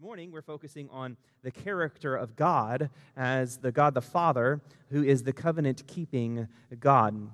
Morning, 0.00 0.30
we're 0.30 0.42
focusing 0.42 0.88
on 0.90 1.16
the 1.42 1.50
character 1.50 2.14
of 2.14 2.36
God 2.36 2.88
as 3.16 3.56
the 3.56 3.72
God 3.72 3.94
the 3.94 4.00
Father, 4.00 4.60
who 4.90 5.02
is 5.02 5.24
the 5.24 5.32
covenant 5.32 5.82
keeping 5.88 6.46
God. 6.78 7.28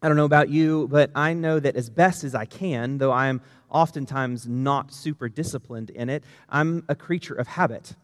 I 0.00 0.08
don't 0.08 0.16
know 0.16 0.24
about 0.24 0.48
you, 0.48 0.88
but 0.90 1.10
I 1.14 1.34
know 1.34 1.60
that 1.60 1.76
as 1.76 1.90
best 1.90 2.24
as 2.24 2.34
I 2.34 2.46
can, 2.46 2.96
though 2.96 3.12
I 3.12 3.26
am 3.26 3.42
oftentimes 3.68 4.48
not 4.48 4.90
super 4.90 5.28
disciplined 5.28 5.90
in 5.90 6.08
it, 6.08 6.24
I'm 6.48 6.82
a 6.88 6.94
creature 6.94 7.34
of 7.34 7.46
habit. 7.46 7.94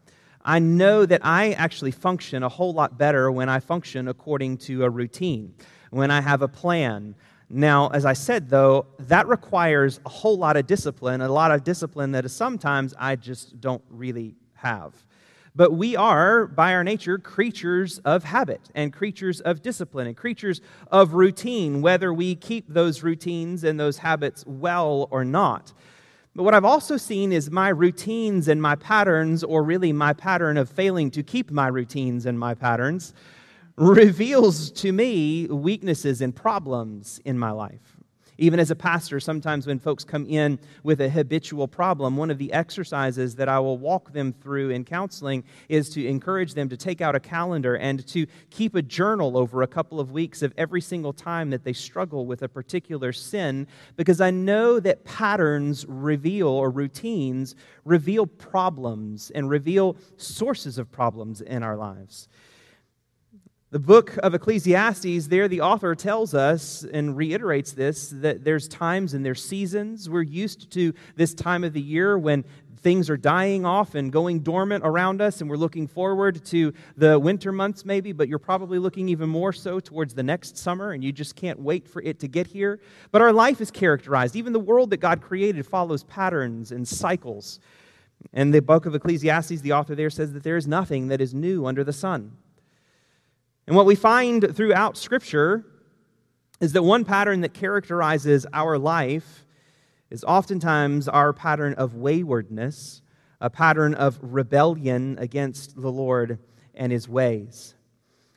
I 0.45 0.59
know 0.59 1.07
that 1.07 1.25
I 1.25 1.53
actually 1.53 1.89
function 1.89 2.43
a 2.43 2.49
whole 2.49 2.73
lot 2.73 2.95
better 2.95 3.31
when 3.31 3.49
I 3.49 3.59
function 3.59 4.07
according 4.07 4.57
to 4.57 4.83
a 4.83 4.89
routine, 4.91 5.55
when 5.89 6.11
I 6.11 6.21
have 6.21 6.43
a 6.43 6.47
plan, 6.47 7.15
now, 7.49 7.87
as 7.89 8.05
I 8.05 8.13
said, 8.13 8.49
though, 8.49 8.85
that 8.99 9.27
requires 9.27 9.99
a 10.05 10.09
whole 10.09 10.37
lot 10.37 10.55
of 10.55 10.67
discipline, 10.67 11.21
a 11.21 11.29
lot 11.29 11.51
of 11.51 11.63
discipline 11.63 12.11
that 12.11 12.23
is 12.25 12.31
sometimes 12.31 12.93
I 12.97 13.15
just 13.15 13.59
don't 13.59 13.83
really 13.89 14.35
have. 14.53 14.93
But 15.55 15.73
we 15.73 15.95
are, 15.95 16.45
by 16.45 16.73
our 16.73 16.83
nature, 16.83 17.17
creatures 17.17 17.97
of 18.05 18.23
habit 18.23 18.69
and 18.75 18.93
creatures 18.93 19.41
of 19.41 19.63
discipline 19.63 20.05
and 20.05 20.15
creatures 20.15 20.61
of 20.91 21.13
routine, 21.13 21.81
whether 21.81 22.13
we 22.13 22.35
keep 22.35 22.65
those 22.67 23.01
routines 23.01 23.63
and 23.63 23.79
those 23.79 23.97
habits 23.97 24.45
well 24.45 25.07
or 25.09 25.25
not. 25.25 25.73
But 26.35 26.43
what 26.43 26.53
I've 26.53 26.65
also 26.65 26.97
seen 26.97 27.33
is 27.33 27.49
my 27.49 27.69
routines 27.69 28.47
and 28.47 28.61
my 28.61 28.75
patterns, 28.75 29.43
or 29.43 29.63
really 29.63 29.91
my 29.91 30.13
pattern 30.13 30.55
of 30.55 30.69
failing 30.69 31.09
to 31.11 31.23
keep 31.23 31.49
my 31.49 31.67
routines 31.67 32.27
and 32.27 32.37
my 32.37 32.53
patterns, 32.53 33.13
reveals 33.79 34.71
to 34.71 34.91
me 34.91 35.47
weaknesses 35.47 36.21
and 36.21 36.35
problems 36.35 37.21
in 37.23 37.39
my 37.39 37.51
life. 37.51 37.95
Even 38.37 38.59
as 38.59 38.71
a 38.71 38.75
pastor, 38.75 39.19
sometimes 39.19 39.67
when 39.67 39.79
folks 39.79 40.03
come 40.03 40.25
in 40.25 40.59
with 40.83 40.99
a 41.01 41.09
habitual 41.09 41.67
problem, 41.67 42.15
one 42.15 42.29
of 42.29 42.37
the 42.37 42.51
exercises 42.51 43.35
that 43.35 43.49
I 43.49 43.59
will 43.59 43.77
walk 43.77 44.11
them 44.11 44.33
through 44.33 44.69
in 44.69 44.85
counseling 44.85 45.43
is 45.67 45.89
to 45.91 46.05
encourage 46.05 46.53
them 46.53 46.69
to 46.69 46.77
take 46.77 46.99
out 47.01 47.15
a 47.15 47.19
calendar 47.21 47.75
and 47.75 48.05
to 48.07 48.25
keep 48.49 48.75
a 48.75 48.81
journal 48.81 49.37
over 49.37 49.61
a 49.61 49.67
couple 49.67 49.99
of 49.99 50.11
weeks 50.11 50.41
of 50.41 50.53
every 50.57 50.81
single 50.81 51.13
time 51.13 51.49
that 51.49 51.63
they 51.63 51.73
struggle 51.73 52.25
with 52.25 52.41
a 52.41 52.47
particular 52.49 53.11
sin, 53.13 53.67
because 53.95 54.21
I 54.21 54.31
know 54.31 54.79
that 54.81 55.05
patterns 55.05 55.85
reveal 55.87 56.47
or 56.47 56.69
routines 56.69 57.55
reveal 57.85 58.25
problems 58.25 59.31
and 59.31 59.49
reveal 59.49 59.97
sources 60.17 60.77
of 60.77 60.91
problems 60.91 61.41
in 61.41 61.63
our 61.63 61.75
lives. 61.75 62.27
The 63.71 63.77
book 63.77 64.17
of 64.23 64.33
Ecclesiastes, 64.33 65.27
there 65.27 65.47
the 65.47 65.61
author 65.61 65.93
tells 65.93 66.33
us 66.33 66.83
and 66.91 67.15
reiterates 67.15 67.71
this 67.71 68.09
that 68.15 68.43
there's 68.43 68.67
times 68.67 69.13
and 69.13 69.23
there's 69.23 69.45
seasons. 69.45 70.09
We're 70.09 70.23
used 70.23 70.71
to 70.71 70.91
this 71.15 71.35
time 71.35 71.63
of 71.63 71.73
the 71.73 71.81
year 71.81 72.17
when 72.17 72.45
things 72.77 73.11
are 73.11 73.17
dying 73.17 73.67
off 73.67 73.93
and 73.93 74.11
going 74.11 74.39
dormant 74.39 74.83
around 74.83 75.21
us, 75.21 75.39
and 75.39 75.47
we're 75.47 75.55
looking 75.55 75.85
forward 75.85 76.43
to 76.45 76.73
the 76.97 77.19
winter 77.19 77.51
months, 77.51 77.85
maybe, 77.85 78.11
but 78.11 78.27
you're 78.27 78.39
probably 78.39 78.79
looking 78.79 79.07
even 79.07 79.29
more 79.29 79.53
so 79.53 79.79
towards 79.79 80.15
the 80.15 80.23
next 80.23 80.57
summer, 80.57 80.93
and 80.93 81.03
you 81.03 81.11
just 81.11 81.35
can't 81.35 81.59
wait 81.59 81.87
for 81.87 82.01
it 82.01 82.17
to 82.21 82.27
get 82.27 82.47
here. 82.47 82.79
But 83.11 83.21
our 83.21 83.31
life 83.31 83.61
is 83.61 83.69
characterized, 83.69 84.35
even 84.35 84.51
the 84.51 84.59
world 84.59 84.89
that 84.89 84.97
God 84.97 85.21
created 85.21 85.63
follows 85.67 86.03
patterns 86.05 86.71
and 86.71 86.87
cycles. 86.87 87.59
And 88.33 88.51
the 88.51 88.63
book 88.63 88.87
of 88.87 88.95
Ecclesiastes, 88.95 89.61
the 89.61 89.73
author 89.73 89.93
there 89.93 90.09
says 90.09 90.33
that 90.33 90.41
there 90.41 90.57
is 90.57 90.65
nothing 90.65 91.09
that 91.09 91.21
is 91.21 91.35
new 91.35 91.67
under 91.67 91.83
the 91.83 91.93
sun. 91.93 92.31
And 93.69 93.75
what 93.75 93.85
we 93.85 93.93
find 93.93 94.55
throughout 94.55 94.97
Scripture 94.97 95.63
is 96.59 96.73
that 96.73 96.81
one 96.81 97.05
pattern 97.05 97.41
that 97.41 97.53
characterizes 97.53 98.47
our 98.51 98.79
life 98.79 99.45
is 100.09 100.23
oftentimes 100.23 101.07
our 101.07 101.33
pattern 101.33 101.75
of 101.75 101.93
waywardness, 101.93 103.03
a 103.39 103.51
pattern 103.51 103.93
of 103.93 104.17
rebellion 104.23 105.19
against 105.19 105.79
the 105.79 105.91
Lord 105.91 106.39
and 106.73 106.91
his 106.91 107.07
ways. 107.07 107.75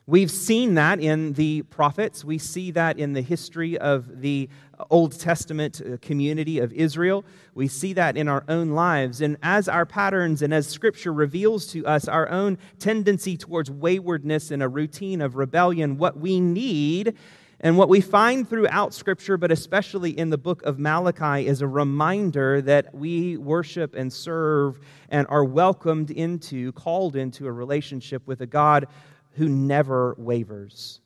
We've 0.04 0.30
seen 0.30 0.74
that 0.74 1.00
in 1.00 1.32
the 1.32 1.62
prophets. 1.62 2.26
We 2.26 2.36
see 2.36 2.70
that 2.72 2.98
in 2.98 3.14
the 3.14 3.22
history 3.22 3.78
of 3.78 4.20
the 4.20 4.50
Old 4.90 5.18
Testament 5.18 5.80
uh, 5.80 5.96
community 6.00 6.58
of 6.58 6.72
Israel. 6.72 7.24
We 7.54 7.68
see 7.68 7.92
that 7.94 8.16
in 8.16 8.28
our 8.28 8.44
own 8.48 8.70
lives. 8.70 9.20
And 9.20 9.36
as 9.42 9.68
our 9.68 9.86
patterns 9.86 10.42
and 10.42 10.52
as 10.52 10.66
Scripture 10.66 11.12
reveals 11.12 11.66
to 11.68 11.86
us 11.86 12.08
our 12.08 12.28
own 12.28 12.58
tendency 12.78 13.36
towards 13.36 13.70
waywardness 13.70 14.50
and 14.50 14.62
a 14.62 14.68
routine 14.68 15.20
of 15.20 15.36
rebellion, 15.36 15.98
what 15.98 16.18
we 16.18 16.40
need 16.40 17.16
and 17.64 17.78
what 17.78 17.88
we 17.88 18.00
find 18.00 18.48
throughout 18.48 18.92
Scripture, 18.92 19.36
but 19.36 19.52
especially 19.52 20.18
in 20.18 20.30
the 20.30 20.38
book 20.38 20.62
of 20.64 20.80
Malachi, 20.80 21.46
is 21.46 21.62
a 21.62 21.68
reminder 21.68 22.60
that 22.62 22.92
we 22.92 23.36
worship 23.36 23.94
and 23.94 24.12
serve 24.12 24.80
and 25.10 25.28
are 25.28 25.44
welcomed 25.44 26.10
into, 26.10 26.72
called 26.72 27.14
into 27.14 27.46
a 27.46 27.52
relationship 27.52 28.26
with 28.26 28.40
a 28.40 28.46
God 28.46 28.88
who 29.34 29.48
never 29.48 30.16
wavers, 30.18 31.01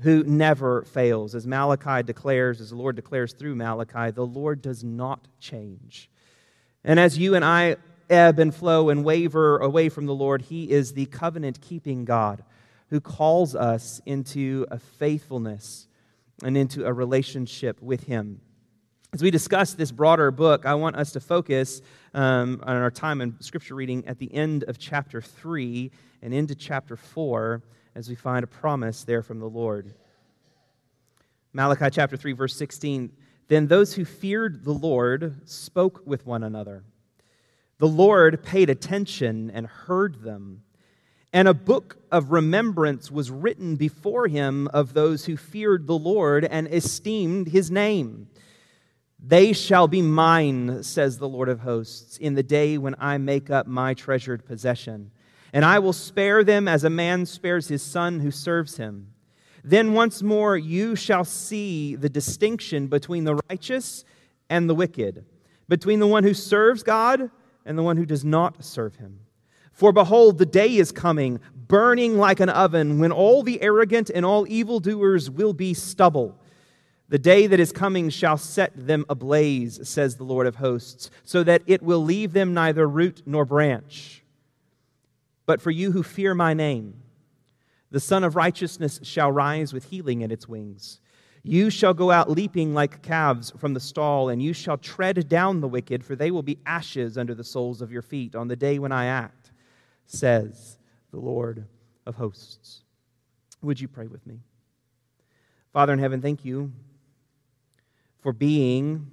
who 0.00 0.24
never 0.24 0.82
fails. 0.82 1.34
As 1.34 1.46
Malachi 1.46 2.02
declares, 2.02 2.60
as 2.60 2.70
the 2.70 2.76
Lord 2.76 2.96
declares 2.96 3.32
through 3.32 3.54
Malachi, 3.54 4.10
the 4.10 4.26
Lord 4.26 4.60
does 4.60 4.82
not 4.82 5.28
change. 5.38 6.10
And 6.82 6.98
as 6.98 7.16
you 7.16 7.34
and 7.34 7.44
I 7.44 7.76
ebb 8.10 8.38
and 8.38 8.54
flow 8.54 8.90
and 8.90 9.04
waver 9.04 9.58
away 9.58 9.88
from 9.88 10.06
the 10.06 10.14
Lord, 10.14 10.42
He 10.42 10.70
is 10.70 10.92
the 10.92 11.06
covenant 11.06 11.60
keeping 11.60 12.04
God 12.04 12.44
who 12.90 13.00
calls 13.00 13.54
us 13.54 14.00
into 14.04 14.66
a 14.70 14.78
faithfulness 14.78 15.88
and 16.42 16.56
into 16.56 16.84
a 16.84 16.92
relationship 16.92 17.80
with 17.80 18.04
Him. 18.04 18.40
As 19.12 19.22
we 19.22 19.30
discuss 19.30 19.74
this 19.74 19.92
broader 19.92 20.30
book, 20.30 20.66
I 20.66 20.74
want 20.74 20.96
us 20.96 21.12
to 21.12 21.20
focus 21.20 21.80
um, 22.14 22.60
on 22.64 22.76
our 22.76 22.90
time 22.90 23.20
in 23.20 23.40
scripture 23.40 23.76
reading 23.76 24.04
at 24.08 24.18
the 24.18 24.32
end 24.34 24.64
of 24.64 24.76
chapter 24.76 25.22
3 25.22 25.90
and 26.20 26.34
into 26.34 26.54
chapter 26.56 26.96
4 26.96 27.62
as 27.94 28.08
we 28.08 28.14
find 28.14 28.44
a 28.44 28.48
promise 28.48 29.04
there 29.04 29.22
from 29.22 29.38
the 29.38 29.48
Lord. 29.48 29.94
Malachi 31.52 31.90
chapter 31.90 32.16
3, 32.16 32.32
verse 32.32 32.56
16 32.56 33.12
Then 33.48 33.66
those 33.66 33.94
who 33.94 34.04
feared 34.04 34.64
the 34.64 34.72
Lord 34.72 35.48
spoke 35.48 36.02
with 36.04 36.26
one 36.26 36.42
another. 36.42 36.84
The 37.78 37.88
Lord 37.88 38.42
paid 38.42 38.70
attention 38.70 39.50
and 39.50 39.66
heard 39.66 40.22
them. 40.22 40.62
And 41.32 41.48
a 41.48 41.54
book 41.54 41.96
of 42.12 42.30
remembrance 42.30 43.10
was 43.10 43.30
written 43.30 43.74
before 43.74 44.28
him 44.28 44.68
of 44.68 44.94
those 44.94 45.24
who 45.24 45.36
feared 45.36 45.86
the 45.86 45.98
Lord 45.98 46.44
and 46.44 46.72
esteemed 46.72 47.48
his 47.48 47.70
name. 47.70 48.28
They 49.18 49.52
shall 49.52 49.88
be 49.88 50.02
mine, 50.02 50.82
says 50.82 51.18
the 51.18 51.28
Lord 51.28 51.48
of 51.48 51.60
hosts, 51.60 52.18
in 52.18 52.34
the 52.34 52.42
day 52.42 52.78
when 52.78 52.94
I 52.98 53.18
make 53.18 53.50
up 53.50 53.66
my 53.66 53.94
treasured 53.94 54.44
possession. 54.44 55.10
And 55.54 55.64
I 55.64 55.78
will 55.78 55.92
spare 55.92 56.42
them 56.42 56.66
as 56.66 56.82
a 56.82 56.90
man 56.90 57.26
spares 57.26 57.68
his 57.68 57.80
son 57.80 58.18
who 58.18 58.32
serves 58.32 58.76
him. 58.76 59.12
Then 59.62 59.92
once 59.92 60.20
more 60.20 60.58
you 60.58 60.96
shall 60.96 61.24
see 61.24 61.94
the 61.94 62.08
distinction 62.08 62.88
between 62.88 63.22
the 63.22 63.36
righteous 63.48 64.04
and 64.50 64.68
the 64.68 64.74
wicked, 64.74 65.24
between 65.68 66.00
the 66.00 66.08
one 66.08 66.24
who 66.24 66.34
serves 66.34 66.82
God 66.82 67.30
and 67.64 67.78
the 67.78 67.84
one 67.84 67.96
who 67.96 68.04
does 68.04 68.24
not 68.24 68.64
serve 68.64 68.96
him. 68.96 69.20
For 69.72 69.92
behold, 69.92 70.38
the 70.38 70.44
day 70.44 70.74
is 70.76 70.90
coming, 70.90 71.38
burning 71.54 72.18
like 72.18 72.40
an 72.40 72.48
oven, 72.48 72.98
when 72.98 73.12
all 73.12 73.44
the 73.44 73.62
arrogant 73.62 74.10
and 74.10 74.26
all 74.26 74.48
evildoers 74.48 75.30
will 75.30 75.52
be 75.52 75.72
stubble. 75.72 76.36
The 77.10 77.18
day 77.18 77.46
that 77.46 77.60
is 77.60 77.70
coming 77.70 78.10
shall 78.10 78.38
set 78.38 78.72
them 78.74 79.06
ablaze, 79.08 79.88
says 79.88 80.16
the 80.16 80.24
Lord 80.24 80.48
of 80.48 80.56
hosts, 80.56 81.10
so 81.22 81.44
that 81.44 81.62
it 81.68 81.80
will 81.80 82.02
leave 82.02 82.32
them 82.32 82.54
neither 82.54 82.88
root 82.88 83.22
nor 83.24 83.44
branch. 83.44 84.23
But 85.46 85.60
for 85.60 85.70
you 85.70 85.92
who 85.92 86.02
fear 86.02 86.34
my 86.34 86.54
name, 86.54 87.02
the 87.90 88.00
Sun 88.00 88.24
of 88.24 88.36
Righteousness 88.36 89.00
shall 89.02 89.30
rise 89.30 89.72
with 89.72 89.84
healing 89.84 90.22
in 90.22 90.30
its 90.30 90.48
wings. 90.48 91.00
You 91.42 91.68
shall 91.68 91.92
go 91.92 92.10
out 92.10 92.30
leaping 92.30 92.72
like 92.72 93.02
calves 93.02 93.52
from 93.58 93.74
the 93.74 93.80
stall, 93.80 94.30
and 94.30 94.42
you 94.42 94.54
shall 94.54 94.78
tread 94.78 95.28
down 95.28 95.60
the 95.60 95.68
wicked, 95.68 96.02
for 96.02 96.16
they 96.16 96.30
will 96.30 96.42
be 96.42 96.58
ashes 96.64 97.18
under 97.18 97.34
the 97.34 97.44
soles 97.44 97.82
of 97.82 97.92
your 97.92 98.02
feet 98.02 98.34
on 98.34 98.48
the 98.48 98.56
day 98.56 98.78
when 98.78 98.92
I 98.92 99.06
act, 99.06 99.52
says 100.06 100.78
the 101.10 101.20
Lord 101.20 101.66
of 102.06 102.14
hosts. 102.14 102.82
Would 103.60 103.78
you 103.80 103.88
pray 103.88 104.06
with 104.06 104.26
me? 104.26 104.40
Father 105.72 105.92
in 105.92 105.98
heaven, 105.98 106.22
thank 106.22 106.44
you 106.44 106.72
for 108.20 108.32
being 108.32 109.10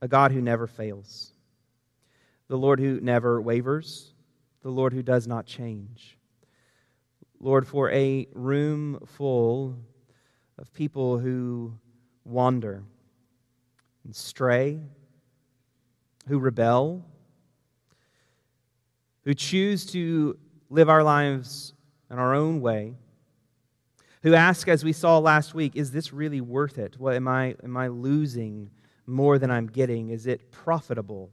a 0.00 0.06
God 0.06 0.30
who 0.30 0.40
never 0.40 0.66
fails, 0.66 1.32
the 2.46 2.56
Lord 2.56 2.78
who 2.78 3.00
never 3.00 3.40
wavers, 3.40 4.12
the 4.62 4.70
Lord 4.70 4.92
who 4.92 5.02
does 5.02 5.26
not 5.26 5.46
change. 5.46 6.18
Lord, 7.40 7.66
for 7.66 7.90
a 7.90 8.26
room 8.32 9.00
full 9.06 9.76
of 10.58 10.72
people 10.74 11.18
who 11.18 11.74
wander 12.24 12.82
and 14.04 14.14
stray, 14.14 14.80
who 16.28 16.38
rebel, 16.38 17.04
who 19.24 19.34
choose 19.34 19.86
to 19.86 20.38
live 20.68 20.88
our 20.88 21.02
lives 21.02 21.72
in 22.10 22.18
our 22.18 22.34
own 22.34 22.60
way 22.60 22.94
who 24.22 24.34
ask, 24.34 24.68
as 24.68 24.84
we 24.84 24.92
saw 24.92 25.18
last 25.18 25.54
week, 25.54 25.72
is 25.76 25.92
this 25.92 26.12
really 26.12 26.40
worth 26.40 26.78
it? 26.78 26.98
What 26.98 27.14
am 27.14 27.26
I, 27.26 27.54
am 27.64 27.76
I 27.76 27.88
losing 27.88 28.70
more 29.06 29.38
than 29.38 29.50
I'm 29.50 29.66
getting? 29.66 30.10
Is 30.10 30.26
it 30.26 30.50
profitable 30.50 31.30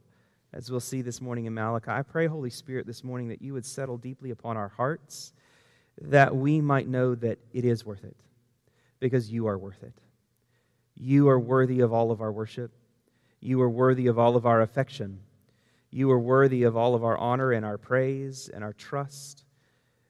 as 0.54 0.72
we'll 0.72 0.80
see 0.80 1.02
this 1.02 1.22
morning 1.22 1.46
in 1.46 1.54
Malachi. 1.54 1.92
I 1.92 2.02
pray, 2.02 2.28
Holy 2.28 2.50
Spirit, 2.50 2.88
this 2.88 3.04
morning 3.04 3.28
that 3.30 3.42
you 3.42 3.54
would 3.54 3.66
settle 3.66 3.98
deeply 3.98 4.32
upon 4.32 4.58
our 4.58 4.70
hearts, 4.70 5.34
that 6.02 6.36
we 6.36 6.62
might 6.62 6.88
know 6.88 7.16
that 7.16 7.40
it 7.54 7.66
is 7.66 7.86
worth 7.86 8.04
it, 8.04 8.16
because 9.00 9.32
you 9.32 9.48
are 9.48 9.58
worth 9.58 9.84
it. 9.84 9.94
You 10.96 11.30
are 11.30 11.40
worthy 11.40 11.82
of 11.82 11.94
all 11.94 12.12
of 12.12 12.22
our 12.22 12.32
worship. 12.32 12.72
You 13.40 13.62
are 13.62 13.70
worthy 13.70 14.08
of 14.08 14.18
all 14.18 14.36
of 14.36 14.46
our 14.46 14.62
affection. 14.62 15.20
You 15.92 16.12
are 16.12 16.20
worthy 16.20 16.64
of 16.64 16.76
all 16.76 16.96
of 16.96 17.04
our 17.04 17.18
honor 17.18 17.52
and 17.52 17.66
our 17.66 17.78
praise 17.78 18.50
and 18.54 18.64
our 18.64 18.74
trust. 18.74 19.44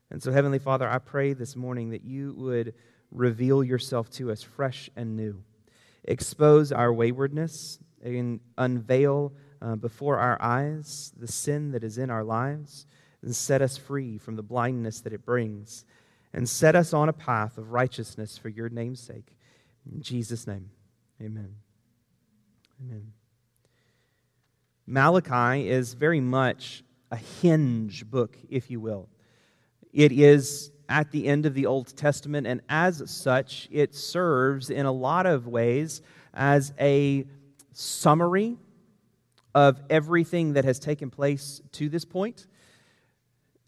And 0.10 0.24
so, 0.24 0.32
Heavenly 0.32 0.60
Father, 0.60 0.88
I 0.90 1.00
pray 1.00 1.34
this 1.34 1.56
morning 1.56 1.90
that 1.90 2.06
you 2.06 2.34
would 2.38 2.74
reveal 3.12 3.64
yourself 3.64 4.10
to 4.12 4.32
us 4.32 4.42
fresh 4.42 4.90
and 4.96 5.18
new. 5.18 5.44
Expose 6.06 6.72
our 6.72 6.94
waywardness 6.94 7.80
and 8.02 8.40
unveil 8.58 9.34
uh, 9.62 9.76
before 9.76 10.18
our 10.18 10.42
eyes 10.42 11.12
the 11.18 11.28
sin 11.28 11.72
that 11.72 11.84
is 11.84 11.98
in 11.98 12.10
our 12.10 12.24
lives 12.24 12.86
and 13.22 13.36
set 13.36 13.62
us 13.62 13.78
free 13.78 14.18
from 14.18 14.36
the 14.36 14.44
blindness 14.44 15.02
that 15.02 15.14
it 15.14 15.26
brings 15.26 15.86
and 16.34 16.48
set 16.48 16.76
us 16.76 16.94
on 16.94 17.10
a 17.10 17.14
path 17.14 17.58
of 17.58 17.72
righteousness 17.72 18.38
for 18.38 18.50
your 18.50 18.70
name's 18.70 19.00
sake. 19.00 19.36
In 19.92 20.02
Jesus' 20.02 20.46
name, 20.46 20.70
amen. 21.22 21.56
Amen. 22.82 23.14
Malachi 24.86 25.70
is 25.70 25.94
very 25.94 26.22
much 26.22 26.84
a 27.12 27.16
hinge 27.16 28.10
book, 28.10 28.38
if 28.50 28.70
you 28.70 28.80
will. 28.80 29.10
It 29.92 30.12
is 30.12 30.72
at 30.90 31.12
the 31.12 31.28
end 31.28 31.46
of 31.46 31.54
the 31.54 31.66
Old 31.66 31.96
Testament, 31.98 32.48
and 32.48 32.62
as 32.70 33.04
such, 33.10 33.68
it 33.72 33.96
serves 33.96 34.70
in 34.70 34.86
a 34.86 34.92
lot 34.92 35.26
of 35.26 35.48
ways 35.48 36.02
as 36.34 36.72
a 36.80 37.26
summary 37.74 38.58
of 39.58 39.82
everything 39.90 40.54
that 40.54 40.66
has 40.66 40.78
taken 40.78 41.10
place 41.10 41.64
to 41.72 41.90
this 41.90 42.06
point, 42.06 42.46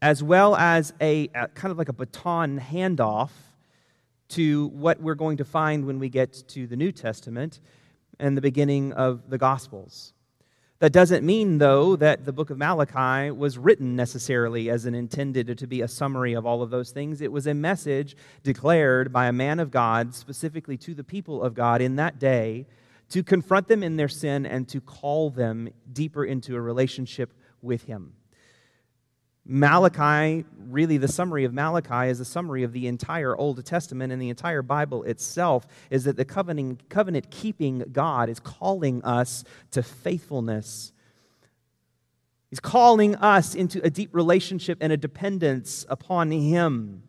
as 0.04 0.22
well 0.22 0.56
as 0.56 0.94
a, 1.02 1.28
a 1.34 1.48
kind 1.48 1.72
of 1.72 1.80
like 1.80 1.90
a 1.90 1.94
baton 1.94 2.60
handoff 2.60 3.32
to 4.28 4.68
what 4.68 5.02
we're 5.02 5.16
going 5.16 5.38
to 5.38 5.44
find 5.44 5.88
when 5.88 5.98
we 5.98 6.08
get 6.08 6.48
to 6.48 6.68
the 6.68 6.76
New 6.76 6.92
Testament 6.92 7.60
and 8.20 8.38
the 8.38 8.42
beginning 8.42 8.94
of 8.94 9.32
the 9.32 9.40
Gospels. 9.40 10.14
That 10.78 10.94
doesn't 10.94 11.26
mean, 11.26 11.58
though, 11.58 11.96
that 11.96 12.24
the 12.24 12.34
book 12.34 12.52
of 12.52 12.60
Malachi 12.60 13.32
was 13.32 13.58
written 13.58 13.96
necessarily 13.96 14.70
as 14.70 14.86
an 14.86 14.94
intended 14.94 15.58
to 15.58 15.66
be 15.66 15.82
a 15.82 15.88
summary 15.88 16.34
of 16.34 16.46
all 16.46 16.62
of 16.62 16.70
those 16.70 16.92
things. 16.92 17.20
It 17.20 17.32
was 17.32 17.48
a 17.48 17.56
message 17.56 18.16
declared 18.44 19.12
by 19.12 19.26
a 19.26 19.34
man 19.34 19.60
of 19.60 19.72
God, 19.72 20.14
specifically 20.14 20.78
to 20.78 20.94
the 20.94 21.04
people 21.04 21.42
of 21.42 21.56
God 21.56 21.82
in 21.82 21.96
that 21.96 22.20
day, 22.20 22.68
to 23.10 23.24
confront 23.24 23.68
them 23.68 23.84
in 23.84 23.98
their 23.98 24.08
sin 24.08 24.46
and 24.46 24.68
to 24.70 24.80
call 24.80 25.30
them 25.30 25.70
deeper 25.92 26.24
into 26.24 26.56
a 26.56 26.62
relationship 26.62 27.34
with 27.62 27.84
Him. 27.84 28.14
Malachi, 29.52 30.46
really, 30.68 30.98
the 30.98 31.08
summary 31.08 31.44
of 31.44 31.54
Malachi 31.54 32.10
is 32.10 32.20
a 32.20 32.26
summary 32.26 32.62
of 32.62 32.72
the 32.72 32.86
entire 32.86 33.36
Old 33.36 33.66
Testament 33.66 34.14
and 34.14 34.22
the 34.22 34.30
entire 34.30 34.62
Bible 34.62 35.02
itself, 35.04 35.66
is 35.90 36.04
that 36.04 36.18
the 36.18 36.26
covenant, 36.26 36.88
covenant 36.88 37.32
keeping 37.32 37.80
God 37.92 38.30
is 38.30 38.40
calling 38.40 39.04
us 39.04 39.44
to 39.72 39.82
faithfulness. 39.82 40.92
He's 42.52 42.60
calling 42.60 43.16
us 43.16 43.56
into 43.56 43.84
a 43.84 43.90
deep 43.90 44.14
relationship 44.14 44.78
and 44.82 44.94
a 44.94 44.98
dependence 44.98 45.84
upon 45.90 46.30
Him. 46.30 47.04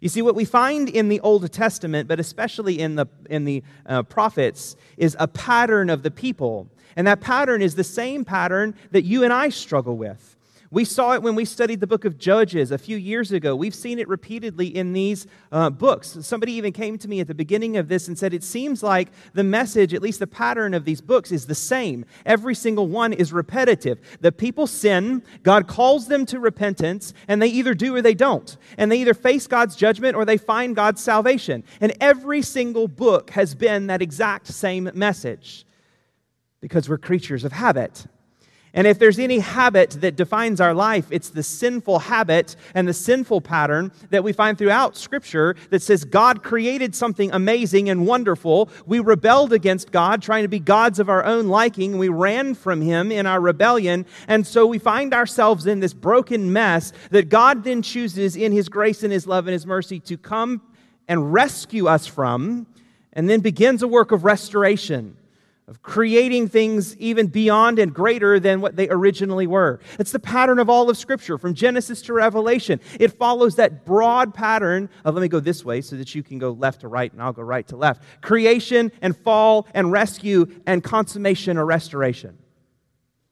You 0.00 0.08
see, 0.08 0.22
what 0.22 0.34
we 0.34 0.44
find 0.44 0.88
in 0.88 1.08
the 1.08 1.20
Old 1.20 1.50
Testament, 1.52 2.08
but 2.08 2.18
especially 2.18 2.78
in 2.78 2.94
the, 2.96 3.06
in 3.28 3.44
the 3.44 3.62
uh, 3.84 4.02
prophets, 4.02 4.76
is 4.96 5.14
a 5.18 5.28
pattern 5.28 5.90
of 5.90 6.02
the 6.02 6.10
people. 6.10 6.68
And 6.96 7.06
that 7.06 7.20
pattern 7.20 7.62
is 7.62 7.74
the 7.74 7.84
same 7.84 8.24
pattern 8.24 8.74
that 8.90 9.04
you 9.04 9.24
and 9.24 9.32
I 9.32 9.50
struggle 9.50 9.96
with. 9.96 10.36
We 10.72 10.84
saw 10.84 11.14
it 11.14 11.22
when 11.22 11.34
we 11.34 11.44
studied 11.44 11.80
the 11.80 11.88
book 11.88 12.04
of 12.04 12.16
Judges 12.16 12.70
a 12.70 12.78
few 12.78 12.96
years 12.96 13.32
ago. 13.32 13.56
We've 13.56 13.74
seen 13.74 13.98
it 13.98 14.06
repeatedly 14.06 14.68
in 14.68 14.92
these 14.92 15.26
uh, 15.50 15.68
books. 15.68 16.16
Somebody 16.20 16.52
even 16.52 16.72
came 16.72 16.96
to 16.98 17.08
me 17.08 17.18
at 17.18 17.26
the 17.26 17.34
beginning 17.34 17.76
of 17.76 17.88
this 17.88 18.06
and 18.06 18.16
said, 18.16 18.32
It 18.32 18.44
seems 18.44 18.80
like 18.80 19.08
the 19.32 19.42
message, 19.42 19.92
at 19.94 20.00
least 20.00 20.20
the 20.20 20.28
pattern 20.28 20.72
of 20.72 20.84
these 20.84 21.00
books, 21.00 21.32
is 21.32 21.46
the 21.46 21.56
same. 21.56 22.04
Every 22.24 22.54
single 22.54 22.86
one 22.86 23.12
is 23.12 23.32
repetitive. 23.32 23.98
The 24.20 24.30
people 24.30 24.68
sin, 24.68 25.24
God 25.42 25.66
calls 25.66 26.06
them 26.06 26.24
to 26.26 26.38
repentance, 26.38 27.14
and 27.26 27.42
they 27.42 27.48
either 27.48 27.74
do 27.74 27.96
or 27.96 28.00
they 28.00 28.14
don't. 28.14 28.56
And 28.78 28.92
they 28.92 29.00
either 29.00 29.14
face 29.14 29.48
God's 29.48 29.74
judgment 29.74 30.14
or 30.14 30.24
they 30.24 30.36
find 30.36 30.76
God's 30.76 31.02
salvation. 31.02 31.64
And 31.80 31.92
every 32.00 32.42
single 32.42 32.86
book 32.86 33.30
has 33.30 33.56
been 33.56 33.88
that 33.88 34.02
exact 34.02 34.46
same 34.46 34.88
message 34.94 35.66
because 36.60 36.88
we're 36.88 36.98
creatures 36.98 37.42
of 37.42 37.50
habit. 37.50 38.06
And 38.72 38.86
if 38.86 39.00
there's 39.00 39.18
any 39.18 39.40
habit 39.40 39.90
that 40.00 40.14
defines 40.14 40.60
our 40.60 40.72
life, 40.72 41.06
it's 41.10 41.30
the 41.30 41.42
sinful 41.42 41.98
habit 41.98 42.54
and 42.72 42.86
the 42.86 42.94
sinful 42.94 43.40
pattern 43.40 43.90
that 44.10 44.22
we 44.22 44.32
find 44.32 44.56
throughout 44.56 44.96
Scripture 44.96 45.56
that 45.70 45.82
says 45.82 46.04
God 46.04 46.44
created 46.44 46.94
something 46.94 47.32
amazing 47.32 47.90
and 47.90 48.06
wonderful. 48.06 48.70
We 48.86 49.00
rebelled 49.00 49.52
against 49.52 49.90
God, 49.90 50.22
trying 50.22 50.44
to 50.44 50.48
be 50.48 50.60
gods 50.60 51.00
of 51.00 51.08
our 51.08 51.24
own 51.24 51.48
liking. 51.48 51.98
We 51.98 52.08
ran 52.08 52.54
from 52.54 52.80
Him 52.80 53.10
in 53.10 53.26
our 53.26 53.40
rebellion. 53.40 54.06
And 54.28 54.46
so 54.46 54.66
we 54.66 54.78
find 54.78 55.12
ourselves 55.12 55.66
in 55.66 55.80
this 55.80 55.94
broken 55.94 56.52
mess 56.52 56.92
that 57.10 57.28
God 57.28 57.64
then 57.64 57.82
chooses, 57.82 58.36
in 58.36 58.52
His 58.52 58.68
grace 58.68 59.02
and 59.02 59.12
His 59.12 59.26
love 59.26 59.48
and 59.48 59.52
His 59.52 59.66
mercy, 59.66 59.98
to 60.00 60.16
come 60.16 60.62
and 61.08 61.32
rescue 61.32 61.88
us 61.88 62.06
from, 62.06 62.68
and 63.12 63.28
then 63.28 63.40
begins 63.40 63.82
a 63.82 63.88
work 63.88 64.12
of 64.12 64.22
restoration 64.22 65.16
of 65.70 65.82
creating 65.82 66.48
things 66.48 66.96
even 66.96 67.28
beyond 67.28 67.78
and 67.78 67.94
greater 67.94 68.40
than 68.40 68.60
what 68.60 68.74
they 68.74 68.88
originally 68.88 69.46
were. 69.46 69.78
It's 70.00 70.10
the 70.10 70.18
pattern 70.18 70.58
of 70.58 70.68
all 70.68 70.90
of 70.90 70.98
Scripture, 70.98 71.38
from 71.38 71.54
Genesis 71.54 72.02
to 72.02 72.12
Revelation. 72.12 72.80
It 72.98 73.12
follows 73.12 73.54
that 73.54 73.86
broad 73.86 74.34
pattern 74.34 74.90
of, 75.04 75.14
let 75.14 75.22
me 75.22 75.28
go 75.28 75.38
this 75.38 75.64
way 75.64 75.80
so 75.80 75.94
that 75.94 76.12
you 76.12 76.24
can 76.24 76.40
go 76.40 76.50
left 76.50 76.80
to 76.80 76.88
right 76.88 77.12
and 77.12 77.22
I'll 77.22 77.32
go 77.32 77.42
right 77.42 77.66
to 77.68 77.76
left. 77.76 78.02
Creation 78.20 78.90
and 79.00 79.16
fall 79.16 79.68
and 79.72 79.92
rescue 79.92 80.46
and 80.66 80.82
consummation 80.82 81.56
or 81.56 81.64
restoration. 81.64 82.36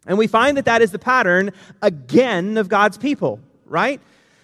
And 0.06 0.17
we 0.17 0.29
find 0.29 0.56
that 0.58 0.67
that 0.67 0.81
is 0.81 0.93
the 0.93 0.99
pattern 0.99 1.50
again 1.82 2.56
of 2.56 2.69
God's 2.69 2.96
people, 2.96 3.41
right? 3.67 4.00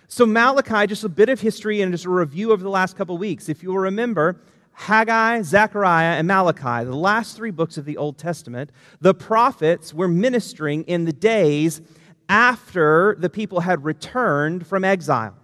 So, 0.09 0.27
Malachi, 0.27 0.89
just 0.89 1.05
a 1.05 1.09
bit 1.09 1.29
of 1.29 1.41
history 1.41 1.81
and 1.81 1.93
just 1.93 2.07
a 2.07 2.11
review 2.11 2.51
of 2.51 2.61
the 2.61 2.69
last 2.69 2.97
couple 2.97 3.17
weeks. 3.19 3.49
If 3.49 3.63
you'll 3.63 3.79
remember, 3.79 4.41
Haggai, 4.75 5.43
Zechariah, 5.43 6.19
and 6.19 6.27
Malachi, 6.27 6.85
the 6.85 6.97
last 6.97 7.37
three 7.37 7.51
books 7.51 7.79
of 7.79 7.85
the 7.85 7.97
Old 7.97 8.19
Testament, 8.19 8.71
the 9.01 9.15
prophets 9.15 9.95
were 9.95 10.09
ministering 10.09 10.85
in 10.85 11.05
the 11.05 11.13
days 11.13 11.81
after 12.29 13.17
the 13.19 13.31
people 13.31 13.61
had 13.61 13.85
returned 13.85 14.67
from 14.67 14.85
exile, 14.85 15.37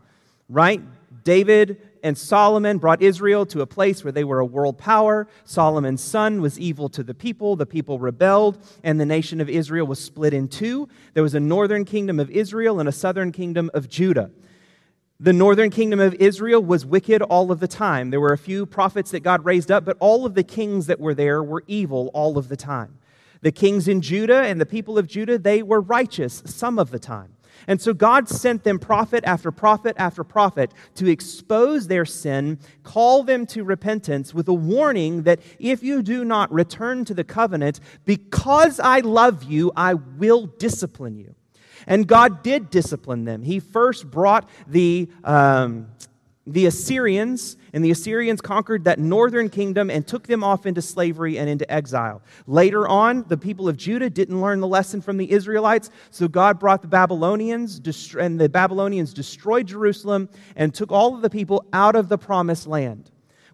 right? 0.49 0.83
David 1.25 1.81
and 2.03 2.17
Solomon 2.17 2.79
brought 2.79 3.03
Israel 3.03 3.45
to 3.47 3.61
a 3.61 3.67
place 3.67 4.03
where 4.03 4.13
they 4.13 4.25
were 4.25 4.41
a 4.41 4.45
world 4.45 4.79
power. 4.79 5.29
Solomon's 5.45 6.03
son 6.03 6.41
was 6.41 6.59
evil 6.59 6.89
to 6.89 7.03
the 7.03 7.15
people. 7.15 7.57
The 7.57 7.67
people 7.67 7.99
rebelled, 7.99 8.59
and 8.83 8.99
the 8.99 9.07
nation 9.07 9.41
of 9.41 9.49
Israel 9.49 9.87
was 9.87 10.03
split 10.03 10.33
in 10.33 10.49
two. 10.49 10.89
There 11.15 11.23
was 11.23 11.35
a 11.35 11.41
northern 11.41 11.85
kingdom 11.85 12.19
of 12.19 12.31
Israel 12.31 12.81
and 12.81 12.89
a 12.89 12.93
southern 12.93 13.33
kingdom 13.33 13.71
of 13.75 13.89
Judah. 13.89 14.31
The 15.23 15.35
northern 15.35 15.69
kingdom 15.69 16.01
of 16.01 16.15
Israel 16.15 16.63
was 16.63 16.87
wicked 16.87 17.21
all 17.21 17.53
of 17.53 17.61
the 17.61 17.69
time. 17.69 18.09
There 18.09 18.23
were 18.23 18.33
a 18.33 18.39
few 18.39 18.65
prophets 18.65 19.11
that 19.11 19.21
God 19.21 19.45
raised 19.45 19.71
up, 19.71 19.85
but 19.85 19.99
all 20.01 20.25
of 20.25 20.33
the 20.33 20.43
kings 20.43 20.87
that 20.87 20.99
were 20.99 21.13
there 21.13 21.43
were 21.43 21.63
evil 21.67 22.11
all 22.15 22.39
of 22.39 22.49
the 22.49 22.57
time. 22.57 22.97
The 23.43 23.53
kings 23.53 23.87
in 23.87 24.01
Judah 24.01 24.41
and 24.45 24.59
the 24.59 24.65
people 24.65 24.97
of 24.97 25.07
Judah, 25.07 25.37
they 25.37 25.63
were 25.63 25.83
righteous 25.83 26.43
some 26.47 26.79
of 26.79 26.91
the 26.91 26.99
time. 26.99 27.35
And 27.67 27.83
so 27.83 27.93
God 27.93 28.31
sent 28.31 28.65
them 28.65 28.79
prophet 28.79 29.23
after 29.27 29.53
prophet 29.53 29.95
after 29.99 30.25
prophet 30.25 30.73
to 30.95 31.07
expose 31.07 31.89
their 31.89 32.07
sin, 32.07 32.59
call 32.83 33.23
them 33.23 33.45
to 33.49 33.63
repentance 33.63 34.33
with 34.33 34.49
a 34.49 34.55
warning 34.55 35.25
that 35.25 35.41
if 35.59 35.83
you 35.83 36.03
do 36.03 36.25
not 36.25 36.51
return 36.51 37.05
to 37.05 37.13
the 37.13 37.25
covenant, 37.25 37.79
because 38.07 38.81
I 38.81 39.01
love 39.01 39.43
you, 39.43 39.71
I 39.77 39.93
will 39.93 40.47
discipline 40.47 41.19
you. 41.19 41.35
And 41.87 42.07
God 42.07 42.43
did 42.43 42.71
discipline 42.71 43.25
them. 43.25 43.43
He 43.43 43.61
first 43.61 44.11
brought 44.11 44.49
the, 44.67 45.09
um, 45.25 45.89
the 46.47 46.67
Assyrians, 46.67 47.57
and 47.73 47.85
the 47.85 47.91
Assyrians 47.91 48.41
conquered 48.41 48.85
that 48.85 48.99
northern 48.99 49.49
kingdom 49.49 49.91
and 49.91 50.07
took 50.07 50.27
them 50.27 50.43
off 50.43 50.67
into 50.67 50.83
slavery 50.83 51.39
and 51.39 51.49
into 51.49 51.71
exile. 51.71 52.23
Later 52.47 52.89
on, 52.89 53.25
the 53.29 53.37
people 53.37 53.69
of 53.69 53.77
Judah 53.77 54.11
didn't 54.11 54.41
learn 54.41 54.61
the 54.61 54.67
lesson 54.67 55.01
from 55.01 55.17
the 55.17 55.31
Israelites, 55.31 55.91
so 56.11 56.29
God 56.29 56.59
brought 56.59 56.83
the 56.83 56.89
Babylonians, 56.89 57.81
and 58.19 58.41
the 58.41 58.49
Babylonians 58.49 59.13
destroyed 59.15 59.67
Jerusalem 59.67 60.29
and 60.57 60.75
took 60.75 60.91
all 60.91 61.15
of 61.15 61.23
the 61.23 61.31
people 61.31 61.65
out 61.73 61.95
of 61.95 62.09
the 62.09 62.19
promised 62.19 62.67
land 62.67 63.11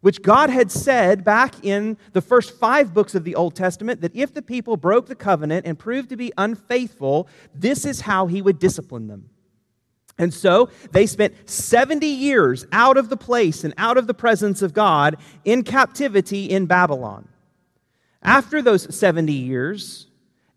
which 0.07 0.23
God 0.23 0.51
had 0.51 0.71
said 0.71 1.25
back 1.25 1.65
in 1.65 1.97
the 2.13 2.21
first 2.21 2.57
five 2.61 2.95
books 2.95 3.17
of 3.17 3.25
the 3.25 3.35
Old 3.35 3.57
Testament 3.57 4.03
that 4.03 4.15
if 4.15 4.33
the 4.33 4.41
people 4.41 4.77
broke 4.77 5.07
the 5.07 5.17
covenant 5.17 5.67
and 5.67 5.77
proved 5.77 6.11
to 6.11 6.17
be 6.17 6.33
unfaithful, 6.39 7.27
this 7.53 7.85
is 7.85 8.03
how 8.03 8.29
he 8.29 8.41
would 8.41 8.61
discipline 8.61 9.09
them. 9.09 9.29
And 10.17 10.33
so 10.33 10.71
they 10.93 11.07
spent 11.07 11.51
70 11.51 12.07
years 12.07 12.69
out 12.71 12.97
of 12.97 13.09
the 13.09 13.17
place 13.17 13.65
and 13.65 13.75
out 13.77 13.97
of 13.97 14.07
the 14.07 14.15
presence 14.15 14.63
of 14.63 14.73
God 14.73 15.17
in 15.45 15.65
captivity 15.65 16.45
in 16.45 16.67
Babylon. 16.67 17.27
After 18.23 18.63
those 18.63 18.95
70 18.95 19.33
years, 19.33 20.07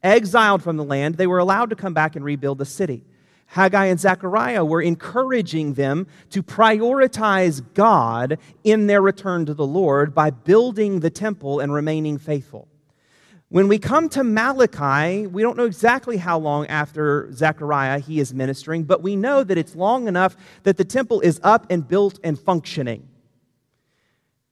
exiled 0.04 0.62
from 0.62 0.78
the 0.78 0.84
land, 0.84 1.16
they 1.16 1.26
were 1.26 1.40
allowed 1.40 1.72
to 1.72 1.76
come 1.76 1.96
back 1.96 2.16
and 2.16 2.24
rebuild 2.24 2.60
the 2.60 2.66
city. 2.66 3.04
Haggai 3.52 3.86
and 3.86 4.00
Zechariah 4.00 4.64
were 4.64 4.82
encouraging 4.82 5.74
them 5.74 6.06
to 6.30 6.44
prioritize 6.44 7.64
God 7.74 8.38
in 8.64 8.86
their 8.86 9.02
return 9.02 9.48
to 9.48 9.56
the 9.56 9.66
Lord 9.66 10.14
by 10.14 10.30
building 10.30 11.00
the 11.00 11.10
temple 11.10 11.60
and 11.60 11.74
remaining 11.74 12.20
faithful. 12.20 12.68
When 13.50 13.68
we 13.68 13.80
come 13.80 14.08
to 14.10 14.24
Malachi, 14.24 15.26
we 15.26 15.42
don't 15.42 15.58
know 15.58 15.66
exactly 15.66 16.18
how 16.18 16.38
long 16.38 16.68
after 16.68 17.34
Zechariah 17.34 17.98
he 17.98 18.20
is 18.20 18.36
ministering, 18.36 18.84
but 18.84 19.02
we 19.02 19.16
know 19.16 19.44
that 19.44 19.58
it's 19.58 19.76
long 19.76 20.08
enough 20.08 20.38
that 20.62 20.78
the 20.78 20.86
temple 20.86 21.20
is 21.22 21.40
up 21.42 21.66
and 21.72 21.88
built 21.88 22.20
and 22.24 22.40
functioning. 22.40 23.09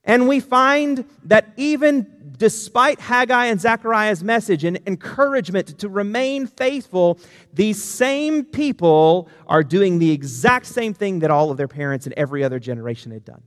And 0.07 0.27
we 0.27 0.39
find 0.39 1.03
that 1.25 1.49
even 1.57 2.35
despite 2.37 2.99
Haggai 2.99 3.47
and 3.47 3.59
Zechariah's 3.59 4.23
message 4.23 4.63
and 4.63 4.79
encouragement 4.87 5.79
to 5.79 5.89
remain 5.89 6.47
faithful, 6.47 7.19
these 7.53 7.83
same 7.83 8.45
people 8.45 9.27
are 9.47 9.63
doing 9.63 9.99
the 9.99 10.11
exact 10.11 10.65
same 10.65 10.93
thing 10.93 11.19
that 11.19 11.29
all 11.29 11.51
of 11.51 11.57
their 11.57 11.67
parents 11.67 12.05
and 12.05 12.13
every 12.15 12.43
other 12.43 12.57
generation 12.57 13.11
had 13.11 13.25
done. 13.25 13.43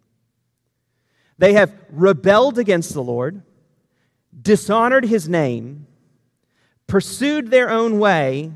They 1.39 1.55
have 1.55 1.73
rebelled 1.91 2.59
against 2.59 2.93
the 2.93 3.03
Lord, 3.03 3.43
dishonored 4.43 5.07
his 5.07 5.29
name, 5.29 5.87
pursued 6.87 7.51
their 7.51 7.71
own 7.71 7.99
way, 7.99 8.53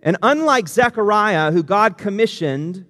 and 0.00 0.16
unlike 0.22 0.66
Zechariah, 0.68 1.52
who 1.52 1.62
God 1.62 1.96
commissioned 1.96 2.86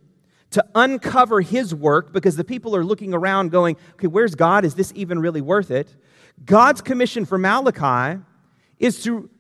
to 0.51 0.65
uncover 0.75 1.41
his 1.41 1.75
work 1.75 2.13
because 2.13 2.37
the 2.37 2.45
people 2.45 2.77
are 2.77 2.85
looking 2.85 3.13
around 3.15 3.51
going, 3.51 3.77
okay, 3.95 4.07
where's 4.07 4.35
God? 4.35 4.65
Is 4.65 4.75
this 4.75 4.93
even 4.95 5.19
really 5.19 5.41
worth 5.41 5.71
it? 5.71 5.95
God's 6.45 6.81
commission 6.81 7.25
for 7.25 7.39
Malachi 7.39 8.23
is 8.79 9.03
to 9.05 9.31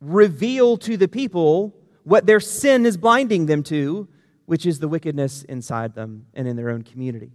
reveal 0.00 0.76
to 0.78 0.96
the 0.96 1.08
people 1.08 1.74
what 2.04 2.26
their 2.26 2.40
sin 2.40 2.86
is 2.86 2.96
blinding 2.96 3.46
them 3.46 3.62
to, 3.64 4.08
which 4.44 4.64
is 4.64 4.78
the 4.78 4.88
wickedness 4.88 5.42
inside 5.44 5.94
them 5.94 6.26
and 6.34 6.46
in 6.46 6.56
their 6.56 6.70
own 6.70 6.82
community. 6.82 7.32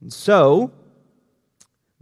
And 0.00 0.12
so, 0.12 0.72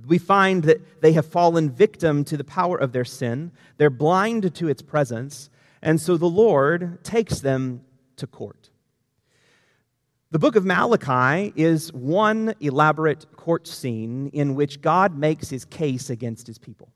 we 0.04 0.18
find 0.18 0.64
that 0.64 1.00
they 1.00 1.12
have 1.12 1.26
fallen 1.26 1.70
victim 1.70 2.24
to 2.24 2.36
the 2.36 2.44
power 2.44 2.76
of 2.76 2.92
their 2.92 3.04
sin. 3.04 3.52
They're 3.78 3.88
blind 3.88 4.54
to 4.54 4.68
its 4.68 4.82
presence. 4.82 5.48
And 5.80 6.00
so 6.00 6.16
the 6.16 6.28
Lord 6.28 7.02
takes 7.02 7.40
them 7.40 7.82
to 8.16 8.26
court. 8.26 8.70
The 10.32 10.40
book 10.40 10.56
of 10.56 10.64
Malachi 10.64 11.52
is 11.54 11.92
one 11.92 12.52
elaborate 12.58 13.36
court 13.36 13.68
scene 13.68 14.28
in 14.32 14.56
which 14.56 14.80
God 14.80 15.16
makes 15.16 15.48
his 15.48 15.64
case 15.64 16.10
against 16.10 16.48
his 16.48 16.58
people. 16.58 16.88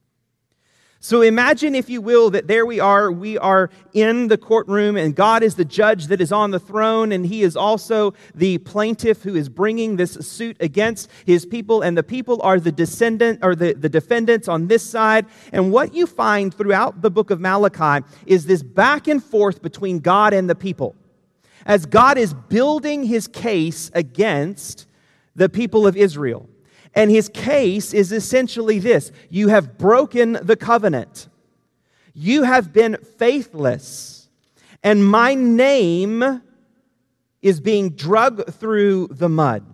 So 1.03 1.23
imagine, 1.23 1.77
if 1.77 1.89
you 1.89 2.03
will, 2.03 2.31
that 2.31 2.49
there 2.49 2.67
we 2.67 2.81
are. 2.81 3.11
We 3.11 3.39
are 3.39 3.71
in 3.95 4.29
the 4.29 4.37
courtroom, 4.37 4.97
and 4.97 5.15
God 5.15 5.45
is 5.45 5.55
the 5.55 5.65
judge 5.65 6.09
that 6.09 6.21
is 6.21 6.33
on 6.33 6.51
the 6.51 6.59
throne, 6.59 7.13
and 7.13 7.25
He 7.25 7.43
is 7.43 7.57
also 7.57 8.13
the 8.35 8.59
plaintiff 8.59 9.23
who 9.23 9.35
is 9.35 9.49
bringing 9.49 9.97
this 9.97 10.13
suit 10.15 10.59
against 10.61 11.09
His 11.25 11.47
people, 11.47 11.81
and 11.81 11.97
the 11.97 12.03
people 12.03 12.43
are 12.43 12.61
the 12.61 12.73
descendant 12.73 13.39
or 13.43 13.55
the, 13.55 13.73
the 13.73 13.89
defendants 13.89 14.47
on 14.49 14.67
this 14.67 14.83
side. 14.83 15.25
And 15.53 15.73
what 15.73 15.95
you 15.95 16.07
find 16.07 16.53
throughout 16.53 17.01
the 17.01 17.11
book 17.11 17.31
of 17.31 17.41
Malachi 17.41 18.05
is 18.27 18.45
this 18.45 18.63
back 18.63 19.09
and 19.09 19.25
forth 19.25 19.63
between 19.63 20.01
God 20.01 20.35
and 20.35 20.51
the 20.51 20.55
people 20.55 20.97
as 21.67 21.87
God 21.87 22.19
is 22.19 22.35
building 22.35 23.05
his 23.05 23.27
case 23.27 23.91
against 23.95 24.87
the 25.35 25.49
people 25.49 25.87
of 25.87 25.97
Israel. 25.97 26.49
And 26.95 27.11
his 27.11 27.29
case 27.29 27.95
is 27.95 28.13
essentially 28.13 28.79
this 28.79 29.13
You 29.29 29.49
have 29.49 29.79
broken 29.79 30.33
the 30.43 30.57
covenant, 30.57 31.29
you 32.15 32.43
have 32.43 32.73
been 32.73 32.97
faithless, 33.19 34.29
and 34.83 35.07
my 35.07 35.35
name 35.35 36.43
is 37.43 37.61
being 37.61 37.91
drug 37.91 38.53
through 38.53 39.09
the 39.09 39.29
mud. 39.29 39.65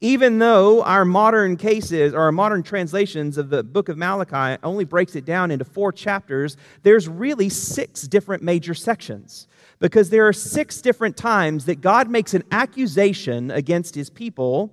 Even 0.00 0.40
though 0.40 0.82
our 0.82 1.04
modern 1.04 1.56
cases 1.56 2.12
or 2.12 2.22
our 2.22 2.32
modern 2.32 2.64
translations 2.64 3.38
of 3.38 3.50
the 3.50 3.62
book 3.62 3.88
of 3.88 3.96
Malachi 3.96 4.58
only 4.64 4.84
breaks 4.84 5.14
it 5.14 5.24
down 5.24 5.52
into 5.52 5.64
four 5.64 5.92
chapters, 5.92 6.56
there's 6.82 7.08
really 7.08 7.48
six 7.48 8.02
different 8.08 8.42
major 8.42 8.74
sections 8.74 9.46
because 9.82 10.10
there 10.10 10.28
are 10.28 10.32
six 10.32 10.80
different 10.80 11.16
times 11.16 11.64
that 11.64 11.80
God 11.80 12.08
makes 12.08 12.34
an 12.34 12.44
accusation 12.52 13.50
against 13.50 13.96
his 13.96 14.10
people, 14.10 14.72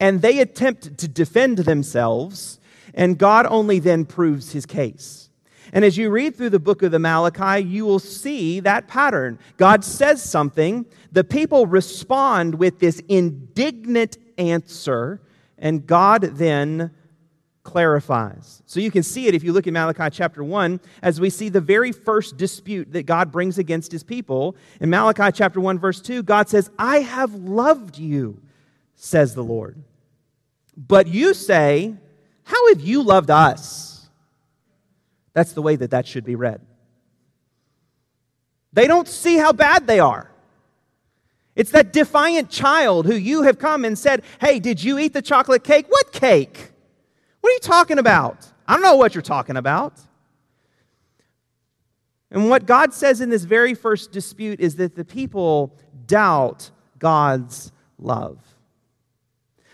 and 0.00 0.22
they 0.22 0.40
attempt 0.40 0.98
to 0.98 1.06
defend 1.06 1.58
themselves, 1.58 2.58
and 2.94 3.16
God 3.16 3.46
only 3.48 3.78
then 3.78 4.04
proves 4.04 4.50
his 4.50 4.66
case. 4.66 5.30
And 5.72 5.84
as 5.84 5.96
you 5.96 6.10
read 6.10 6.34
through 6.34 6.50
the 6.50 6.58
book 6.58 6.82
of 6.82 6.90
the 6.90 6.98
Malachi, 6.98 7.64
you 7.64 7.86
will 7.86 8.00
see 8.00 8.58
that 8.58 8.88
pattern. 8.88 9.38
God 9.56 9.84
says 9.84 10.20
something, 10.20 10.84
the 11.12 11.22
people 11.22 11.66
respond 11.66 12.56
with 12.56 12.80
this 12.80 13.00
indignant 13.08 14.18
answer, 14.36 15.20
and 15.58 15.86
God 15.86 16.22
then 16.22 16.90
clarifies. 17.64 18.62
So 18.66 18.78
you 18.78 18.90
can 18.90 19.02
see 19.02 19.26
it 19.26 19.34
if 19.34 19.42
you 19.42 19.52
look 19.52 19.66
at 19.66 19.72
Malachi 19.72 20.08
chapter 20.10 20.44
1, 20.44 20.78
as 21.02 21.20
we 21.20 21.30
see 21.30 21.48
the 21.48 21.60
very 21.60 21.90
first 21.90 22.36
dispute 22.36 22.92
that 22.92 23.04
God 23.04 23.32
brings 23.32 23.58
against 23.58 23.90
his 23.90 24.04
people. 24.04 24.54
In 24.80 24.90
Malachi 24.90 25.32
chapter 25.32 25.58
1, 25.60 25.78
verse 25.78 26.00
2, 26.00 26.22
God 26.22 26.48
says, 26.48 26.70
I 26.78 26.98
have 27.00 27.34
loved 27.34 27.98
you, 27.98 28.40
says 28.94 29.34
the 29.34 29.42
Lord. 29.42 29.82
But 30.76 31.08
you 31.08 31.34
say, 31.34 31.94
How 32.44 32.68
have 32.68 32.80
you 32.80 33.02
loved 33.02 33.30
us? 33.30 34.08
That's 35.32 35.52
the 35.52 35.62
way 35.62 35.74
that 35.76 35.90
that 35.90 36.06
should 36.06 36.24
be 36.24 36.36
read. 36.36 36.60
They 38.72 38.86
don't 38.86 39.08
see 39.08 39.36
how 39.36 39.52
bad 39.52 39.86
they 39.86 40.00
are. 40.00 40.30
It's 41.56 41.70
that 41.70 41.92
defiant 41.92 42.50
child 42.50 43.06
who 43.06 43.14
you 43.14 43.42
have 43.42 43.58
come 43.58 43.84
and 43.84 43.98
said, 43.98 44.22
Hey, 44.40 44.58
did 44.58 44.82
you 44.82 44.98
eat 44.98 45.12
the 45.12 45.22
chocolate 45.22 45.64
cake? 45.64 45.86
What 45.88 46.12
cake? 46.12 46.72
What 47.44 47.50
are 47.50 47.52
you 47.52 47.60
talking 47.60 47.98
about? 47.98 48.50
I 48.66 48.72
don't 48.72 48.82
know 48.82 48.96
what 48.96 49.14
you're 49.14 49.20
talking 49.20 49.58
about. 49.58 50.00
And 52.30 52.48
what 52.48 52.64
God 52.64 52.94
says 52.94 53.20
in 53.20 53.28
this 53.28 53.44
very 53.44 53.74
first 53.74 54.12
dispute 54.12 54.60
is 54.60 54.76
that 54.76 54.96
the 54.96 55.04
people 55.04 55.76
doubt 56.06 56.70
God's 56.98 57.70
love. 57.98 58.38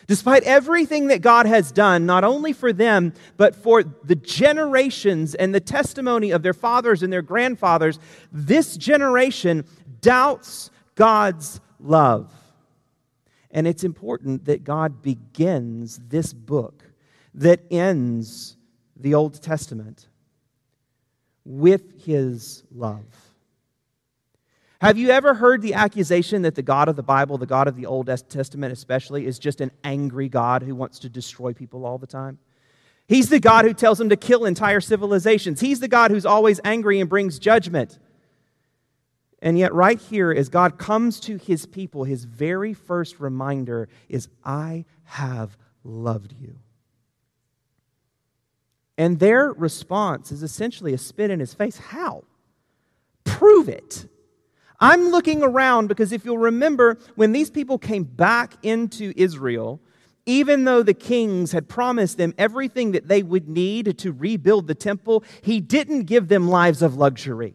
Despite 0.08 0.42
everything 0.42 1.06
that 1.06 1.22
God 1.22 1.46
has 1.46 1.70
done, 1.70 2.06
not 2.06 2.24
only 2.24 2.52
for 2.52 2.72
them, 2.72 3.12
but 3.36 3.54
for 3.54 3.84
the 3.84 4.16
generations 4.16 5.36
and 5.36 5.54
the 5.54 5.60
testimony 5.60 6.32
of 6.32 6.42
their 6.42 6.52
fathers 6.52 7.04
and 7.04 7.12
their 7.12 7.22
grandfathers, 7.22 8.00
this 8.32 8.76
generation 8.76 9.64
doubts 10.00 10.72
God's 10.96 11.60
love. 11.78 12.32
And 13.52 13.68
it's 13.68 13.84
important 13.84 14.46
that 14.46 14.64
God 14.64 15.02
begins 15.02 16.00
this 16.08 16.32
book 16.32 16.89
that 17.34 17.60
ends 17.70 18.56
the 18.96 19.14
Old 19.14 19.40
Testament 19.42 20.08
with 21.44 22.04
his 22.04 22.64
love. 22.70 23.04
Have 24.80 24.96
you 24.96 25.10
ever 25.10 25.34
heard 25.34 25.60
the 25.60 25.74
accusation 25.74 26.42
that 26.42 26.54
the 26.54 26.62
God 26.62 26.88
of 26.88 26.96
the 26.96 27.02
Bible, 27.02 27.36
the 27.36 27.46
God 27.46 27.68
of 27.68 27.76
the 27.76 27.86
Old 27.86 28.06
Testament 28.28 28.72
especially, 28.72 29.26
is 29.26 29.38
just 29.38 29.60
an 29.60 29.70
angry 29.84 30.28
God 30.28 30.62
who 30.62 30.74
wants 30.74 30.98
to 31.00 31.08
destroy 31.10 31.52
people 31.52 31.84
all 31.84 31.98
the 31.98 32.06
time? 32.06 32.38
He's 33.06 33.28
the 33.28 33.40
God 33.40 33.64
who 33.64 33.74
tells 33.74 33.98
them 33.98 34.08
to 34.08 34.16
kill 34.16 34.46
entire 34.46 34.80
civilizations. 34.80 35.60
He's 35.60 35.80
the 35.80 35.88
God 35.88 36.10
who's 36.10 36.24
always 36.24 36.60
angry 36.64 37.00
and 37.00 37.10
brings 37.10 37.38
judgment. 37.38 37.98
And 39.42 39.58
yet, 39.58 39.74
right 39.74 39.98
here, 39.98 40.32
as 40.32 40.48
God 40.48 40.78
comes 40.78 41.18
to 41.20 41.36
his 41.36 41.66
people, 41.66 42.04
his 42.04 42.24
very 42.24 42.72
first 42.72 43.20
reminder 43.20 43.88
is, 44.08 44.28
I 44.44 44.84
have 45.04 45.56
loved 45.82 46.34
you. 46.38 46.56
And 49.00 49.18
their 49.18 49.54
response 49.54 50.30
is 50.30 50.42
essentially 50.42 50.92
a 50.92 50.98
spit 50.98 51.30
in 51.30 51.40
his 51.40 51.54
face. 51.54 51.78
How? 51.78 52.24
Prove 53.24 53.66
it. 53.66 54.06
I'm 54.78 55.08
looking 55.08 55.42
around 55.42 55.86
because 55.86 56.12
if 56.12 56.26
you'll 56.26 56.36
remember, 56.36 56.98
when 57.14 57.32
these 57.32 57.48
people 57.48 57.78
came 57.78 58.04
back 58.04 58.56
into 58.62 59.14
Israel, 59.16 59.80
even 60.26 60.64
though 60.64 60.82
the 60.82 60.92
kings 60.92 61.52
had 61.52 61.66
promised 61.66 62.18
them 62.18 62.34
everything 62.36 62.92
that 62.92 63.08
they 63.08 63.22
would 63.22 63.48
need 63.48 63.96
to 63.96 64.12
rebuild 64.12 64.66
the 64.66 64.74
temple, 64.74 65.24
he 65.40 65.60
didn't 65.60 66.02
give 66.02 66.28
them 66.28 66.50
lives 66.50 66.82
of 66.82 66.96
luxury. 66.96 67.54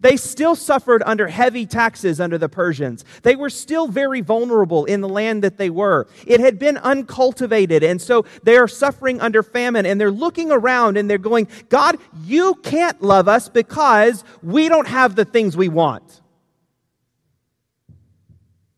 They 0.00 0.16
still 0.16 0.54
suffered 0.54 1.02
under 1.04 1.28
heavy 1.28 1.66
taxes 1.66 2.20
under 2.20 2.38
the 2.38 2.48
Persians. 2.48 3.04
They 3.22 3.36
were 3.36 3.50
still 3.50 3.88
very 3.88 4.20
vulnerable 4.20 4.84
in 4.84 5.00
the 5.00 5.08
land 5.08 5.42
that 5.44 5.58
they 5.58 5.70
were. 5.70 6.06
It 6.26 6.40
had 6.40 6.58
been 6.58 6.76
uncultivated, 6.78 7.82
and 7.82 8.00
so 8.00 8.24
they 8.42 8.56
are 8.56 8.68
suffering 8.68 9.20
under 9.20 9.42
famine, 9.42 9.86
and 9.86 10.00
they're 10.00 10.10
looking 10.10 10.50
around 10.50 10.96
and 10.96 11.08
they're 11.08 11.18
going, 11.18 11.48
God, 11.68 11.96
you 12.24 12.54
can't 12.56 13.02
love 13.02 13.28
us 13.28 13.48
because 13.48 14.24
we 14.42 14.68
don't 14.68 14.88
have 14.88 15.14
the 15.14 15.24
things 15.24 15.56
we 15.56 15.68
want. 15.68 16.06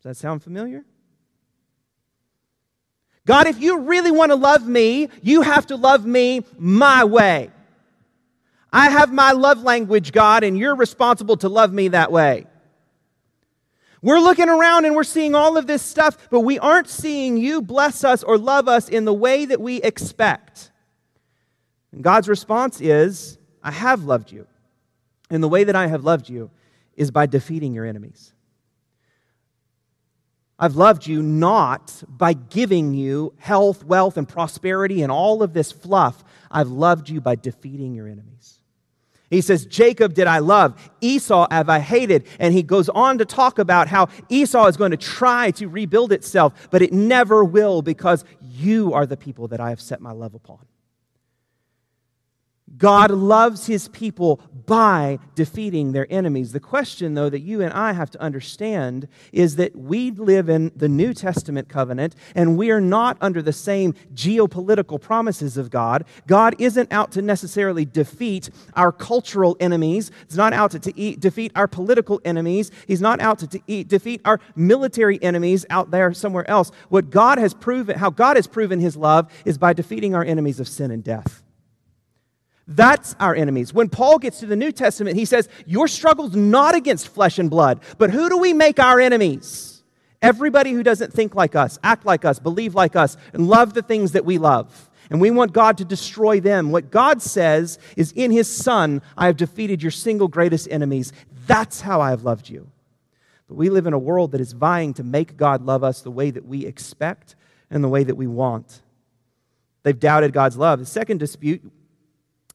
Does 0.03 0.05
that 0.05 0.17
sound 0.17 0.43
familiar? 0.43 0.85
God, 3.27 3.47
if 3.47 3.61
you 3.61 3.81
really 3.81 4.11
want 4.11 4.31
to 4.31 4.37
love 4.37 4.67
me, 4.67 5.09
you 5.23 5.43
have 5.43 5.67
to 5.67 5.77
love 5.77 6.07
me 6.07 6.45
my 6.59 7.05
way. 7.05 7.51
I 8.73 8.91
have 8.91 9.13
my 9.13 9.33
love 9.33 9.63
language, 9.63 10.13
God, 10.13 10.45
and 10.45 10.57
you're 10.57 10.77
responsible 10.77 11.37
to 11.39 11.49
love 11.49 11.73
me 11.73 11.89
that 11.89 12.13
way. 12.13 12.47
We're 14.03 14.21
looking 14.21 14.49
around 14.49 14.87
and 14.87 14.95
we're 14.95 15.05
seeing 15.05 15.35
all 15.35 15.57
of 15.57 15.67
this 15.67 15.83
stuff, 15.83 16.29
but 16.31 16.41
we 16.41 16.59
aren't 16.59 16.89
seeing 16.89 17.37
you 17.37 17.61
bless 17.61 18.03
us 18.05 18.23
or 18.23 18.39
love 18.39 18.67
us 18.67 18.89
in 18.89 19.05
the 19.05 19.13
way 19.13 19.45
that 19.45 19.61
we 19.61 19.83
expect. 19.83 20.71
And 21.93 22.03
God's 22.03 22.29
response 22.29 22.81
is, 22.81 23.39
I 23.63 23.73
have 23.73 24.05
loved 24.05 24.33
you. 24.33 24.47
And 25.29 25.43
the 25.43 25.49
way 25.49 25.65
that 25.65 25.77
I 25.77 25.87
have 25.87 26.05
loved 26.05 26.29
you 26.29 26.51
is 26.97 27.11
by 27.11 27.27
defeating 27.27 27.75
your 27.75 27.85
enemies. 27.85 28.33
I've 30.59 30.77
loved 30.77 31.07
you 31.07 31.23
not 31.23 32.03
by 32.07 32.35
giving 32.35 32.95
you 32.95 33.33
health, 33.39 33.85
wealth, 33.85 34.17
and 34.17 34.29
prosperity 34.29 35.03
and 35.03 35.11
all 35.11 35.43
of 35.43 35.53
this 35.53 35.73
fluff. 35.73 36.23
I've 36.51 36.69
loved 36.69 37.09
you 37.09 37.21
by 37.21 37.35
defeating 37.35 37.95
your 37.95 38.07
enemies. 38.07 38.60
He 39.31 39.41
says, 39.41 39.65
Jacob 39.65 40.15
did 40.15 40.27
I 40.27 40.41
love, 40.41 40.91
Esau 41.01 41.47
have 41.51 41.69
I 41.69 41.79
hated. 41.79 42.27
And 42.41 42.53
he 42.53 42.65
goes 42.65 42.89
on 42.89 43.19
to 43.19 43.25
talk 43.25 43.61
about 43.61 43.87
how 43.87 44.09
Esau 44.29 44.67
is 44.67 44.77
going 44.77 44.91
to 44.91 44.97
try 44.97 45.53
to 45.53 45.69
rebuild 45.69 46.13
itself, 46.13 46.69
but 46.71 46.83
it 46.83 46.93
never 46.93 47.45
will 47.45 47.81
because 47.81 48.25
you 48.41 48.93
are 48.93 49.07
the 49.07 49.17
people 49.17 49.47
that 49.49 49.61
I 49.61 49.71
have 49.71 49.81
set 49.81 50.01
my 50.01 50.11
love 50.11 50.35
upon. 50.35 50.59
God 52.77 53.11
loves 53.11 53.67
his 53.67 53.89
people 53.89 54.41
by 54.67 55.19
defeating 55.35 55.93
their 55.93 56.07
enemies. 56.11 56.53
The 56.53 56.61
question, 56.61 57.15
though, 57.15 57.29
that 57.29 57.41
you 57.41 57.61
and 57.61 57.73
I 57.73 57.93
have 57.93 58.11
to 58.13 58.21
understand 58.21 59.09
is 59.33 59.57
that 59.57 59.75
we 59.75 60.13
live 60.13 60.49
in 60.49 60.71
the 60.77 60.89
New 60.89 61.13
Testament 61.13 61.69
covenant 61.69 62.15
and 62.37 62.57
we 62.57 62.71
are 62.71 62.81
not 62.81 63.17
under 63.21 63.43
the 63.43 63.53
same 63.53 63.95
geopolitical 64.15 65.01
promises 65.01 65.57
of 65.57 65.71
God. 65.71 66.05
God 66.29 66.55
isn't 66.61 66.93
out 66.93 67.11
to 67.13 67.23
necessarily 67.23 67.85
defeat 67.85 68.51
our 68.75 68.93
cultural 68.93 69.57
enemies, 69.59 70.13
He's 70.29 70.37
not 70.37 70.53
out 70.53 70.71
to, 70.71 70.79
to 70.79 70.93
eat, 70.99 71.19
defeat 71.19 71.51
our 71.57 71.67
political 71.67 72.21
enemies, 72.25 72.71
He's 72.87 73.01
not 73.01 73.21
out 73.21 73.41
to, 73.41 73.49
to 73.49 73.61
eat, 73.67 73.89
defeat 73.89 74.21
our 74.25 74.39
military 74.55 75.21
enemies 75.23 75.67
out 75.69 75.91
there 75.91 76.13
somewhere 76.13 76.49
else. 76.49 76.71
What 76.89 77.11
God 77.11 77.39
has 77.39 77.55
proven, 77.55 77.99
how 77.99 78.11
God 78.11 78.37
has 78.37 78.47
proven 78.47 78.79
his 78.79 78.97
love 78.97 79.31
is 79.45 79.59
by 79.59 79.73
defeating 79.73 80.15
our 80.15 80.25
enemies 80.25 80.61
of 80.61 80.69
sin 80.69 80.91
and 80.91 81.03
death. 81.03 81.40
That's 82.73 83.17
our 83.19 83.35
enemies. 83.35 83.75
When 83.75 83.89
Paul 83.89 84.21
gets 84.21 84.39
to 84.41 84.47
the 84.47 84.55
New 84.55 84.71
Testament, 84.71 85.17
he 85.17 85.25
says, 85.25 85.49
Your 85.67 85.89
struggle's 85.89 86.37
not 86.37 86.77
against 86.77 87.09
flesh 87.09 87.41
and 87.41 87.51
blood, 87.51 87.81
but 87.99 88.11
who 88.11 88.29
do 88.29 88.39
we 88.39 88.53
make 88.53 88.79
our 88.79 89.01
enemies? 89.01 89.83
Everybody 90.23 90.73
who 90.73 90.85
doesn't 90.85 91.13
think 91.13 91.35
like 91.35 91.57
us, 91.57 91.81
act 91.83 92.07
like 92.07 92.25
us, 92.25 92.39
believe 92.39 92.77
like 92.77 92.95
us, 92.95 93.17
and 93.33 93.49
love 93.49 93.75
the 93.75 93.83
things 93.83 94.13
that 94.13 94.25
we 94.25 94.39
love. 94.39 94.89
And 95.11 95.21
we 95.21 95.33
want 95.33 95.53
God 95.53 95.79
to 95.79 95.85
destroy 95.85 96.39
them. 96.39 96.71
What 96.71 96.93
God 96.93 97.21
says 97.21 97.81
is, 97.97 98.13
In 98.13 98.31
His 98.31 98.49
Son, 98.49 99.03
I 99.17 99.27
have 99.27 99.37
defeated 99.37 99.83
your 99.83 99.91
single 99.91 100.29
greatest 100.29 100.69
enemies. 100.71 101.13
That's 101.49 101.81
how 101.81 102.01
I 102.01 102.11
have 102.11 102.23
loved 102.23 102.49
you. 102.49 102.71
But 103.49 103.57
we 103.57 103.69
live 103.69 103.89
in 103.89 103.95
a 103.95 103.99
world 103.99 104.31
that 104.31 104.41
is 104.41 104.53
vying 104.53 104.95
to 104.95 105.03
make 105.03 105.37
God 105.37 105.67
love 105.67 105.83
us 105.83 106.03
the 106.03 106.11
way 106.13 106.31
that 106.31 106.47
we 106.47 106.67
expect 106.67 107.35
and 107.69 107.83
the 107.83 107.89
way 107.89 108.05
that 108.05 108.15
we 108.15 108.29
want. 108.29 108.81
They've 109.83 109.99
doubted 109.99 110.33
God's 110.33 110.57
love. 110.57 110.79
The 110.79 110.87
second 110.87 111.19
dispute 111.19 111.69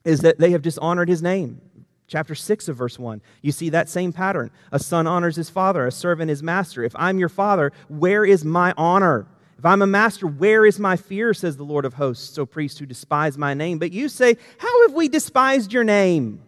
is 0.06 0.22
that 0.22 0.40
they 0.40 0.52
have 0.52 0.62
dishonored 0.62 1.10
his 1.10 1.22
name. 1.22 1.60
Chapter 2.08 2.36
6 2.36 2.68
of 2.68 2.78
verse 2.78 3.00
1. 3.00 3.22
You 3.42 3.52
see 3.52 3.70
that 3.70 3.90
same 3.90 4.14
pattern. 4.14 4.52
A 4.72 4.80
son 4.80 5.08
honors 5.08 5.36
his 5.36 5.50
father, 5.50 5.88
a 5.88 5.92
servant 5.92 6.30
his 6.30 6.44
master. 6.44 6.84
If 6.84 6.96
I'm 6.96 7.18
your 7.18 7.30
father, 7.30 7.72
where 7.90 8.24
is 8.24 8.46
my 8.46 8.74
honor? 8.78 9.28
If 9.58 9.66
I'm 9.66 9.82
a 9.82 9.88
master, 9.88 10.28
where 10.28 10.66
is 10.66 10.80
my 10.80 10.98
fear, 10.98 11.34
says 11.34 11.58
the 11.58 11.64
Lord 11.64 11.86
of 11.86 11.96
hosts, 11.96 12.38
O 12.38 12.46
priests 12.46 12.78
who 12.78 12.86
despise 12.86 13.38
my 13.38 13.54
name? 13.54 13.80
But 13.80 13.92
you 13.92 14.08
say, 14.10 14.38
How 14.60 14.88
have 14.88 14.94
we 14.94 15.08
despised 15.08 15.74
your 15.74 15.84
name? 15.84 16.42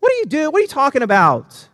What 0.00 0.10
do 0.10 0.16
you 0.16 0.26
do? 0.26 0.50
What 0.50 0.58
are 0.58 0.62
you 0.62 0.68
talking 0.68 1.02
about? 1.02 1.68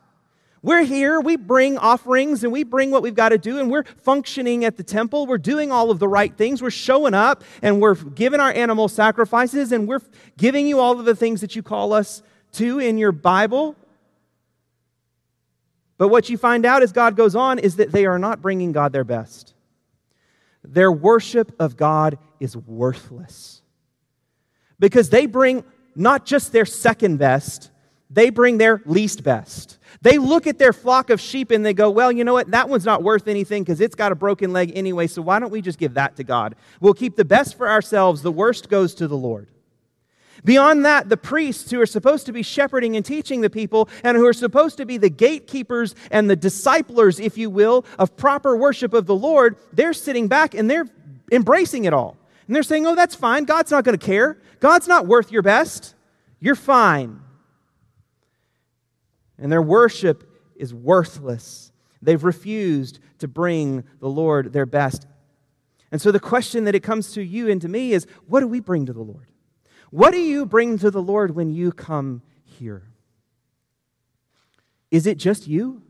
We're 0.62 0.84
here, 0.84 1.20
we 1.20 1.36
bring 1.36 1.78
offerings 1.78 2.44
and 2.44 2.52
we 2.52 2.64
bring 2.64 2.90
what 2.90 3.02
we've 3.02 3.14
got 3.14 3.30
to 3.30 3.38
do, 3.38 3.58
and 3.58 3.70
we're 3.70 3.84
functioning 3.84 4.64
at 4.66 4.76
the 4.76 4.82
temple. 4.82 5.26
We're 5.26 5.38
doing 5.38 5.72
all 5.72 5.90
of 5.90 5.98
the 5.98 6.08
right 6.08 6.36
things. 6.36 6.60
We're 6.60 6.70
showing 6.70 7.14
up 7.14 7.44
and 7.62 7.80
we're 7.80 7.94
giving 7.94 8.40
our 8.40 8.52
animal 8.52 8.88
sacrifices 8.88 9.72
and 9.72 9.88
we're 9.88 10.02
giving 10.36 10.66
you 10.66 10.78
all 10.78 10.98
of 10.98 11.06
the 11.06 11.16
things 11.16 11.40
that 11.40 11.56
you 11.56 11.62
call 11.62 11.94
us 11.94 12.22
to 12.52 12.78
in 12.78 12.98
your 12.98 13.12
Bible. 13.12 13.74
But 15.96 16.08
what 16.08 16.28
you 16.28 16.36
find 16.36 16.66
out 16.66 16.82
as 16.82 16.92
God 16.92 17.16
goes 17.16 17.34
on 17.34 17.58
is 17.58 17.76
that 17.76 17.92
they 17.92 18.04
are 18.04 18.18
not 18.18 18.42
bringing 18.42 18.72
God 18.72 18.92
their 18.92 19.04
best. 19.04 19.54
Their 20.62 20.92
worship 20.92 21.54
of 21.58 21.76
God 21.78 22.18
is 22.38 22.54
worthless 22.54 23.62
because 24.78 25.08
they 25.08 25.26
bring 25.26 25.64
not 25.94 26.26
just 26.26 26.52
their 26.52 26.66
second 26.66 27.18
best, 27.18 27.70
they 28.10 28.30
bring 28.30 28.58
their 28.58 28.82
least 28.84 29.22
best. 29.22 29.78
They 30.02 30.16
look 30.16 30.46
at 30.46 30.58
their 30.58 30.72
flock 30.72 31.10
of 31.10 31.20
sheep 31.20 31.50
and 31.50 31.64
they 31.64 31.74
go, 31.74 31.90
Well, 31.90 32.10
you 32.10 32.24
know 32.24 32.32
what? 32.32 32.50
That 32.52 32.68
one's 32.68 32.86
not 32.86 33.02
worth 33.02 33.28
anything 33.28 33.62
because 33.62 33.80
it's 33.80 33.94
got 33.94 34.12
a 34.12 34.14
broken 34.14 34.52
leg 34.52 34.72
anyway, 34.74 35.06
so 35.06 35.20
why 35.20 35.38
don't 35.38 35.50
we 35.50 35.60
just 35.60 35.78
give 35.78 35.94
that 35.94 36.16
to 36.16 36.24
God? 36.24 36.54
We'll 36.80 36.94
keep 36.94 37.16
the 37.16 37.24
best 37.24 37.56
for 37.56 37.68
ourselves, 37.68 38.22
the 38.22 38.32
worst 38.32 38.70
goes 38.70 38.94
to 38.94 39.08
the 39.08 39.16
Lord. 39.16 39.48
Beyond 40.42 40.86
that, 40.86 41.10
the 41.10 41.18
priests 41.18 41.70
who 41.70 41.78
are 41.82 41.86
supposed 41.86 42.24
to 42.24 42.32
be 42.32 42.42
shepherding 42.42 42.96
and 42.96 43.04
teaching 43.04 43.42
the 43.42 43.50
people 43.50 43.90
and 44.02 44.16
who 44.16 44.26
are 44.26 44.32
supposed 44.32 44.78
to 44.78 44.86
be 44.86 44.96
the 44.96 45.10
gatekeepers 45.10 45.94
and 46.10 46.30
the 46.30 46.36
disciplers, 46.36 47.20
if 47.20 47.36
you 47.36 47.50
will, 47.50 47.84
of 47.98 48.16
proper 48.16 48.56
worship 48.56 48.94
of 48.94 49.04
the 49.04 49.14
Lord, 49.14 49.56
they're 49.74 49.92
sitting 49.92 50.28
back 50.28 50.54
and 50.54 50.70
they're 50.70 50.86
embracing 51.30 51.84
it 51.84 51.92
all. 51.92 52.16
And 52.46 52.56
they're 52.56 52.62
saying, 52.62 52.86
Oh, 52.86 52.94
that's 52.94 53.14
fine. 53.14 53.44
God's 53.44 53.70
not 53.70 53.84
going 53.84 53.98
to 53.98 54.04
care. 54.04 54.38
God's 54.60 54.88
not 54.88 55.06
worth 55.06 55.30
your 55.30 55.42
best. 55.42 55.94
You're 56.40 56.54
fine 56.54 57.20
and 59.40 59.50
their 59.50 59.62
worship 59.62 60.30
is 60.54 60.72
worthless. 60.74 61.72
They've 62.02 62.22
refused 62.22 63.00
to 63.18 63.28
bring 63.28 63.84
the 63.98 64.08
Lord 64.08 64.52
their 64.52 64.66
best. 64.66 65.06
And 65.90 66.00
so 66.00 66.12
the 66.12 66.20
question 66.20 66.64
that 66.64 66.74
it 66.74 66.82
comes 66.82 67.12
to 67.14 67.22
you 67.22 67.50
and 67.50 67.60
to 67.62 67.68
me 67.68 67.92
is 67.92 68.06
what 68.26 68.40
do 68.40 68.46
we 68.46 68.60
bring 68.60 68.86
to 68.86 68.92
the 68.92 69.02
Lord? 69.02 69.28
What 69.90 70.12
do 70.12 70.20
you 70.20 70.46
bring 70.46 70.78
to 70.78 70.90
the 70.90 71.02
Lord 71.02 71.34
when 71.34 71.50
you 71.50 71.72
come 71.72 72.22
here? 72.44 72.84
Is 74.90 75.06
it 75.06 75.18
just 75.18 75.48
you? 75.48 75.82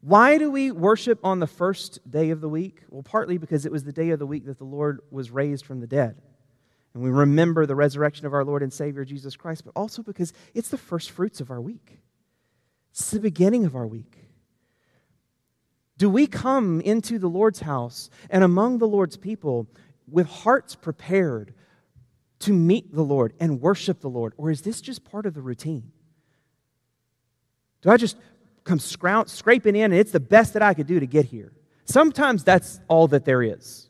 Why 0.00 0.38
do 0.38 0.50
we 0.50 0.70
worship 0.70 1.18
on 1.24 1.40
the 1.40 1.46
first 1.46 2.08
day 2.08 2.30
of 2.30 2.40
the 2.40 2.48
week? 2.48 2.82
Well, 2.88 3.02
partly 3.02 3.38
because 3.38 3.66
it 3.66 3.72
was 3.72 3.82
the 3.82 3.92
day 3.92 4.10
of 4.10 4.20
the 4.20 4.26
week 4.26 4.46
that 4.46 4.58
the 4.58 4.64
Lord 4.64 5.00
was 5.10 5.30
raised 5.30 5.66
from 5.66 5.80
the 5.80 5.86
dead 5.86 6.22
and 6.96 7.04
we 7.04 7.10
remember 7.10 7.66
the 7.66 7.74
resurrection 7.74 8.24
of 8.24 8.32
our 8.32 8.42
Lord 8.42 8.62
and 8.62 8.72
Savior 8.72 9.04
Jesus 9.04 9.36
Christ, 9.36 9.66
but 9.66 9.72
also 9.76 10.02
because 10.02 10.32
it's 10.54 10.70
the 10.70 10.78
first 10.78 11.10
fruits 11.10 11.42
of 11.42 11.50
our 11.50 11.60
week. 11.60 11.98
It's 12.90 13.10
the 13.10 13.20
beginning 13.20 13.66
of 13.66 13.76
our 13.76 13.86
week. 13.86 14.16
Do 15.98 16.08
we 16.08 16.26
come 16.26 16.80
into 16.80 17.18
the 17.18 17.28
Lord's 17.28 17.60
house 17.60 18.08
and 18.30 18.42
among 18.42 18.78
the 18.78 18.88
Lord's 18.88 19.18
people 19.18 19.66
with 20.08 20.26
hearts 20.26 20.74
prepared 20.74 21.52
to 22.38 22.54
meet 22.54 22.94
the 22.94 23.02
Lord 23.02 23.34
and 23.38 23.60
worship 23.60 24.00
the 24.00 24.08
Lord? 24.08 24.32
Or 24.38 24.50
is 24.50 24.62
this 24.62 24.80
just 24.80 25.04
part 25.04 25.26
of 25.26 25.34
the 25.34 25.42
routine? 25.42 25.92
Do 27.82 27.90
I 27.90 27.98
just 27.98 28.16
come 28.64 28.78
scraping 28.78 29.76
in 29.76 29.92
and 29.92 30.00
it's 30.00 30.12
the 30.12 30.18
best 30.18 30.54
that 30.54 30.62
I 30.62 30.72
could 30.72 30.86
do 30.86 30.98
to 30.98 31.06
get 31.06 31.26
here? 31.26 31.52
Sometimes 31.84 32.42
that's 32.42 32.80
all 32.88 33.06
that 33.08 33.26
there 33.26 33.42
is. 33.42 33.85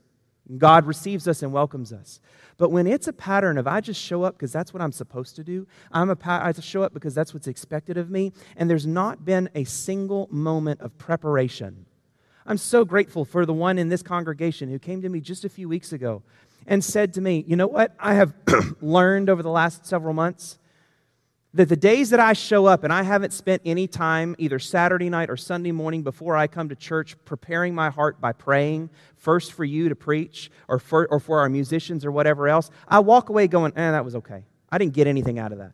God 0.59 0.87
receives 0.87 1.26
us 1.26 1.42
and 1.42 1.52
welcomes 1.52 1.92
us. 1.92 2.20
But 2.56 2.70
when 2.70 2.87
it's 2.87 3.09
a 3.09 3.12
pattern 3.12 3.59
of 3.59 3.66
I 3.66 3.80
just 3.80 4.00
show 4.00 4.22
up 4.22 4.35
because 4.35 4.52
that's 4.52 4.72
what 4.72 4.82
I'm 4.82 4.92
supposed 4.92 5.37
to 5.37 5.44
do, 5.44 5.66
I'm 5.92 6.11
a 6.11 6.16
I 6.24 6.52
show 6.52 6.82
up 6.82 6.94
because 6.94 7.14
that's 7.14 7.35
what's 7.35 7.48
expected 7.48 7.96
of 7.96 8.11
me, 8.11 8.32
and 8.56 8.70
there's 8.70 8.87
not 8.87 9.24
been 9.24 9.50
a 9.54 9.64
single 9.64 10.28
moment 10.30 10.80
of 10.80 10.96
preparation. 10.98 11.87
I'm 12.46 12.59
so 12.59 12.85
grateful 12.85 13.24
for 13.24 13.44
the 13.44 13.52
one 13.52 13.76
in 13.76 13.88
this 13.88 14.02
congregation 14.02 14.68
who 14.68 14.78
came 14.78 15.02
to 15.02 15.09
me 15.09 15.20
just 15.20 15.44
a 15.44 15.48
few 15.48 15.68
weeks 15.68 15.92
ago 15.92 16.22
and 16.66 16.82
said 16.82 17.12
to 17.14 17.20
me, 17.20 17.44
You 17.46 17.56
know 17.56 17.66
what? 17.66 17.94
I 17.98 18.14
have 18.14 18.35
learned 18.80 19.28
over 19.28 19.42
the 19.42 19.50
last 19.50 19.85
several 19.85 20.14
months 20.14 20.59
that 21.57 21.71
the 21.71 21.77
days 21.77 22.11
that 22.11 22.21
I 22.21 22.35
show 22.35 22.66
up 22.66 22.85
and 22.85 22.92
I 22.92 23.03
haven't 23.03 23.33
spent 23.33 23.62
any 23.64 23.87
time, 23.87 24.37
either 24.38 24.59
Saturday 24.59 25.09
night 25.09 25.31
or 25.31 25.38
Sunday 25.38 25.73
morning 25.73 26.03
before 26.03 26.37
I 26.37 26.47
come 26.47 26.69
to 26.69 26.77
church, 26.77 27.16
preparing 27.25 27.75
my 27.75 27.88
heart 27.88 28.21
by 28.21 28.33
praying, 28.33 28.90
first 29.16 29.55
for 29.55 29.64
you 29.64 29.88
to 29.88 29.97
preach 29.97 30.51
or 30.69 30.79
for, 30.79 31.09
or 31.11 31.19
for 31.19 31.40
our 31.40 31.49
musicians 31.49 32.05
or 32.05 32.12
whatever 32.12 32.47
else, 32.47 32.71
I 32.87 32.99
walk 32.99 33.31
away 33.31 33.49
going, 33.49 33.73
eh, 33.75 33.90
that 33.90 34.05
was 34.05 34.14
okay. 34.16 34.45
I 34.71 34.77
didn't 34.77 34.92
get 34.92 35.07
anything 35.07 35.38
out 35.38 35.53
of 35.53 35.59
that. 35.59 35.73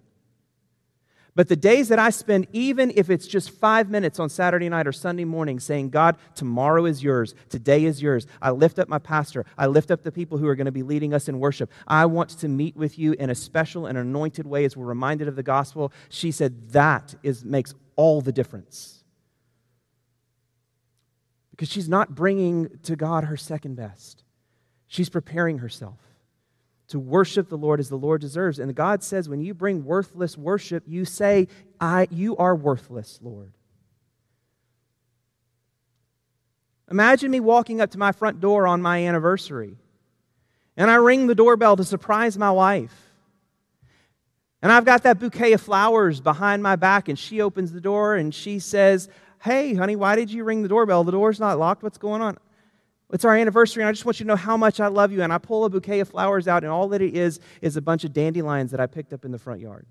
But 1.35 1.49
the 1.49 1.57
days 1.57 1.89
that 1.89 1.99
I 1.99 2.11
spend, 2.11 2.47
even 2.53 2.93
if 2.95 3.09
it's 3.09 3.27
just 3.27 3.51
five 3.51 3.89
minutes 3.89 4.21
on 4.21 4.29
Saturday 4.29 4.69
night 4.69 4.87
or 4.87 4.93
Sunday 4.93 5.25
morning, 5.25 5.61
saying, 5.61 5.89
God, 5.89 6.17
tomorrow 6.35 6.85
is 6.85 7.03
yours, 7.03 7.35
today 7.49 7.85
is 7.85 8.03
yours. 8.03 8.27
I 8.43 8.51
lift 8.51 8.79
up 8.79 8.89
my 8.89 8.99
pastor. 8.99 9.47
I 9.57 9.67
lift 9.67 9.91
up 9.91 10.03
the 10.03 10.13
people 10.13 10.37
who 10.37 10.47
are 10.47 10.55
going 10.55 10.67
to 10.67 10.73
be 10.73 10.83
leading 10.83 11.15
us 11.15 11.29
in 11.29 11.41
worship. 11.41 11.71
I 11.89 12.05
want 12.05 12.29
to 12.41 12.49
meet 12.49 12.77
with 12.77 12.99
you 12.99 13.15
in 13.15 13.31
a 13.31 13.35
special 13.35 13.87
and 13.87 13.97
anointed 13.97 14.47
way 14.47 14.67
as 14.67 14.77
we're 14.77 14.85
reminded 14.85 15.27
of 15.27 15.37
the 15.37 15.43
gospel. 15.43 15.91
She 16.11 16.33
said, 16.33 16.71
that 16.73 17.15
is, 17.23 17.45
makes 17.45 17.75
all 17.97 18.21
the 18.21 18.33
difference. 18.33 19.03
because 21.63 21.71
she's 21.71 21.89
not 21.89 22.13
bringing 22.15 22.69
to 22.83 22.97
God 22.97 23.23
her 23.25 23.37
second 23.37 23.77
best. 23.77 24.25
She's 24.89 25.09
preparing 25.09 25.59
herself 25.59 26.01
to 26.93 26.99
worship 26.99 27.49
the 27.49 27.57
Lord 27.57 27.81
as 27.81 27.89
the 27.89 27.97
Lord 27.97 28.21
deserves. 28.21 28.59
And 28.59 28.75
God 28.75 29.03
says, 29.03 29.27
when 29.27 29.41
you 29.41 29.55
bring 29.55 29.85
worthless 29.85 30.37
worship, 30.37 30.85
you 30.87 31.07
say, 31.07 31.49
I, 31.81 32.07
You 32.11 32.37
are 32.37 32.55
worthless, 32.55 33.19
Lord. 33.23 33.53
Imagine 36.91 37.31
me 37.31 37.41
walking 37.41 37.81
up 37.81 37.91
to 37.93 37.99
my 37.99 38.13
front 38.13 38.41
door 38.41 38.67
on 38.67 38.83
my 38.83 39.07
anniversary, 39.07 39.79
and 40.77 40.91
I 40.91 40.97
ring 40.97 41.27
the 41.27 41.35
doorbell 41.35 41.77
to 41.77 41.85
surprise 41.85 42.37
my 42.37 42.51
wife. 42.51 42.95
And 44.61 44.71
I've 44.71 44.85
got 44.85 45.03
that 45.05 45.19
bouquet 45.19 45.55
of 45.55 45.63
flowers 45.63 46.21
behind 46.21 46.63
my 46.63 46.77
back, 46.77 47.09
and 47.09 47.19
she 47.19 47.41
opens 47.41 47.73
the 47.73 47.81
door 47.81 48.17
and 48.17 48.35
she 48.35 48.59
says, 48.59 49.09
Hey, 49.41 49.75
honey, 49.75 49.97
why 49.97 50.15
did 50.15 50.31
you 50.31 50.45
ring 50.45 50.63
the 50.63 50.69
doorbell? 50.69 51.03
The 51.03 51.13
door's 51.13 51.41
not 51.41 51.59
locked. 51.59 51.83
What's 51.83 51.99
going 51.99 52.21
on? 52.21 52.37
It's 53.13 53.25
our 53.27 53.37
anniversary, 53.37 53.83
and 53.83 53.89
I 53.89 53.93
just 53.93 54.07
want 54.07 54.19
you 54.21 54.25
to 54.25 54.29
know 54.29 54.37
how 54.37 54.57
much 54.57 54.81
I 54.81 54.87
love 54.87 55.13
you. 55.13 55.23
And 55.23 55.33
I 55.33 55.39
pull 55.39 55.65
a 55.65 55.71
bouquet 55.71 56.01
of 56.01 56.09
flowers 56.09 56.49
out, 56.49 56.65
and 56.65 56.73
all 56.73 56.89
that 56.89 57.03
it 57.03 57.15
is 57.15 57.41
is 57.61 57.77
a 57.77 57.83
bunch 57.83 58.05
of 58.05 58.13
dandelions 58.13 58.71
that 58.71 58.81
I 58.81 58.87
picked 58.87 59.13
up 59.13 59.25
in 59.25 59.33
the 59.33 59.39
front 59.39 59.61
yard. 59.61 59.87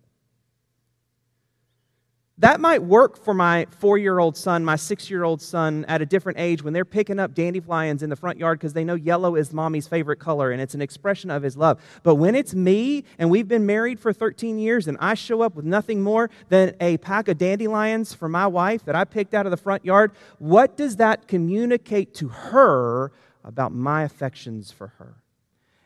That 2.41 2.59
might 2.59 2.81
work 2.81 3.23
for 3.23 3.35
my 3.35 3.67
four 3.69 3.99
year 3.99 4.17
old 4.17 4.35
son, 4.35 4.65
my 4.65 4.75
six 4.75 5.11
year 5.11 5.23
old 5.23 5.43
son 5.43 5.85
at 5.87 6.01
a 6.01 6.07
different 6.07 6.39
age 6.39 6.63
when 6.63 6.73
they're 6.73 6.83
picking 6.83 7.19
up 7.19 7.35
dandelions 7.35 8.01
in 8.01 8.09
the 8.09 8.15
front 8.15 8.39
yard 8.39 8.57
because 8.57 8.73
they 8.73 8.83
know 8.83 8.95
yellow 8.95 9.35
is 9.35 9.53
mommy's 9.53 9.87
favorite 9.87 10.17
color 10.17 10.49
and 10.49 10.59
it's 10.59 10.73
an 10.73 10.81
expression 10.81 11.29
of 11.29 11.43
his 11.43 11.55
love. 11.55 11.79
But 12.01 12.15
when 12.15 12.33
it's 12.33 12.55
me 12.55 13.03
and 13.19 13.29
we've 13.29 13.47
been 13.47 13.67
married 13.67 13.99
for 13.99 14.11
13 14.11 14.57
years 14.57 14.87
and 14.87 14.97
I 14.99 15.13
show 15.13 15.43
up 15.43 15.53
with 15.53 15.65
nothing 15.65 16.01
more 16.01 16.31
than 16.49 16.75
a 16.81 16.97
pack 16.97 17.27
of 17.27 17.37
dandelions 17.37 18.11
for 18.15 18.27
my 18.27 18.47
wife 18.47 18.85
that 18.85 18.95
I 18.95 19.03
picked 19.03 19.35
out 19.35 19.45
of 19.45 19.51
the 19.51 19.57
front 19.57 19.85
yard, 19.85 20.11
what 20.39 20.75
does 20.75 20.95
that 20.95 21.27
communicate 21.27 22.15
to 22.15 22.29
her 22.29 23.11
about 23.43 23.71
my 23.71 24.01
affections 24.01 24.71
for 24.71 24.87
her 24.97 25.13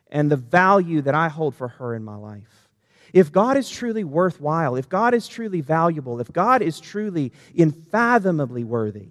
and 0.07 0.31
the 0.31 0.37
value 0.37 1.01
that 1.01 1.15
I 1.15 1.27
hold 1.27 1.53
for 1.53 1.67
her 1.67 1.93
in 1.93 2.05
my 2.05 2.15
life? 2.15 2.64
If 3.15 3.31
God 3.31 3.55
is 3.55 3.69
truly 3.69 4.03
worthwhile, 4.03 4.75
if 4.75 4.89
God 4.89 5.13
is 5.13 5.25
truly 5.25 5.61
valuable, 5.61 6.19
if 6.19 6.33
God 6.33 6.61
is 6.61 6.81
truly 6.81 7.31
unfathomably 7.57 8.65
worthy, 8.65 9.07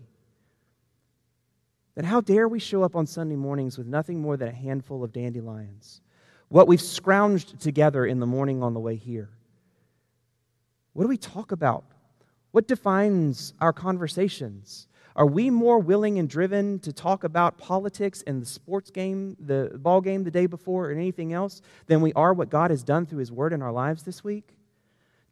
then 1.95 2.05
how 2.05 2.21
dare 2.21 2.47
we 2.47 2.59
show 2.59 2.83
up 2.83 2.97
on 2.97 3.07
Sunday 3.07 3.35
mornings 3.35 3.79
with 3.79 3.87
nothing 3.87 4.21
more 4.21 4.37
than 4.37 4.49
a 4.49 4.53
handful 4.53 5.03
of 5.03 5.15
dandelions? 5.15 6.03
What 6.51 6.69
we've 6.69 6.81
scrounged 6.81 7.59
together 7.61 8.05
in 8.05 8.21
the 8.21 8.27
morning 8.27 8.63
on 8.63 8.75
the 8.75 8.81
way 8.81 8.97
here. 8.97 9.31
What 10.93 11.05
do 11.05 11.09
we 11.09 11.17
talk 11.17 11.51
about? 11.51 11.85
What 12.55 12.69
defines 12.69 13.53
our 13.61 13.73
conversations? 13.73 14.87
Are 15.17 15.27
we 15.27 15.51
more 15.51 15.81
willing 15.81 16.21
and 16.21 16.29
driven 16.29 16.79
to 16.81 16.93
talk 16.93 17.25
about 17.25 17.59
politics 17.59 18.23
and 18.29 18.41
the 18.41 18.47
sports 18.47 18.93
game, 18.93 19.37
the 19.41 19.73
ball 19.75 20.01
game 20.01 20.23
the 20.23 20.31
day 20.31 20.47
before, 20.47 20.91
and 20.91 21.01
anything 21.01 21.33
else 21.33 21.63
than 21.89 22.01
we 22.01 22.13
are 22.13 22.33
what 22.33 22.51
God 22.51 22.71
has 22.71 22.85
done 22.85 23.07
through 23.07 23.19
His 23.19 23.33
Word 23.33 23.53
in 23.53 23.61
our 23.61 23.73
lives 23.73 24.05
this 24.05 24.23
week? 24.23 24.57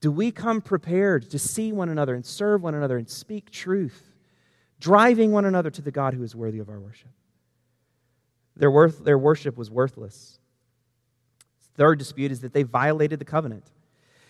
Do 0.01 0.11
we 0.11 0.33
come 0.33 0.61
prepared 0.61 1.31
to 1.31 1.39
see 1.39 1.71
one 1.71 1.91
another 1.91 2.17
and 2.17 2.27
serve 2.27 2.61
one 2.61 2.75
another 2.75 2.99
and 2.99 3.09
speak 3.09 3.53
truth, 3.53 4.03
driving 4.81 5.31
one 5.31 5.45
another 5.45 5.71
to 5.71 5.81
the 5.81 5.93
God 5.93 6.15
who 6.15 6.25
is 6.25 6.35
worthy 6.35 6.59
of 6.59 6.69
our 6.69 6.81
worship? 6.81 7.13
Their, 8.57 8.73
worth, 8.73 9.05
their 9.05 9.17
worship 9.17 9.57
was 9.57 9.71
worthless. 9.71 10.41
Third 11.77 12.01
dispute 12.01 12.33
is 12.33 12.41
that 12.41 12.53
they 12.53 12.65
violated 12.65 13.21
the 13.21 13.25
covenant. 13.25 13.71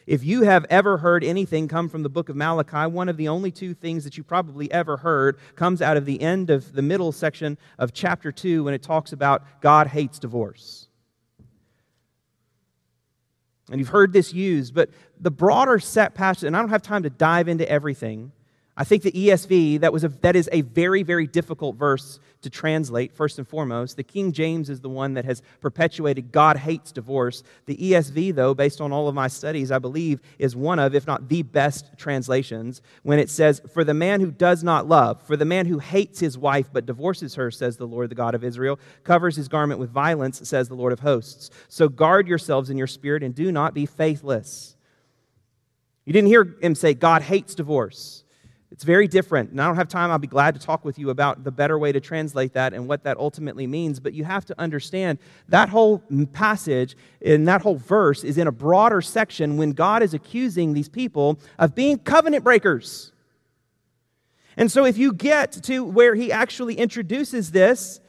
If 0.07 0.25
you 0.25 0.43
have 0.43 0.67
ever 0.69 0.99
heard 0.99 1.23
anything 1.23 1.69
come 1.69 1.89
from 1.89 2.03
the 2.03 2.09
book 2.09 2.29
of 2.29 2.37
Malachi, 2.37 2.91
one 2.91 3.09
of 3.09 3.17
the 3.17 3.29
only 3.29 3.51
two 3.51 3.75
things 3.75 4.05
that 4.05 4.17
you 4.17 4.25
probably 4.25 4.71
ever 4.73 4.97
heard 4.97 5.39
comes 5.55 5.81
out 5.81 5.97
of 5.97 6.05
the 6.05 6.21
end 6.21 6.51
of 6.51 6.73
the 6.73 6.83
middle 6.83 7.13
section 7.13 7.57
of 7.79 7.93
chapter 7.93 8.33
2 8.33 8.65
when 8.65 8.75
it 8.75 8.83
talks 8.83 9.13
about 9.13 9.45
God 9.61 9.87
hates 9.87 10.19
divorce. 10.19 10.89
And 13.71 13.79
you've 13.79 13.89
heard 13.89 14.13
this 14.13 14.33
used, 14.33 14.75
but 14.75 14.91
the 15.21 15.31
broader 15.31 15.79
set 15.79 16.15
passage, 16.15 16.45
and 16.45 16.57
I 16.57 16.61
don't 16.61 16.69
have 16.71 16.83
time 16.83 17.05
to 17.05 17.11
dive 17.11 17.49
into 17.49 17.69
everything. 17.69 18.33
I 18.75 18.85
think 18.85 19.03
the 19.03 19.13
ESV, 19.13 19.81
that, 19.81 19.93
was 19.93 20.03
a, 20.03 20.09
that 20.09 20.35
is 20.35 20.49
a 20.51 20.63
very, 20.63 21.03
very 21.03 21.27
difficult 21.27 21.77
verse 21.77 22.19
to 22.41 22.49
translate, 22.49 23.13
first 23.13 23.39
and 23.39 23.47
foremost. 23.47 23.99
The 23.99 24.03
King 24.03 24.33
James 24.33 24.71
is 24.71 24.81
the 24.81 24.89
one 24.89 25.13
that 25.15 25.27
has 25.27 25.43
perpetuated 25.61 26.33
God 26.33 26.57
hates 26.57 26.91
divorce. 26.91 27.43
The 27.67 27.77
ESV, 27.77 28.35
though, 28.35 28.55
based 28.55 28.81
on 28.81 28.91
all 28.91 29.09
of 29.09 29.15
my 29.15 29.29
studies, 29.29 29.71
I 29.71 29.79
believe 29.79 30.21
is 30.39 30.57
one 30.57 30.79
of, 30.79 30.95
if 30.95 31.07
not 31.07 31.29
the 31.29 31.43
best 31.43 31.99
translations, 31.99 32.81
when 33.03 33.19
it 33.19 33.29
says, 33.29 33.61
For 33.75 33.85
the 33.85 33.93
man 33.93 34.21
who 34.21 34.31
does 34.31 34.65
not 34.65 34.89
love, 34.89 35.21
for 35.23 35.37
the 35.37 35.45
man 35.45 35.67
who 35.67 35.79
hates 35.79 36.19
his 36.19 36.39
wife 36.39 36.71
but 36.73 36.87
divorces 36.87 37.35
her, 37.35 37.51
says 37.51 37.77
the 37.77 37.87
Lord, 37.87 38.11
the 38.11 38.15
God 38.15 38.35
of 38.35 38.43
Israel, 38.43 38.81
covers 39.05 39.37
his 39.37 39.49
garment 39.49 39.81
with 39.81 39.91
violence, 39.91 40.49
says 40.49 40.69
the 40.69 40.75
Lord 40.75 40.95
of 40.95 41.01
hosts. 41.01 41.51
So 41.69 41.91
guard 41.91 42.27
yourselves 42.27 42.71
in 42.71 42.79
your 42.79 42.87
spirit 42.87 43.23
and 43.23 43.35
do 43.35 43.53
not 43.53 43.75
be 43.75 43.85
faithless. 43.85 44.77
You 46.07 46.15
didn't 46.15 46.29
hear 46.29 46.57
him 46.63 46.75
say, 46.75 46.95
God 46.95 47.21
hates 47.21 47.55
divorce. 47.55 48.22
It's 48.73 48.85
very 48.85 49.07
different. 49.07 49.51
And 49.51 49.61
I 49.61 49.67
don't 49.67 49.77
have 49.77 49.89
time. 49.89 50.11
I'll 50.11 50.19
be 50.19 50.27
glad 50.27 50.55
to 50.55 50.61
talk 50.61 50.83
with 50.83 50.99
you 50.99 51.11
about 51.11 51.45
the 51.45 51.51
better 51.51 51.79
way 51.79 51.93
to 51.93 52.01
translate 52.01 52.55
that 52.55 52.73
and 52.73 52.89
what 52.89 53.05
that 53.05 53.19
ultimately 53.19 53.67
means. 53.67 54.01
But 54.01 54.15
you 54.15 54.25
have 54.25 54.47
to 54.47 54.59
understand 54.59 55.19
that 55.49 55.69
whole 55.69 56.03
passage 56.33 56.97
and 57.25 57.47
that 57.47 57.61
whole 57.61 57.77
verse 57.77 58.25
is 58.25 58.39
in 58.39 58.47
a 58.47 58.53
broader 58.53 59.03
section 59.03 59.59
when 59.59 59.73
God 59.73 60.03
is 60.03 60.15
accusing 60.15 60.73
these 60.73 60.89
people 60.89 61.39
of 61.59 61.75
being 61.75 61.99
covenant 61.99 62.45
breakers. 62.45 63.13
And 64.57 64.73
so 64.73 64.87
if 64.87 64.97
you 64.97 65.13
get 65.13 65.53
to 65.65 65.85
where 65.85 66.15
he 66.15 66.33
actually 66.33 66.77
introduces 66.77 67.51
this, 67.51 68.01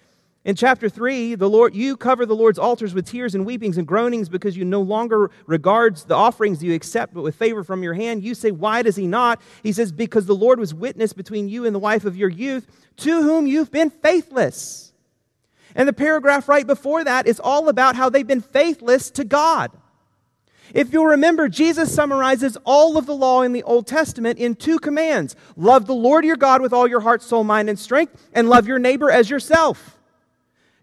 in 0.46 0.56
chapter 0.56 0.90
3, 0.90 1.36
the 1.36 1.50
Lord, 1.50 1.74
you 1.74 1.96
cover 1.96 2.26
the 2.26 2.36
Lord's 2.36 2.60
altars 2.60 2.94
with 2.94 3.08
tears 3.08 3.34
and 3.34 3.46
weepings 3.46 3.78
and 3.78 3.88
groanings 3.88 4.28
because 4.28 4.58
you 4.58 4.66
no 4.66 4.82
longer 4.82 5.32
regards 5.46 6.04
the 6.04 6.16
offerings 6.16 6.62
you 6.62 6.74
accept, 6.74 7.14
but 7.14 7.22
with 7.22 7.36
favor 7.36 7.64
from 7.64 7.82
your 7.82 7.94
hand. 7.94 8.26
You 8.26 8.36
say, 8.36 8.52
Why 8.52 8.82
does 8.82 8.98
he 8.98 9.08
not? 9.08 9.42
He 9.64 9.72
says, 9.72 9.94
Because 9.94 10.26
the 10.26 10.36
Lord 10.36 10.60
was 10.60 10.74
witness 10.74 11.14
between 11.14 11.48
you 11.48 11.66
and 11.66 11.74
the 11.74 11.80
wife 11.80 12.04
of 12.04 12.18
your 12.18 12.28
youth, 12.28 12.68
to 12.98 13.22
whom 13.22 13.48
you've 13.48 13.72
been 13.72 13.90
faithless. 13.90 14.92
And 15.76 15.88
the 15.88 15.94
paragraph 15.94 16.50
right 16.50 16.68
before 16.68 17.06
that 17.06 17.26
is 17.26 17.40
all 17.40 17.70
about 17.70 17.96
how 17.96 18.10
they've 18.10 18.28
been 18.28 18.42
faithless 18.42 19.12
to 19.12 19.24
God. 19.24 19.72
If 20.74 20.92
you'll 20.92 21.06
remember, 21.06 21.48
Jesus 21.48 21.94
summarizes 21.94 22.58
all 22.66 22.98
of 22.98 23.06
the 23.06 23.16
law 23.16 23.44
in 23.44 23.54
the 23.54 23.64
Old 23.64 23.88
Testament 23.88 24.40
in 24.40 24.56
two 24.56 24.78
commands 24.78 25.38
love 25.56 25.86
the 25.86 25.94
Lord 25.94 26.26
your 26.26 26.36
God 26.36 26.62
with 26.62 26.74
all 26.74 26.88
your 26.88 27.00
heart, 27.00 27.22
soul, 27.22 27.46
mind, 27.46 27.70
and 27.70 27.80
strength, 27.80 28.30
and 28.34 28.50
love 28.50 28.68
your 28.68 28.80
neighbor 28.80 29.10
as 29.10 29.30
yourself. 29.30 29.93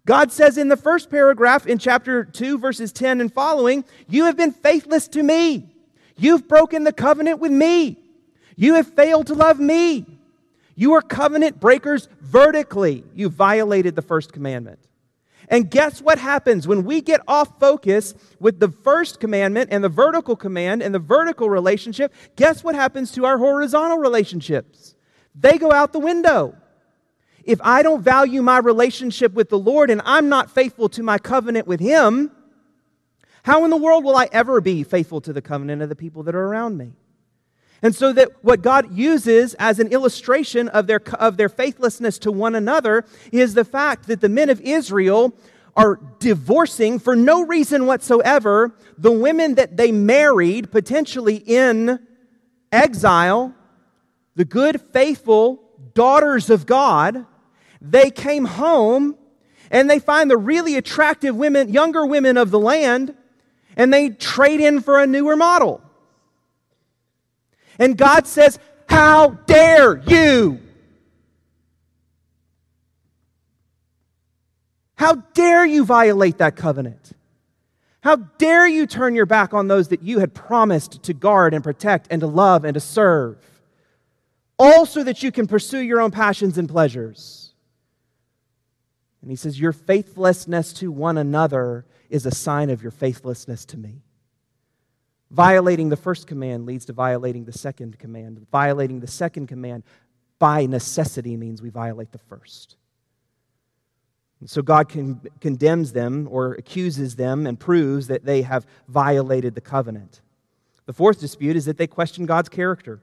God 0.07 0.33
says 0.33 0.57
in 0.59 0.69
the 0.69 0.77
first 0.77 1.11
paragraph 1.11 1.67
in 1.67 1.79
chapter 1.79 2.25
2, 2.25 2.59
verses 2.59 2.93
10 2.93 3.21
and 3.21 3.33
following, 3.33 3.85
You 4.09 4.25
have 4.25 4.37
been 4.37 4.53
faithless 4.53 5.09
to 5.09 5.23
me. 5.23 5.75
You've 6.17 6.49
broken 6.49 6.85
the 6.85 6.93
covenant 6.93 7.39
with 7.39 7.53
me. 7.53 7.99
You 8.57 8.75
have 8.75 8.89
failed 8.89 9.29
to 9.29 9.35
love 9.35 9.59
me. 9.59 10.07
You 10.75 10.95
are 10.95 11.03
covenant 11.03 11.61
breakers 11.61 12.09
vertically. 12.21 13.05
You 13.15 13.29
violated 13.29 13.97
the 13.97 14.03
first 14.03 14.33
commandment. 14.33 14.79
And 15.49 15.69
guess 15.69 16.01
what 16.01 16.19
happens 16.19 16.69
when 16.69 16.85
we 16.85 17.01
get 17.01 17.21
off 17.27 17.59
focus 17.59 18.15
with 18.39 18.61
the 18.61 18.69
first 18.69 19.19
commandment 19.19 19.71
and 19.73 19.83
the 19.83 19.89
vertical 19.89 20.37
command 20.37 20.81
and 20.81 20.95
the 20.95 21.01
vertical 21.01 21.51
relationship? 21.51 22.15
Guess 22.37 22.63
what 22.63 22.77
happens 22.77 23.11
to 23.13 23.27
our 23.27 23.37
horizontal 23.37 23.99
relationships? 23.99 24.95
They 25.35 25.59
go 25.59 25.73
out 25.73 25.93
the 25.93 25.99
window. 25.99 26.57
If 27.45 27.61
I 27.63 27.83
don't 27.83 28.03
value 28.03 28.43
my 28.43 28.59
relationship 28.59 29.33
with 29.33 29.49
the 29.49 29.59
Lord 29.59 29.91
and 29.91 30.03
I'm 30.05 30.29
not 30.29 30.51
faithful 30.51 30.89
to 30.91 31.03
my 31.03 31.19
covenant 31.19 31.67
with 31.67 31.81
Him, 31.81 32.31
how 33.43 33.65
in 33.65 33.71
the 33.71 33.77
world 33.77 34.05
will 34.05 34.17
I 34.17 34.29
ever 34.33 34.61
be 34.61 34.83
faithful 34.83 35.21
to 35.23 35.33
the 35.33 35.43
covenant 35.43 35.83
of 35.83 35.89
the 35.89 35.97
people 35.97 36.23
that 36.25 36.35
are 36.35 36.47
around 36.47 36.77
me? 36.77 36.93
And 37.83 37.95
so 37.95 38.13
that 38.13 38.45
what 38.45 38.61
God 38.61 38.95
uses 38.95 39.55
as 39.55 39.79
an 39.79 39.89
illustration 39.89 40.69
of 40.69 40.87
their, 40.87 41.01
of 41.15 41.39
their 41.39 41.49
faithlessness 41.49 42.19
to 42.21 42.33
one 42.33 42.55
another 42.55 43.07
is 43.33 43.55
the 43.55 43.65
fact 43.65 44.07
that 44.09 44.21
the 44.21 44.29
men 44.29 44.51
of 44.51 44.61
Israel 44.61 45.35
are 45.77 45.99
divorcing 46.19 46.99
for 46.99 47.17
no 47.17 47.45
reason 47.45 47.87
whatsoever 47.87 48.75
the 48.99 49.13
women 49.13 49.55
that 49.55 49.79
they 49.79 49.93
married, 49.93 50.71
potentially 50.71 51.37
in 51.37 51.99
exile, 52.71 53.55
the 54.35 54.45
good, 54.45 54.81
faithful 54.93 55.63
daughters 55.95 56.51
of 56.51 56.67
God, 56.67 57.25
they 57.81 58.11
came 58.11 58.45
home 58.45 59.17
and 59.71 59.89
they 59.89 59.99
find 59.99 60.31
the 60.31 60.37
really 60.37 60.77
attractive 60.77 61.37
women, 61.37 61.73
younger 61.73 62.05
women 62.05 62.37
of 62.37 62.51
the 62.51 62.59
land, 62.59 63.15
and 63.77 63.93
they 63.93 64.11
trade 64.11 64.61
in 64.61 64.81
for 64.81 64.99
a 64.99 65.07
newer 65.07 65.37
model. 65.37 65.81
And 67.79 67.97
God 67.97 68.27
says, 68.27 68.59
How 68.89 69.31
dare 69.31 69.99
you? 69.99 70.61
How 74.97 75.15
dare 75.15 75.65
you 75.65 75.87
violate 75.87 76.39
that 76.39 76.57
covenant? 76.57 77.13
How 78.03 78.17
dare 78.17 78.67
you 78.67 78.87
turn 78.87 79.15
your 79.15 79.25
back 79.25 79.55
on 79.55 79.67
those 79.67 79.89
that 79.89 80.03
you 80.03 80.19
had 80.19 80.35
promised 80.35 81.03
to 81.05 81.15
guard 81.15 81.55
and 81.55 81.65
protect 81.65 82.09
and 82.11 82.21
to 82.21 82.27
love 82.27 82.65
and 82.67 82.75
to 82.75 82.81
serve? 82.81 83.39
All 84.59 84.85
so 84.85 85.03
that 85.03 85.23
you 85.23 85.33
can 85.33 85.47
pursue 85.47 85.79
your 85.79 86.03
own 86.03 86.11
passions 86.11 86.59
and 86.59 86.69
pleasures. 86.69 87.40
And 89.23 89.31
he 89.31 89.37
says, 89.37 89.61
Your 89.61 89.73
faithlessness 89.73 90.73
to 90.75 90.91
one 90.91 91.19
another 91.19 91.85
is 92.09 92.27
a 92.27 92.35
sign 92.35 92.71
of 92.71 92.83
your 92.83 92.91
faithlessness 92.91 93.65
to 93.67 93.77
me. 93.77 94.03
Violating 95.31 95.89
the 95.89 95.97
first 95.97 96.27
command 96.27 96.67
leads 96.67 96.87
to 96.87 96.93
violating 96.93 97.45
the 97.45 97.53
second 97.53 97.99
command. 97.99 98.47
Violating 98.51 99.01
the 99.01 99.07
second 99.07 99.47
command 99.47 99.85
by 100.39 100.67
necessity 100.67 101.37
means 101.37 101.63
we 101.63 101.71
violate 101.71 102.11
the 102.11 102.19
first. 102.19 102.77
And 104.41 104.49
so 104.49 104.63
God 104.63 104.89
con- 104.89 105.21
condemns 105.41 105.93
them 105.93 106.27
or 106.31 106.55
accuses 106.55 107.15
them 107.15 107.47
and 107.47 107.61
proves 107.61 108.09
that 108.09 108.25
they 108.25 108.43
have 108.43 108.67
violated 108.89 109.55
the 109.55 109.61
covenant. 109.61 110.21
The 110.87 110.95
fourth 110.95 111.21
dispute 111.21 111.57
is 111.57 111.67
that 111.67 111.77
they 111.77 111.87
question 111.87 112.27
God's 112.27 112.49
character. 112.49 113.01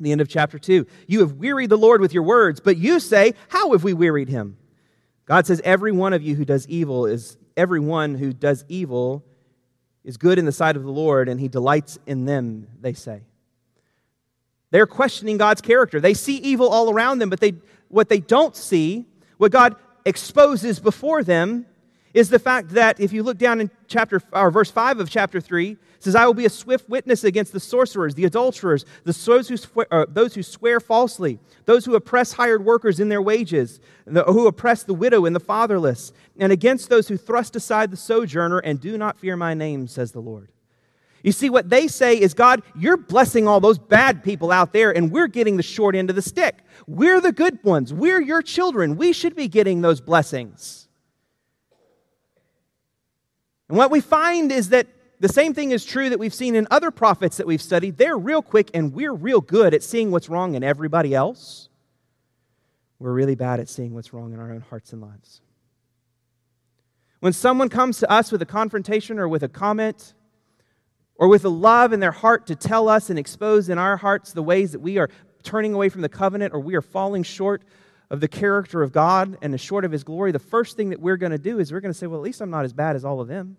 the 0.00 0.12
end 0.12 0.20
of 0.20 0.28
chapter 0.28 0.58
2. 0.58 0.86
You 1.06 1.20
have 1.20 1.34
wearied 1.34 1.70
the 1.70 1.78
Lord 1.78 2.00
with 2.00 2.12
your 2.12 2.22
words, 2.22 2.60
but 2.60 2.76
you 2.76 3.00
say, 3.00 3.34
How 3.48 3.72
have 3.72 3.82
we 3.82 3.94
wearied 3.94 4.28
him? 4.28 4.56
God 5.28 5.46
says, 5.46 5.60
Every 5.62 5.92
one 5.92 6.14
of 6.14 6.22
you 6.22 6.34
who 6.34 6.46
does 6.46 6.66
evil 6.68 7.04
is, 7.04 7.36
every 7.54 7.80
one 7.80 8.14
who 8.14 8.32
does 8.32 8.64
evil 8.66 9.22
is 10.02 10.16
good 10.16 10.38
in 10.38 10.46
the 10.46 10.52
sight 10.52 10.74
of 10.74 10.82
the 10.82 10.90
Lord, 10.90 11.28
and 11.28 11.38
he 11.38 11.48
delights 11.48 11.98
in 12.06 12.24
them, 12.24 12.66
they 12.80 12.94
say. 12.94 13.20
They're 14.70 14.86
questioning 14.86 15.36
God's 15.36 15.60
character. 15.60 16.00
They 16.00 16.14
see 16.14 16.38
evil 16.38 16.68
all 16.70 16.90
around 16.90 17.18
them, 17.18 17.28
but 17.28 17.40
they, 17.40 17.54
what 17.88 18.08
they 18.08 18.20
don't 18.20 18.56
see, 18.56 19.04
what 19.36 19.52
God 19.52 19.76
exposes 20.06 20.80
before 20.80 21.22
them, 21.22 21.66
is 22.14 22.30
the 22.30 22.38
fact 22.38 22.70
that 22.70 22.98
if 23.00 23.12
you 23.12 23.22
look 23.22 23.38
down 23.38 23.60
in 23.60 23.70
chapter 23.86 24.20
or 24.32 24.50
verse 24.50 24.70
5 24.70 25.00
of 25.00 25.10
chapter 25.10 25.40
3, 25.40 25.76
says, 26.00 26.14
I 26.14 26.26
will 26.26 26.34
be 26.34 26.46
a 26.46 26.50
swift 26.50 26.88
witness 26.88 27.24
against 27.24 27.52
the 27.52 27.60
sorcerers, 27.60 28.14
the 28.14 28.24
adulterers, 28.24 28.84
the, 29.04 29.12
those, 29.12 29.48
who 29.48 29.56
swear, 29.56 29.86
uh, 29.90 30.06
those 30.08 30.34
who 30.34 30.42
swear 30.42 30.80
falsely, 30.80 31.38
those 31.64 31.84
who 31.84 31.94
oppress 31.96 32.32
hired 32.32 32.64
workers 32.64 33.00
in 33.00 33.08
their 33.08 33.22
wages, 33.22 33.80
the, 34.06 34.22
who 34.24 34.46
oppress 34.46 34.84
the 34.84 34.94
widow 34.94 35.24
and 35.24 35.34
the 35.34 35.40
fatherless, 35.40 36.12
and 36.38 36.52
against 36.52 36.88
those 36.88 37.08
who 37.08 37.16
thrust 37.16 37.56
aside 37.56 37.90
the 37.90 37.96
sojourner 37.96 38.58
and 38.58 38.80
do 38.80 38.96
not 38.96 39.18
fear 39.18 39.36
my 39.36 39.54
name, 39.54 39.86
says 39.86 40.12
the 40.12 40.20
Lord. 40.20 40.50
You 41.22 41.32
see, 41.32 41.50
what 41.50 41.68
they 41.68 41.88
say 41.88 42.18
is, 42.18 42.32
God, 42.32 42.62
you're 42.76 42.96
blessing 42.96 43.48
all 43.48 43.58
those 43.58 43.78
bad 43.78 44.22
people 44.22 44.52
out 44.52 44.72
there, 44.72 44.96
and 44.96 45.10
we're 45.10 45.26
getting 45.26 45.56
the 45.56 45.64
short 45.64 45.96
end 45.96 46.10
of 46.10 46.16
the 46.16 46.22
stick. 46.22 46.60
We're 46.86 47.20
the 47.20 47.32
good 47.32 47.58
ones. 47.64 47.92
We're 47.92 48.20
your 48.20 48.40
children. 48.40 48.96
We 48.96 49.12
should 49.12 49.34
be 49.34 49.48
getting 49.48 49.80
those 49.80 50.00
blessings. 50.00 50.87
And 53.68 53.76
what 53.76 53.90
we 53.90 54.00
find 54.00 54.50
is 54.50 54.70
that 54.70 54.86
the 55.20 55.28
same 55.28 55.52
thing 55.52 55.72
is 55.72 55.84
true 55.84 56.10
that 56.10 56.18
we've 56.18 56.34
seen 56.34 56.54
in 56.54 56.66
other 56.70 56.90
prophets 56.90 57.38
that 57.38 57.46
we've 57.46 57.62
studied. 57.62 57.96
They're 57.96 58.16
real 58.16 58.42
quick 58.42 58.70
and 58.72 58.92
we're 58.92 59.12
real 59.12 59.40
good 59.40 59.74
at 59.74 59.82
seeing 59.82 60.10
what's 60.10 60.28
wrong 60.28 60.54
in 60.54 60.62
everybody 60.62 61.14
else. 61.14 61.68
We're 62.98 63.12
really 63.12 63.34
bad 63.34 63.60
at 63.60 63.68
seeing 63.68 63.94
what's 63.94 64.12
wrong 64.12 64.32
in 64.32 64.40
our 64.40 64.52
own 64.52 64.60
hearts 64.60 64.92
and 64.92 65.02
lives. 65.02 65.40
When 67.20 67.32
someone 67.32 67.68
comes 67.68 67.98
to 67.98 68.10
us 68.10 68.30
with 68.30 68.42
a 68.42 68.46
confrontation 68.46 69.18
or 69.18 69.28
with 69.28 69.42
a 69.42 69.48
comment 69.48 70.14
or 71.16 71.26
with 71.26 71.44
a 71.44 71.48
love 71.48 71.92
in 71.92 71.98
their 71.98 72.12
heart 72.12 72.46
to 72.46 72.54
tell 72.54 72.88
us 72.88 73.10
and 73.10 73.18
expose 73.18 73.68
in 73.68 73.76
our 73.76 73.96
hearts 73.96 74.32
the 74.32 74.42
ways 74.42 74.72
that 74.72 74.80
we 74.80 74.98
are 74.98 75.10
turning 75.42 75.74
away 75.74 75.88
from 75.88 76.02
the 76.02 76.08
covenant 76.08 76.54
or 76.54 76.60
we 76.60 76.76
are 76.76 76.82
falling 76.82 77.24
short 77.24 77.62
of 78.10 78.20
the 78.20 78.28
character 78.28 78.82
of 78.82 78.92
God 78.92 79.36
and 79.42 79.52
the 79.52 79.58
short 79.58 79.84
of 79.84 79.92
His 79.92 80.04
glory, 80.04 80.32
the 80.32 80.38
first 80.38 80.76
thing 80.76 80.90
that 80.90 81.00
we're 81.00 81.16
going 81.16 81.32
to 81.32 81.38
do 81.38 81.58
is 81.58 81.72
we're 81.72 81.80
going 81.80 81.92
to 81.92 81.98
say, 81.98 82.06
well, 82.06 82.18
at 82.18 82.24
least 82.24 82.40
I'm 82.40 82.50
not 82.50 82.64
as 82.64 82.72
bad 82.72 82.96
as 82.96 83.04
all 83.04 83.20
of 83.20 83.28
them. 83.28 83.56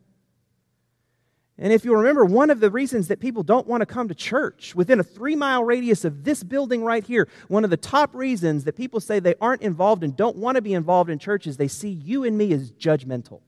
And 1.62 1.74
if 1.74 1.84
you 1.84 1.94
remember, 1.94 2.24
one 2.24 2.50
of 2.50 2.62
the 2.62 2.72
reasons 2.72 3.10
that 3.10 3.20
people 3.20 3.44
don't 3.44 3.68
want 3.68 3.82
to 3.82 3.86
come 3.86 4.08
to 4.08 4.16
church 4.16 4.74
within 4.76 5.02
a 5.02 5.04
three 5.04 5.36
mile 5.36 5.62
radius 5.64 6.06
of 6.06 6.24
this 6.24 6.42
building 6.42 6.86
right 6.86 7.04
here, 7.04 7.28
one 7.50 7.66
of 7.66 7.70
the 7.70 7.78
top 7.78 8.16
reasons 8.16 8.64
that 8.64 8.78
people 8.78 9.02
say 9.02 9.20
they 9.20 9.36
aren't 9.42 9.62
involved 9.62 10.02
and 10.02 10.16
don't 10.16 10.38
want 10.38 10.56
to 10.56 10.62
be 10.62 10.74
involved 10.74 11.10
in 11.10 11.20
church 11.20 11.46
is 11.46 11.58
they 11.58 11.68
see 11.68 11.90
you 11.90 12.24
and 12.24 12.38
me 12.38 12.54
as 12.54 12.72
judgmental. 12.72 13.42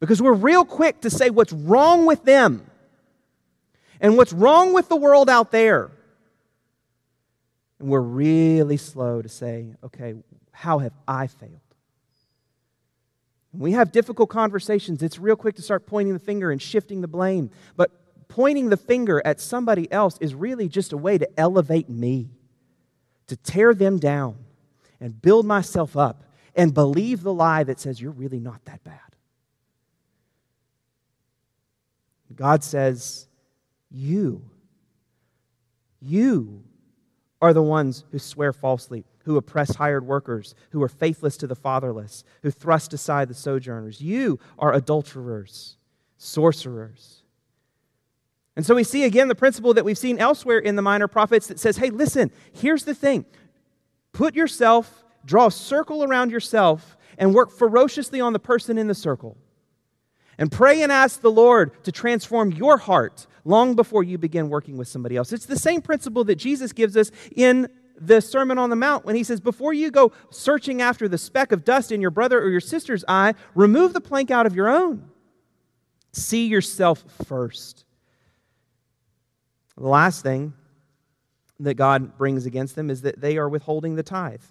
Because 0.00 0.22
we're 0.22 0.32
real 0.32 0.64
quick 0.64 1.02
to 1.02 1.10
say 1.10 1.28
what's 1.28 1.52
wrong 1.52 2.06
with 2.06 2.24
them 2.24 2.66
and 4.00 4.16
what's 4.16 4.32
wrong 4.32 4.72
with 4.72 4.88
the 4.88 4.96
world 4.96 5.28
out 5.28 5.52
there. 5.52 5.90
And 7.82 7.90
we're 7.90 8.00
really 8.00 8.76
slow 8.76 9.20
to 9.22 9.28
say, 9.28 9.74
okay, 9.82 10.14
how 10.52 10.78
have 10.78 10.92
I 11.08 11.26
failed? 11.26 11.58
When 13.50 13.60
we 13.60 13.72
have 13.72 13.90
difficult 13.90 14.30
conversations, 14.30 15.02
it's 15.02 15.18
real 15.18 15.34
quick 15.34 15.56
to 15.56 15.62
start 15.62 15.84
pointing 15.84 16.14
the 16.14 16.20
finger 16.20 16.52
and 16.52 16.62
shifting 16.62 17.00
the 17.00 17.08
blame. 17.08 17.50
But 17.76 17.90
pointing 18.28 18.68
the 18.68 18.76
finger 18.76 19.20
at 19.24 19.40
somebody 19.40 19.90
else 19.90 20.16
is 20.20 20.32
really 20.32 20.68
just 20.68 20.92
a 20.92 20.96
way 20.96 21.18
to 21.18 21.28
elevate 21.36 21.88
me, 21.88 22.30
to 23.26 23.36
tear 23.36 23.74
them 23.74 23.98
down 23.98 24.36
and 25.00 25.20
build 25.20 25.44
myself 25.44 25.96
up 25.96 26.22
and 26.54 26.72
believe 26.72 27.24
the 27.24 27.34
lie 27.34 27.64
that 27.64 27.80
says 27.80 28.00
you're 28.00 28.12
really 28.12 28.38
not 28.38 28.64
that 28.66 28.84
bad. 28.84 29.00
God 32.36 32.62
says, 32.62 33.26
You, 33.90 34.44
you 36.00 36.62
are 37.42 37.52
the 37.52 37.62
ones 37.62 38.04
who 38.10 38.18
swear 38.18 38.54
falsely 38.54 39.04
who 39.24 39.36
oppress 39.36 39.76
hired 39.76 40.06
workers, 40.06 40.54
who 40.70 40.82
are 40.82 40.88
faithless 40.88 41.36
to 41.38 41.46
the 41.46 41.54
fatherless, 41.54 42.24
who 42.42 42.50
thrust 42.50 42.92
aside 42.92 43.28
the 43.28 43.34
sojourners. 43.34 44.00
You 44.00 44.38
are 44.58 44.72
adulterers, 44.72 45.76
sorcerers. 46.18 47.22
And 48.56 48.66
so 48.66 48.74
we 48.74 48.84
see 48.84 49.04
again 49.04 49.28
the 49.28 49.34
principle 49.34 49.74
that 49.74 49.84
we've 49.84 49.98
seen 49.98 50.18
elsewhere 50.18 50.58
in 50.58 50.76
the 50.76 50.82
minor 50.82 51.08
prophets 51.08 51.46
that 51.46 51.58
says, 51.58 51.76
hey, 51.76 51.90
listen, 51.90 52.30
here's 52.52 52.84
the 52.84 52.94
thing. 52.94 53.24
Put 54.12 54.34
yourself, 54.34 55.04
draw 55.24 55.46
a 55.46 55.50
circle 55.50 56.04
around 56.04 56.30
yourself, 56.30 56.96
and 57.16 57.34
work 57.34 57.50
ferociously 57.50 58.20
on 58.20 58.32
the 58.32 58.38
person 58.38 58.76
in 58.76 58.88
the 58.88 58.94
circle. 58.94 59.36
And 60.38 60.50
pray 60.50 60.82
and 60.82 60.90
ask 60.90 61.20
the 61.20 61.30
Lord 61.30 61.84
to 61.84 61.92
transform 61.92 62.52
your 62.52 62.78
heart 62.78 63.26
long 63.44 63.74
before 63.74 64.02
you 64.02 64.18
begin 64.18 64.48
working 64.48 64.76
with 64.76 64.88
somebody 64.88 65.16
else. 65.16 65.32
It's 65.32 65.46
the 65.46 65.58
same 65.58 65.82
principle 65.82 66.24
that 66.24 66.36
Jesus 66.36 66.72
gives 66.72 66.96
us 66.96 67.10
in 67.36 67.68
the 68.00 68.20
Sermon 68.20 68.58
on 68.58 68.70
the 68.70 68.76
Mount 68.76 69.04
when 69.04 69.14
he 69.14 69.24
says, 69.24 69.40
Before 69.40 69.72
you 69.72 69.90
go 69.90 70.12
searching 70.30 70.82
after 70.82 71.08
the 71.08 71.18
speck 71.18 71.52
of 71.52 71.64
dust 71.64 71.92
in 71.92 72.00
your 72.00 72.10
brother 72.10 72.40
or 72.40 72.48
your 72.48 72.60
sister's 72.60 73.04
eye, 73.06 73.34
remove 73.54 73.92
the 73.92 74.00
plank 74.00 74.30
out 74.30 74.46
of 74.46 74.54
your 74.54 74.68
own. 74.68 75.08
See 76.12 76.46
yourself 76.46 77.04
first. 77.26 77.84
The 79.76 79.88
last 79.88 80.22
thing 80.22 80.52
that 81.60 81.74
God 81.74 82.18
brings 82.18 82.44
against 82.44 82.74
them 82.74 82.90
is 82.90 83.02
that 83.02 83.20
they 83.20 83.38
are 83.38 83.48
withholding 83.48 83.94
the 83.94 84.02
tithe. 84.02 84.42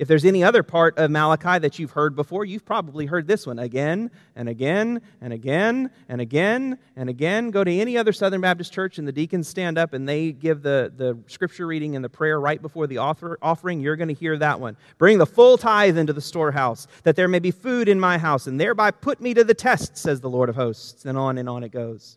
If 0.00 0.08
there's 0.08 0.24
any 0.24 0.42
other 0.42 0.62
part 0.62 0.96
of 0.96 1.10
Malachi 1.10 1.58
that 1.58 1.78
you've 1.78 1.90
heard 1.90 2.16
before, 2.16 2.46
you've 2.46 2.64
probably 2.64 3.04
heard 3.04 3.26
this 3.26 3.46
one 3.46 3.58
again 3.58 4.10
and 4.34 4.48
again 4.48 5.02
and 5.20 5.30
again 5.30 5.90
and 6.08 6.22
again 6.22 6.78
and 6.96 7.10
again. 7.10 7.50
Go 7.50 7.62
to 7.62 7.70
any 7.70 7.98
other 7.98 8.14
Southern 8.14 8.40
Baptist 8.40 8.72
church 8.72 8.96
and 8.96 9.06
the 9.06 9.12
deacons 9.12 9.46
stand 9.46 9.76
up 9.76 9.92
and 9.92 10.08
they 10.08 10.32
give 10.32 10.62
the, 10.62 10.90
the 10.96 11.18
scripture 11.26 11.66
reading 11.66 11.96
and 11.96 12.02
the 12.02 12.08
prayer 12.08 12.40
right 12.40 12.62
before 12.62 12.86
the 12.86 12.96
offer, 12.96 13.38
offering. 13.42 13.78
You're 13.78 13.96
going 13.96 14.08
to 14.08 14.14
hear 14.14 14.38
that 14.38 14.58
one. 14.58 14.74
Bring 14.96 15.18
the 15.18 15.26
full 15.26 15.58
tithe 15.58 15.98
into 15.98 16.14
the 16.14 16.22
storehouse, 16.22 16.86
that 17.02 17.14
there 17.14 17.28
may 17.28 17.38
be 17.38 17.50
food 17.50 17.86
in 17.86 18.00
my 18.00 18.16
house, 18.16 18.46
and 18.46 18.58
thereby 18.58 18.92
put 18.92 19.20
me 19.20 19.34
to 19.34 19.44
the 19.44 19.52
test, 19.52 19.98
says 19.98 20.22
the 20.22 20.30
Lord 20.30 20.48
of 20.48 20.56
hosts. 20.56 21.04
And 21.04 21.18
on 21.18 21.36
and 21.36 21.46
on 21.46 21.62
it 21.62 21.72
goes. 21.72 22.16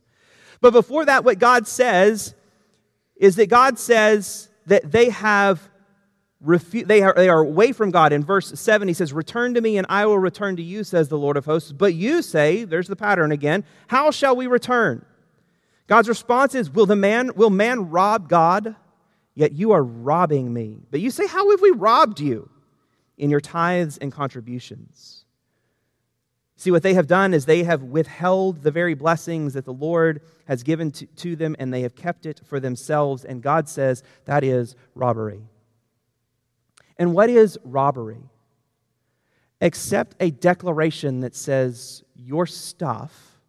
But 0.62 0.72
before 0.72 1.04
that, 1.04 1.26
what 1.26 1.38
God 1.38 1.68
says 1.68 2.34
is 3.18 3.36
that 3.36 3.50
God 3.50 3.78
says 3.78 4.48
that 4.68 4.90
they 4.90 5.10
have 5.10 5.70
refu- 6.46 6.86
they, 6.86 7.02
are, 7.02 7.14
they 7.14 7.30
are 7.30 7.40
away 7.40 7.72
from 7.72 7.92
God. 7.92 8.14
In 8.14 8.24
verse 8.24 8.60
7, 8.60 8.88
he 8.88 8.94
says, 8.94 9.14
Return 9.14 9.54
to 9.54 9.62
me, 9.62 9.78
and 9.78 9.88
I 9.90 10.06
will 10.06 10.20
return 10.20 10.56
to 10.58 10.64
you, 10.64 10.84
says 10.84 11.10
the 11.10 11.18
Lord 11.18 11.38
of 11.38 11.46
hosts. 11.46 11.72
But 11.72 11.94
you 11.94 12.22
say, 12.22 12.64
there's 12.64 12.88
the 12.88 12.96
pattern 12.96 13.32
again, 13.32 13.66
how 13.88 14.12
shall 14.12 14.36
we 14.36 14.48
return? 14.48 15.06
God's 15.88 16.10
response 16.10 16.56
is, 16.56 16.70
Will, 16.70 16.86
the 16.86 16.96
man, 16.96 17.32
will 17.36 17.50
man 17.50 17.90
rob 17.90 18.30
God? 18.30 18.76
Yet 19.36 19.54
you 19.54 19.72
are 19.72 19.84
robbing 19.84 20.54
me. 20.54 20.84
But 20.92 21.00
you 21.00 21.10
say, 21.10 21.28
How 21.28 21.50
have 21.52 21.62
we 21.62 21.72
robbed 21.72 22.20
you? 22.20 22.50
In 23.18 23.30
your 23.30 23.42
tithes 23.42 23.98
and 23.98 24.12
contributions. 24.12 25.26
See, 26.56 26.72
what 26.72 26.84
they 26.84 26.94
have 26.94 27.08
done 27.08 27.34
is 27.34 27.46
they 27.46 27.64
have 27.64 27.84
withheld 27.84 28.64
the 28.64 28.72
very 28.72 28.94
blessings 28.94 29.54
that 29.54 29.66
the 29.66 29.74
Lord 29.74 30.22
has 30.48 30.64
given 30.64 30.92
to, 30.92 31.06
to 31.06 31.36
them, 31.36 31.56
and 31.60 31.74
they 31.74 31.82
have 31.82 31.96
kept 31.96 32.26
it 32.26 32.42
for 32.46 32.60
themselves. 32.60 33.26
And 33.26 33.42
God 33.42 33.68
says 33.68 34.02
that 34.26 34.44
is 34.44 34.76
robbery. 34.96 35.44
And 36.98 37.14
what 37.14 37.30
is 37.30 37.58
robbery? 37.64 38.22
Except 39.62 40.16
a 40.20 40.32
declaration 40.32 41.22
that 41.22 41.36
says 41.36 42.04
your 42.16 42.46
stuff 42.46 43.40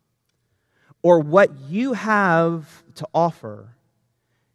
or 1.02 1.20
what 1.20 1.50
you 1.68 1.92
have 1.92 2.82
to 2.94 3.06
offer 3.12 3.76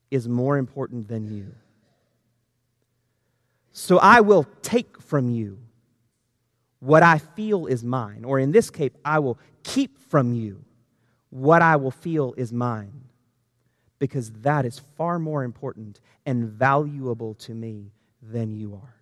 is 0.09 0.27
more 0.27 0.57
important 0.57 1.07
than 1.07 1.27
you. 1.27 1.53
So 3.71 3.97
I 3.99 4.21
will 4.21 4.45
take 4.61 5.01
from 5.01 5.29
you 5.29 5.59
what 6.79 7.03
I 7.03 7.17
feel 7.17 7.67
is 7.67 7.83
mine, 7.83 8.23
or 8.23 8.39
in 8.39 8.51
this 8.51 8.69
case, 8.69 8.91
I 9.03 9.19
will 9.19 9.37
keep 9.63 9.99
from 10.09 10.33
you 10.33 10.63
what 11.29 11.61
I 11.61 11.75
will 11.75 11.91
feel 11.91 12.33
is 12.37 12.51
mine, 12.51 13.01
because 13.99 14.31
that 14.41 14.65
is 14.65 14.79
far 14.97 15.19
more 15.19 15.43
important 15.43 15.99
and 16.25 16.45
valuable 16.45 17.35
to 17.35 17.53
me 17.53 17.91
than 18.21 18.51
you 18.51 18.75
are. 18.75 18.95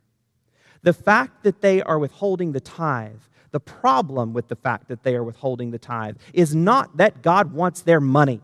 The 0.83 0.93
fact 0.93 1.43
that 1.43 1.61
they 1.61 1.81
are 1.81 1.99
withholding 1.99 2.51
the 2.51 2.59
tithe, 2.59 3.21
the 3.51 3.59
problem 3.59 4.33
with 4.33 4.47
the 4.47 4.55
fact 4.55 4.87
that 4.89 5.03
they 5.03 5.15
are 5.15 5.23
withholding 5.23 5.71
the 5.71 5.79
tithe, 5.79 6.17
is 6.33 6.55
not 6.55 6.97
that 6.97 7.21
God 7.21 7.53
wants 7.53 7.81
their 7.81 7.99
money. 7.99 8.41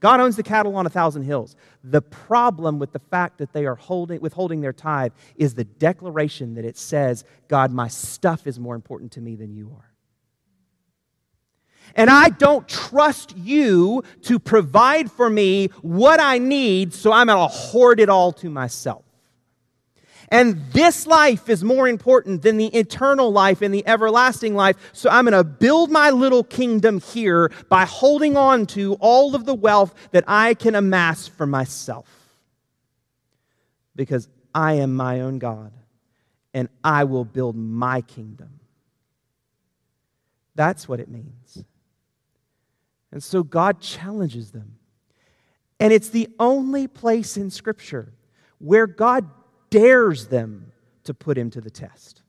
God 0.00 0.20
owns 0.20 0.34
the 0.36 0.42
cattle 0.42 0.74
on 0.74 0.84
a 0.84 0.90
thousand 0.90 1.22
hills. 1.22 1.54
The 1.84 2.02
problem 2.02 2.78
with 2.78 2.92
the 2.92 2.98
fact 2.98 3.38
that 3.38 3.52
they 3.52 3.66
are 3.66 3.76
holding, 3.76 4.20
withholding 4.20 4.60
their 4.60 4.72
tithe 4.72 5.12
is 5.36 5.54
the 5.54 5.64
declaration 5.64 6.54
that 6.54 6.64
it 6.64 6.76
says, 6.76 7.24
God, 7.46 7.70
my 7.70 7.88
stuff 7.88 8.46
is 8.46 8.58
more 8.58 8.74
important 8.74 9.12
to 9.12 9.20
me 9.20 9.36
than 9.36 9.54
you 9.54 9.70
are. 9.76 9.92
And 11.94 12.10
I 12.10 12.30
don't 12.30 12.66
trust 12.66 13.36
you 13.36 14.02
to 14.22 14.38
provide 14.38 15.10
for 15.10 15.28
me 15.28 15.68
what 15.82 16.20
I 16.20 16.38
need, 16.38 16.94
so 16.94 17.12
I'm 17.12 17.26
going 17.28 17.38
to 17.38 17.54
hoard 17.54 18.00
it 18.00 18.08
all 18.08 18.32
to 18.34 18.50
myself. 18.50 19.04
And 20.32 20.64
this 20.72 21.06
life 21.06 21.50
is 21.50 21.62
more 21.62 21.86
important 21.86 22.40
than 22.40 22.56
the 22.56 22.74
eternal 22.74 23.30
life 23.30 23.60
and 23.60 23.72
the 23.72 23.86
everlasting 23.86 24.54
life. 24.54 24.76
So 24.94 25.10
I'm 25.10 25.26
going 25.26 25.32
to 25.34 25.44
build 25.44 25.90
my 25.90 26.08
little 26.08 26.42
kingdom 26.42 27.00
here 27.00 27.52
by 27.68 27.84
holding 27.84 28.34
on 28.34 28.64
to 28.68 28.94
all 28.94 29.34
of 29.34 29.44
the 29.44 29.52
wealth 29.52 29.94
that 30.12 30.24
I 30.26 30.54
can 30.54 30.74
amass 30.74 31.28
for 31.28 31.44
myself. 31.44 32.08
Because 33.94 34.26
I 34.54 34.72
am 34.74 34.94
my 34.94 35.20
own 35.20 35.38
God 35.38 35.70
and 36.54 36.70
I 36.82 37.04
will 37.04 37.26
build 37.26 37.54
my 37.54 38.00
kingdom. 38.00 38.58
That's 40.54 40.88
what 40.88 40.98
it 40.98 41.10
means. 41.10 41.62
And 43.10 43.22
so 43.22 43.42
God 43.42 43.80
challenges 43.80 44.52
them. 44.52 44.76
And 45.78 45.92
it's 45.92 46.08
the 46.08 46.30
only 46.40 46.86
place 46.88 47.36
in 47.36 47.50
Scripture 47.50 48.14
where 48.58 48.86
God 48.86 49.28
dares 49.72 50.26
them 50.26 50.70
to 51.04 51.14
put 51.14 51.38
him 51.38 51.50
to 51.50 51.60
the 51.60 51.70
test. 51.70 52.22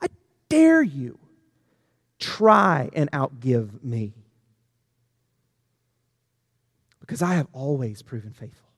I 0.00 0.06
dare 0.48 0.82
you. 0.82 1.18
Try 2.20 2.90
and 2.92 3.10
outgive 3.12 3.82
me. 3.82 4.12
Because 7.00 7.22
I 7.22 7.34
have 7.34 7.48
always 7.52 8.02
proven 8.02 8.32
faithful. 8.32 8.70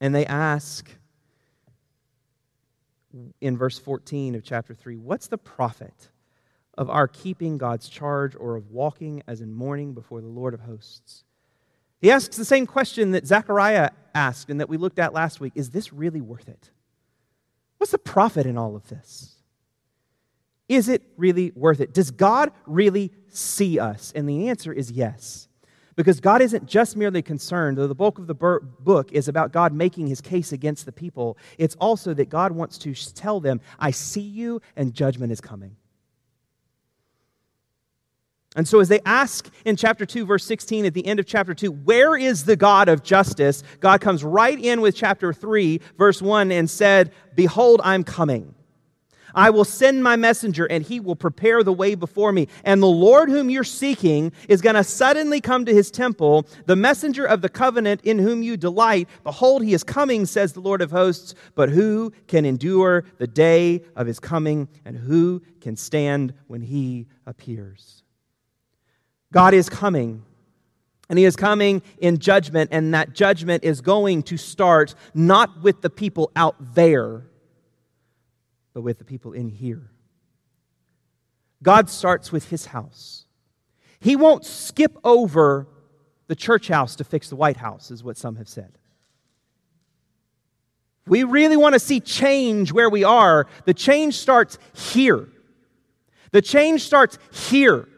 And 0.00 0.14
they 0.14 0.26
ask 0.26 0.90
in 3.40 3.56
verse 3.56 3.78
14 3.78 4.34
of 4.34 4.42
chapter 4.42 4.74
3 4.74 4.96
What's 4.96 5.28
the 5.28 5.38
profit 5.38 6.10
of 6.76 6.90
our 6.90 7.06
keeping 7.06 7.58
God's 7.58 7.88
charge 7.88 8.34
or 8.34 8.56
of 8.56 8.70
walking 8.70 9.22
as 9.28 9.40
in 9.40 9.52
mourning 9.52 9.94
before 9.94 10.20
the 10.20 10.28
Lord 10.28 10.54
of 10.54 10.60
hosts? 10.60 11.24
He 12.02 12.10
asks 12.10 12.36
the 12.36 12.44
same 12.44 12.66
question 12.66 13.12
that 13.12 13.26
Zechariah 13.26 13.90
asked 14.14 14.50
and 14.50 14.60
that 14.60 14.68
we 14.68 14.76
looked 14.76 14.98
at 14.98 15.14
last 15.14 15.40
week 15.40 15.52
Is 15.54 15.70
this 15.70 15.92
really 15.92 16.20
worth 16.20 16.48
it? 16.48 16.70
What's 17.78 17.92
the 17.92 17.98
profit 17.98 18.44
in 18.44 18.58
all 18.58 18.76
of 18.76 18.88
this? 18.88 19.36
Is 20.68 20.88
it 20.88 21.02
really 21.16 21.52
worth 21.54 21.80
it? 21.80 21.94
Does 21.94 22.10
God 22.10 22.52
really 22.66 23.12
see 23.28 23.78
us? 23.78 24.12
And 24.14 24.28
the 24.28 24.48
answer 24.48 24.72
is 24.72 24.90
yes. 24.90 25.48
Because 25.94 26.20
God 26.20 26.40
isn't 26.40 26.66
just 26.66 26.96
merely 26.96 27.20
concerned, 27.20 27.76
though 27.76 27.86
the 27.86 27.94
bulk 27.94 28.18
of 28.18 28.26
the 28.26 28.34
book 28.34 29.12
is 29.12 29.28
about 29.28 29.52
God 29.52 29.74
making 29.74 30.06
his 30.06 30.22
case 30.22 30.50
against 30.50 30.86
the 30.86 30.92
people, 30.92 31.36
it's 31.58 31.74
also 31.76 32.14
that 32.14 32.30
God 32.30 32.52
wants 32.52 32.78
to 32.78 32.94
tell 32.94 33.40
them, 33.40 33.60
I 33.78 33.90
see 33.90 34.20
you 34.20 34.62
and 34.74 34.94
judgment 34.94 35.32
is 35.32 35.40
coming. 35.40 35.76
And 38.54 38.68
so, 38.68 38.80
as 38.80 38.88
they 38.88 39.00
ask 39.06 39.48
in 39.64 39.76
chapter 39.76 40.04
2, 40.04 40.26
verse 40.26 40.44
16, 40.44 40.84
at 40.84 40.92
the 40.92 41.06
end 41.06 41.18
of 41.18 41.26
chapter 41.26 41.54
2, 41.54 41.70
where 41.70 42.16
is 42.16 42.44
the 42.44 42.56
God 42.56 42.88
of 42.88 43.02
justice? 43.02 43.62
God 43.80 44.02
comes 44.02 44.22
right 44.22 44.58
in 44.58 44.82
with 44.82 44.94
chapter 44.94 45.32
3, 45.32 45.80
verse 45.96 46.20
1, 46.20 46.52
and 46.52 46.68
said, 46.68 47.12
Behold, 47.34 47.80
I'm 47.82 48.04
coming. 48.04 48.54
I 49.34 49.48
will 49.48 49.64
send 49.64 50.02
my 50.02 50.16
messenger, 50.16 50.66
and 50.66 50.84
he 50.84 51.00
will 51.00 51.16
prepare 51.16 51.62
the 51.62 51.72
way 51.72 51.94
before 51.94 52.30
me. 52.32 52.48
And 52.64 52.82
the 52.82 52.86
Lord 52.86 53.30
whom 53.30 53.48
you're 53.48 53.64
seeking 53.64 54.32
is 54.48 54.60
going 54.60 54.76
to 54.76 54.84
suddenly 54.84 55.40
come 55.40 55.64
to 55.64 55.72
his 55.72 55.90
temple, 55.90 56.46
the 56.66 56.76
messenger 56.76 57.24
of 57.24 57.40
the 57.40 57.48
covenant 57.48 58.02
in 58.02 58.18
whom 58.18 58.42
you 58.42 58.58
delight. 58.58 59.08
Behold, 59.24 59.64
he 59.64 59.72
is 59.72 59.82
coming, 59.84 60.26
says 60.26 60.52
the 60.52 60.60
Lord 60.60 60.82
of 60.82 60.90
hosts. 60.90 61.34
But 61.54 61.70
who 61.70 62.12
can 62.26 62.44
endure 62.44 63.04
the 63.16 63.26
day 63.26 63.82
of 63.96 64.06
his 64.06 64.20
coming, 64.20 64.68
and 64.84 64.96
who 64.96 65.42
can 65.60 65.76
stand 65.76 66.34
when 66.46 66.60
he 66.60 67.06
appears? 67.26 68.01
God 69.32 69.54
is 69.54 69.68
coming. 69.68 70.24
And 71.08 71.18
he 71.18 71.24
is 71.24 71.36
coming 71.36 71.82
in 71.98 72.18
judgment, 72.18 72.70
and 72.72 72.94
that 72.94 73.12
judgment 73.12 73.64
is 73.64 73.80
going 73.80 74.22
to 74.24 74.36
start 74.36 74.94
not 75.12 75.62
with 75.62 75.82
the 75.82 75.90
people 75.90 76.30
out 76.36 76.74
there, 76.74 77.26
but 78.72 78.82
with 78.82 78.98
the 78.98 79.04
people 79.04 79.32
in 79.32 79.48
here. 79.48 79.90
God 81.62 81.90
starts 81.90 82.32
with 82.32 82.48
his 82.48 82.66
house. 82.66 83.26
He 84.00 84.16
won't 84.16 84.44
skip 84.44 84.96
over 85.04 85.68
the 86.28 86.34
church 86.34 86.68
house 86.68 86.96
to 86.96 87.04
fix 87.04 87.28
the 87.28 87.36
White 87.36 87.58
House, 87.58 87.90
is 87.90 88.02
what 88.02 88.16
some 88.16 88.36
have 88.36 88.48
said. 88.48 88.72
We 91.06 91.24
really 91.24 91.56
want 91.56 91.74
to 91.74 91.78
see 91.78 92.00
change 92.00 92.72
where 92.72 92.88
we 92.88 93.04
are. 93.04 93.46
The 93.64 93.74
change 93.74 94.14
starts 94.14 94.56
here. 94.72 95.28
The 96.30 96.40
change 96.40 96.82
starts 96.82 97.18
here. 97.32 97.88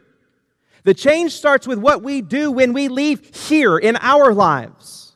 The 0.85 0.93
change 0.93 1.33
starts 1.33 1.67
with 1.67 1.79
what 1.79 2.03
we 2.03 2.21
do 2.21 2.51
when 2.51 2.71
we 2.71 2.87
leave 2.87 3.35
here 3.35 3.75
in 3.77 3.97
our 4.01 4.33
lives. 4.33 5.13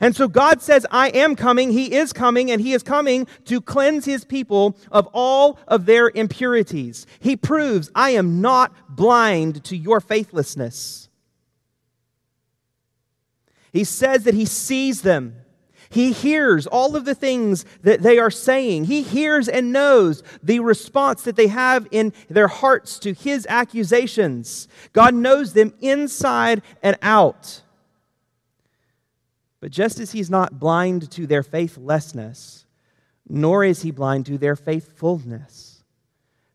And 0.00 0.16
so 0.16 0.26
God 0.26 0.62
says, 0.62 0.84
I 0.90 1.10
am 1.10 1.36
coming, 1.36 1.70
He 1.70 1.94
is 1.94 2.14
coming, 2.14 2.50
and 2.50 2.60
He 2.60 2.72
is 2.72 2.82
coming 2.82 3.26
to 3.44 3.60
cleanse 3.60 4.06
His 4.06 4.24
people 4.24 4.76
of 4.90 5.06
all 5.12 5.58
of 5.68 5.84
their 5.84 6.10
impurities. 6.12 7.06
He 7.20 7.36
proves, 7.36 7.90
I 7.94 8.10
am 8.10 8.40
not 8.40 8.74
blind 8.88 9.62
to 9.64 9.76
your 9.76 10.00
faithlessness. 10.00 11.10
He 13.70 13.84
says 13.84 14.24
that 14.24 14.34
He 14.34 14.46
sees 14.46 15.02
them. 15.02 15.41
He 15.92 16.12
hears 16.12 16.66
all 16.66 16.96
of 16.96 17.04
the 17.04 17.14
things 17.14 17.66
that 17.82 18.00
they 18.00 18.18
are 18.18 18.30
saying. 18.30 18.84
He 18.86 19.02
hears 19.02 19.46
and 19.46 19.74
knows 19.74 20.22
the 20.42 20.60
response 20.60 21.22
that 21.24 21.36
they 21.36 21.48
have 21.48 21.86
in 21.90 22.14
their 22.30 22.48
hearts 22.48 22.98
to 23.00 23.12
his 23.12 23.46
accusations. 23.46 24.68
God 24.94 25.14
knows 25.14 25.52
them 25.52 25.74
inside 25.82 26.62
and 26.82 26.96
out. 27.02 27.60
But 29.60 29.70
just 29.70 30.00
as 30.00 30.12
he's 30.12 30.30
not 30.30 30.58
blind 30.58 31.10
to 31.10 31.26
their 31.26 31.42
faithlessness, 31.42 32.64
nor 33.28 33.62
is 33.62 33.82
he 33.82 33.90
blind 33.90 34.24
to 34.26 34.38
their 34.38 34.56
faithfulness. 34.56 35.84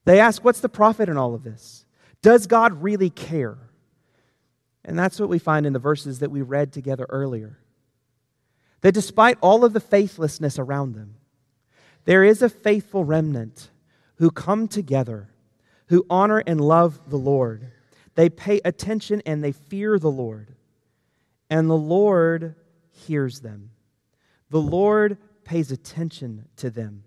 They 0.05 0.19
ask, 0.19 0.43
What's 0.43 0.61
the 0.61 0.67
profit 0.67 1.09
in 1.09 1.17
all 1.17 1.35
of 1.35 1.43
this? 1.43 1.85
Does 2.23 2.47
God 2.47 2.81
really 2.81 3.11
care? 3.11 3.59
And 4.83 4.97
that's 4.97 5.19
what 5.19 5.29
we 5.29 5.37
find 5.37 5.67
in 5.67 5.73
the 5.73 5.79
verses 5.79 6.19
that 6.19 6.31
we 6.31 6.41
read 6.41 6.73
together 6.73 7.05
earlier 7.09 7.59
that 8.81 8.93
despite 8.93 9.37
all 9.41 9.65
of 9.65 9.73
the 9.73 9.79
faithlessness 9.79 10.59
around 10.59 10.95
them, 10.95 11.15
there 12.05 12.23
is 12.23 12.41
a 12.41 12.49
faithful 12.49 13.03
remnant 13.03 13.69
who 14.15 14.31
come 14.31 14.67
together, 14.67 15.29
who 15.87 16.05
honor 16.09 16.43
and 16.45 16.61
love 16.61 17.09
the 17.09 17.17
Lord. 17.17 17.71
They 18.15 18.29
pay 18.29 18.61
attention 18.63 19.21
and 19.25 19.43
they 19.43 19.51
fear 19.51 19.99
the 19.99 20.11
Lord. 20.11 20.55
And 21.49 21.69
the 21.69 21.77
Lord 21.77 22.55
hears 22.91 23.41
them. 23.41 23.71
The 24.49 24.61
Lord 24.61 25.17
pays 25.43 25.71
attention 25.71 26.47
to 26.57 26.69
them. 26.69 27.03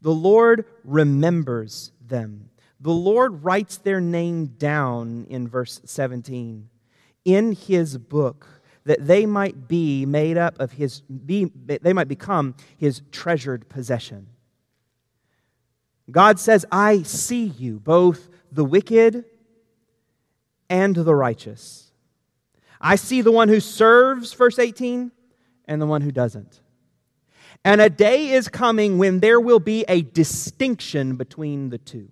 The 0.00 0.12
Lord 0.12 0.66
remembers 0.84 1.92
them. 2.06 2.50
The 2.80 2.92
Lord 2.92 3.44
writes 3.44 3.78
their 3.78 4.00
name 4.00 4.46
down 4.46 5.26
in 5.30 5.48
verse 5.48 5.80
17 5.84 6.68
in 7.24 7.52
his 7.52 7.96
book 7.96 8.46
that 8.84 9.06
they 9.06 9.26
might 9.26 9.66
be 9.66 10.04
made 10.04 10.36
up 10.36 10.58
of 10.60 10.72
his, 10.72 11.00
be, 11.02 11.50
they 11.64 11.92
might 11.92 12.08
become 12.08 12.54
his 12.76 13.02
treasured 13.10 13.68
possession. 13.68 14.26
God 16.10 16.38
says, 16.38 16.66
I 16.70 17.02
see 17.02 17.44
you, 17.44 17.80
both 17.80 18.28
the 18.52 18.64
wicked 18.64 19.24
and 20.68 20.94
the 20.94 21.14
righteous. 21.14 21.90
I 22.80 22.96
see 22.96 23.22
the 23.22 23.32
one 23.32 23.48
who 23.48 23.60
serves, 23.60 24.34
verse 24.34 24.58
18, 24.58 25.10
and 25.66 25.80
the 25.80 25.86
one 25.86 26.02
who 26.02 26.12
doesn't. 26.12 26.60
And 27.64 27.80
a 27.80 27.88
day 27.88 28.30
is 28.32 28.48
coming 28.48 28.98
when 28.98 29.20
there 29.20 29.40
will 29.40 29.60
be 29.60 29.86
a 29.88 30.02
distinction 30.02 31.16
between 31.16 31.70
the 31.70 31.78
two. 31.78 32.10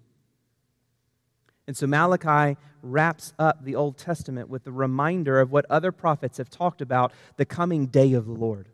And 1.66 1.76
so 1.76 1.86
Malachi 1.86 2.56
wraps 2.82 3.32
up 3.38 3.64
the 3.64 3.76
Old 3.76 3.96
Testament 3.96 4.48
with 4.48 4.64
the 4.64 4.72
reminder 4.72 5.40
of 5.40 5.50
what 5.50 5.64
other 5.70 5.92
prophets 5.92 6.38
have 6.38 6.50
talked 6.50 6.80
about 6.80 7.12
the 7.36 7.44
coming 7.44 7.86
day 7.86 8.12
of 8.12 8.26
the 8.26 8.32
Lord. 8.32 8.68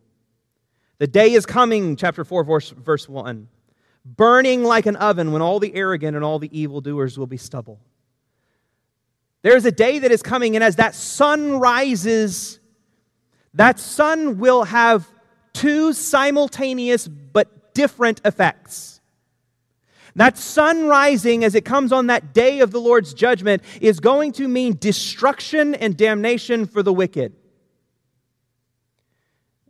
The 0.99 1.07
day 1.07 1.33
is 1.33 1.47
coming, 1.47 1.95
chapter 1.95 2.25
4, 2.25 2.43
verse, 2.45 2.71
verse 2.71 3.09
1, 3.09 3.49
burning 4.05 4.65
like 4.65 4.87
an 4.87 4.97
oven 4.97 5.33
when 5.33 5.43
all 5.43 5.61
the 5.61 5.75
arrogant 5.75 6.17
and 6.17 6.25
all 6.25 6.39
the 6.39 6.59
evildoers 6.59 7.17
will 7.19 7.27
be 7.27 7.37
stubble. 7.37 7.79
There 9.43 9.57
is 9.57 9.65
a 9.65 9.71
day 9.71 10.01
that 10.01 10.11
is 10.11 10.23
coming, 10.23 10.57
and 10.57 10.65
as 10.65 10.77
that 10.77 10.95
sun 10.95 11.61
rises, 11.61 12.59
that 13.55 13.79
sun 13.79 14.39
will 14.39 14.65
have 14.65 15.09
two 15.53 15.93
simultaneous 15.93 17.07
but 17.07 17.75
different 17.75 18.21
effects. 18.25 18.98
That 20.17 20.39
sun 20.39 20.87
rising 20.87 21.45
as 21.45 21.55
it 21.55 21.65
comes 21.65 21.93
on 21.93 22.07
that 22.09 22.33
day 22.33 22.61
of 22.61 22.71
the 22.71 22.81
Lord's 22.81 23.15
judgment 23.15 23.63
is 23.81 24.01
going 24.01 24.33
to 24.33 24.49
mean 24.49 24.77
destruction 24.79 25.75
and 25.75 25.97
damnation 25.97 26.67
for 26.67 26.83
the 26.83 26.93
wicked. 26.93 27.35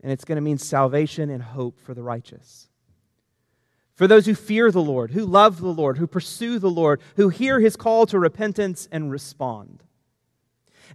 And 0.03 0.13
it's 0.13 0.25
going 0.25 0.37
to 0.37 0.43
mean 0.43 0.59
salvation 0.59 1.31
and 1.31 1.43
hope 1.43 1.81
for 1.81 1.95
the 1.95 2.03
righteous. 2.03 2.69
For 3.95 4.07
those 4.07 4.27
who 4.27 4.35
fear 4.35 4.71
the 4.71 4.81
Lord, 4.81 5.11
who 5.11 5.27
love 5.27 5.61
the 5.61 5.67
Lord, 5.73 5.99
who 5.99 6.07
pursue 6.07 6.61
the 6.61 6.71
Lord, 6.71 7.01
who 7.17 7.31
hear 7.31 7.59
his 7.59 7.75
call 7.75 8.07
to 8.07 8.19
repentance 8.19 8.89
and 8.93 9.11
respond. 9.11 9.83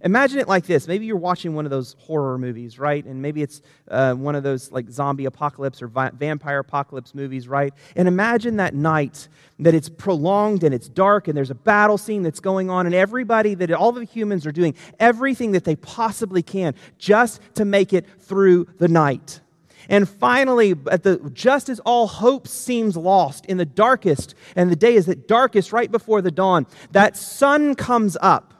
Imagine 0.04 0.38
it 0.38 0.48
like 0.48 0.66
this. 0.66 0.86
Maybe 0.86 1.06
you're 1.06 1.16
watching 1.16 1.54
one 1.54 1.64
of 1.64 1.70
those 1.70 1.96
horror 1.98 2.36
movies, 2.36 2.78
right? 2.78 3.02
And 3.04 3.22
maybe 3.22 3.40
it's 3.40 3.62
uh, 3.90 4.12
one 4.12 4.34
of 4.34 4.42
those 4.42 4.70
like 4.70 4.90
zombie 4.90 5.24
apocalypse 5.24 5.80
or 5.80 5.88
vi- 5.88 6.10
vampire 6.10 6.58
apocalypse 6.58 7.14
movies, 7.14 7.48
right? 7.48 7.72
And 7.96 8.06
imagine 8.06 8.58
that 8.58 8.74
night 8.74 9.28
that 9.60 9.74
it's 9.74 9.88
prolonged 9.88 10.62
and 10.62 10.74
it's 10.74 10.90
dark 10.90 11.26
and 11.26 11.34
there's 11.34 11.50
a 11.50 11.54
battle 11.54 11.96
scene 11.96 12.22
that's 12.22 12.40
going 12.40 12.68
on, 12.68 12.84
and 12.84 12.94
everybody, 12.94 13.54
that 13.54 13.72
all 13.72 13.92
the 13.92 14.04
humans 14.04 14.46
are 14.46 14.52
doing 14.52 14.74
everything 15.00 15.52
that 15.52 15.64
they 15.64 15.76
possibly 15.76 16.42
can 16.42 16.74
just 16.98 17.40
to 17.54 17.64
make 17.64 17.94
it 17.94 18.04
through 18.20 18.66
the 18.78 18.88
night. 18.88 19.40
And 19.88 20.08
finally, 20.08 20.74
at 20.90 21.02
the, 21.02 21.30
just 21.32 21.68
as 21.68 21.80
all 21.80 22.06
hope 22.06 22.46
seems 22.46 22.96
lost 22.96 23.46
in 23.46 23.56
the 23.56 23.64
darkest, 23.64 24.34
and 24.54 24.70
the 24.70 24.76
day 24.76 24.94
is 24.94 25.08
at 25.08 25.28
darkest 25.28 25.72
right 25.72 25.90
before 25.90 26.20
the 26.20 26.30
dawn, 26.30 26.66
that 26.92 27.16
sun 27.16 27.74
comes 27.74 28.16
up. 28.20 28.53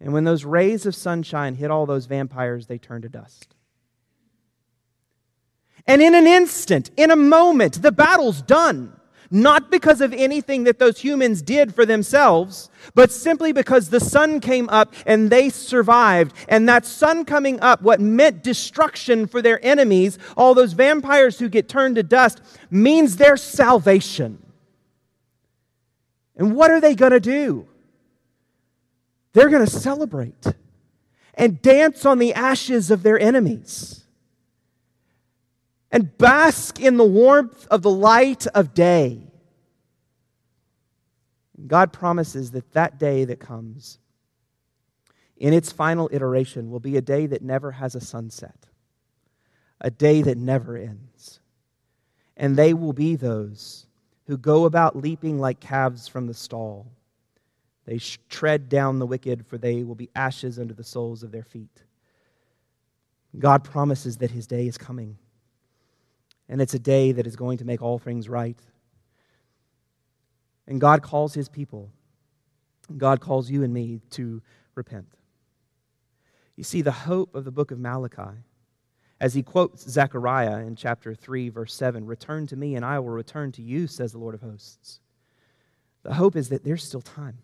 And 0.00 0.12
when 0.12 0.24
those 0.24 0.44
rays 0.44 0.86
of 0.86 0.94
sunshine 0.94 1.56
hit 1.56 1.70
all 1.70 1.86
those 1.86 2.06
vampires, 2.06 2.66
they 2.66 2.78
turn 2.78 3.02
to 3.02 3.08
dust. 3.08 3.54
And 5.86 6.00
in 6.00 6.14
an 6.14 6.26
instant, 6.26 6.90
in 6.96 7.10
a 7.10 7.16
moment, 7.16 7.82
the 7.82 7.92
battle's 7.92 8.42
done. 8.42 8.96
Not 9.32 9.70
because 9.70 10.00
of 10.00 10.12
anything 10.12 10.64
that 10.64 10.80
those 10.80 10.98
humans 10.98 11.40
did 11.40 11.72
for 11.72 11.86
themselves, 11.86 12.68
but 12.96 13.12
simply 13.12 13.52
because 13.52 13.88
the 13.88 14.00
sun 14.00 14.40
came 14.40 14.68
up 14.70 14.92
and 15.06 15.30
they 15.30 15.50
survived. 15.50 16.34
And 16.48 16.68
that 16.68 16.84
sun 16.84 17.24
coming 17.24 17.60
up, 17.60 17.80
what 17.80 18.00
meant 18.00 18.42
destruction 18.42 19.28
for 19.28 19.40
their 19.40 19.64
enemies, 19.64 20.18
all 20.36 20.54
those 20.54 20.72
vampires 20.72 21.38
who 21.38 21.48
get 21.48 21.68
turned 21.68 21.94
to 21.94 22.02
dust, 22.02 22.40
means 22.72 23.18
their 23.18 23.36
salvation. 23.36 24.42
And 26.36 26.56
what 26.56 26.72
are 26.72 26.80
they 26.80 26.96
going 26.96 27.12
to 27.12 27.20
do? 27.20 27.68
They're 29.32 29.48
going 29.48 29.64
to 29.64 29.70
celebrate 29.70 30.46
and 31.34 31.62
dance 31.62 32.04
on 32.04 32.18
the 32.18 32.34
ashes 32.34 32.90
of 32.90 33.02
their 33.02 33.18
enemies 33.18 34.04
and 35.90 36.16
bask 36.18 36.80
in 36.80 36.96
the 36.96 37.04
warmth 37.04 37.66
of 37.68 37.82
the 37.82 37.90
light 37.90 38.46
of 38.48 38.74
day. 38.74 39.26
God 41.66 41.92
promises 41.92 42.52
that 42.52 42.72
that 42.72 42.98
day 42.98 43.24
that 43.24 43.38
comes, 43.38 43.98
in 45.36 45.52
its 45.52 45.72
final 45.72 46.08
iteration, 46.12 46.70
will 46.70 46.80
be 46.80 46.96
a 46.96 47.02
day 47.02 47.26
that 47.26 47.42
never 47.42 47.72
has 47.72 47.94
a 47.94 48.00
sunset, 48.00 48.66
a 49.80 49.90
day 49.90 50.22
that 50.22 50.38
never 50.38 50.76
ends. 50.76 51.40
And 52.36 52.56
they 52.56 52.72
will 52.72 52.92
be 52.92 53.16
those 53.16 53.86
who 54.26 54.36
go 54.36 54.64
about 54.64 54.96
leaping 54.96 55.38
like 55.38 55.60
calves 55.60 56.08
from 56.08 56.26
the 56.26 56.34
stall 56.34 56.90
they 57.86 57.98
tread 58.28 58.68
down 58.68 58.98
the 58.98 59.06
wicked, 59.06 59.46
for 59.46 59.58
they 59.58 59.82
will 59.82 59.94
be 59.94 60.10
ashes 60.14 60.58
under 60.58 60.74
the 60.74 60.84
soles 60.84 61.22
of 61.22 61.32
their 61.32 61.44
feet. 61.44 61.82
God 63.38 63.64
promises 63.64 64.18
that 64.18 64.30
his 64.30 64.46
day 64.46 64.66
is 64.66 64.76
coming. 64.76 65.16
And 66.48 66.60
it's 66.60 66.74
a 66.74 66.78
day 66.78 67.12
that 67.12 67.26
is 67.26 67.36
going 67.36 67.58
to 67.58 67.64
make 67.64 67.80
all 67.80 67.98
things 67.98 68.28
right. 68.28 68.58
And 70.66 70.80
God 70.80 71.02
calls 71.02 71.32
his 71.34 71.48
people. 71.48 71.90
God 72.96 73.20
calls 73.20 73.50
you 73.50 73.62
and 73.62 73.72
me 73.72 74.00
to 74.10 74.42
repent. 74.74 75.06
You 76.56 76.64
see, 76.64 76.82
the 76.82 76.90
hope 76.90 77.34
of 77.34 77.44
the 77.44 77.52
book 77.52 77.70
of 77.70 77.78
Malachi, 77.78 78.38
as 79.20 79.34
he 79.34 79.42
quotes 79.42 79.88
Zechariah 79.88 80.58
in 80.58 80.76
chapter 80.76 81.14
3, 81.14 81.48
verse 81.50 81.72
7 81.74 82.04
Return 82.04 82.46
to 82.48 82.56
me, 82.56 82.74
and 82.74 82.84
I 82.84 82.98
will 82.98 83.10
return 83.10 83.52
to 83.52 83.62
you, 83.62 83.86
says 83.86 84.12
the 84.12 84.18
Lord 84.18 84.34
of 84.34 84.42
hosts. 84.42 85.00
The 86.02 86.14
hope 86.14 86.36
is 86.36 86.48
that 86.48 86.64
there's 86.64 86.84
still 86.84 87.00
time. 87.00 87.38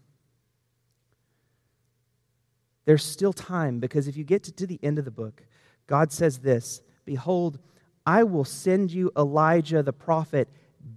There's 2.87 3.05
still 3.05 3.33
time 3.33 3.79
because 3.81 4.09
if 4.09 4.17
you 4.17 4.25
get 4.25 4.45
to, 4.45 4.53
to 4.53 4.67
the 4.67 4.81
end 4.83 4.99
of 4.99 5.05
the 5.05 5.11
book, 5.11 5.43
God 5.87 6.13
says 6.13 6.39
this 6.39 6.81
Behold, 7.05 7.59
I 8.07 8.23
will 8.23 8.45
send 8.45 8.91
you 8.91 9.13
Elijah 9.17 9.83
the 9.83 9.93
prophet 9.93 10.49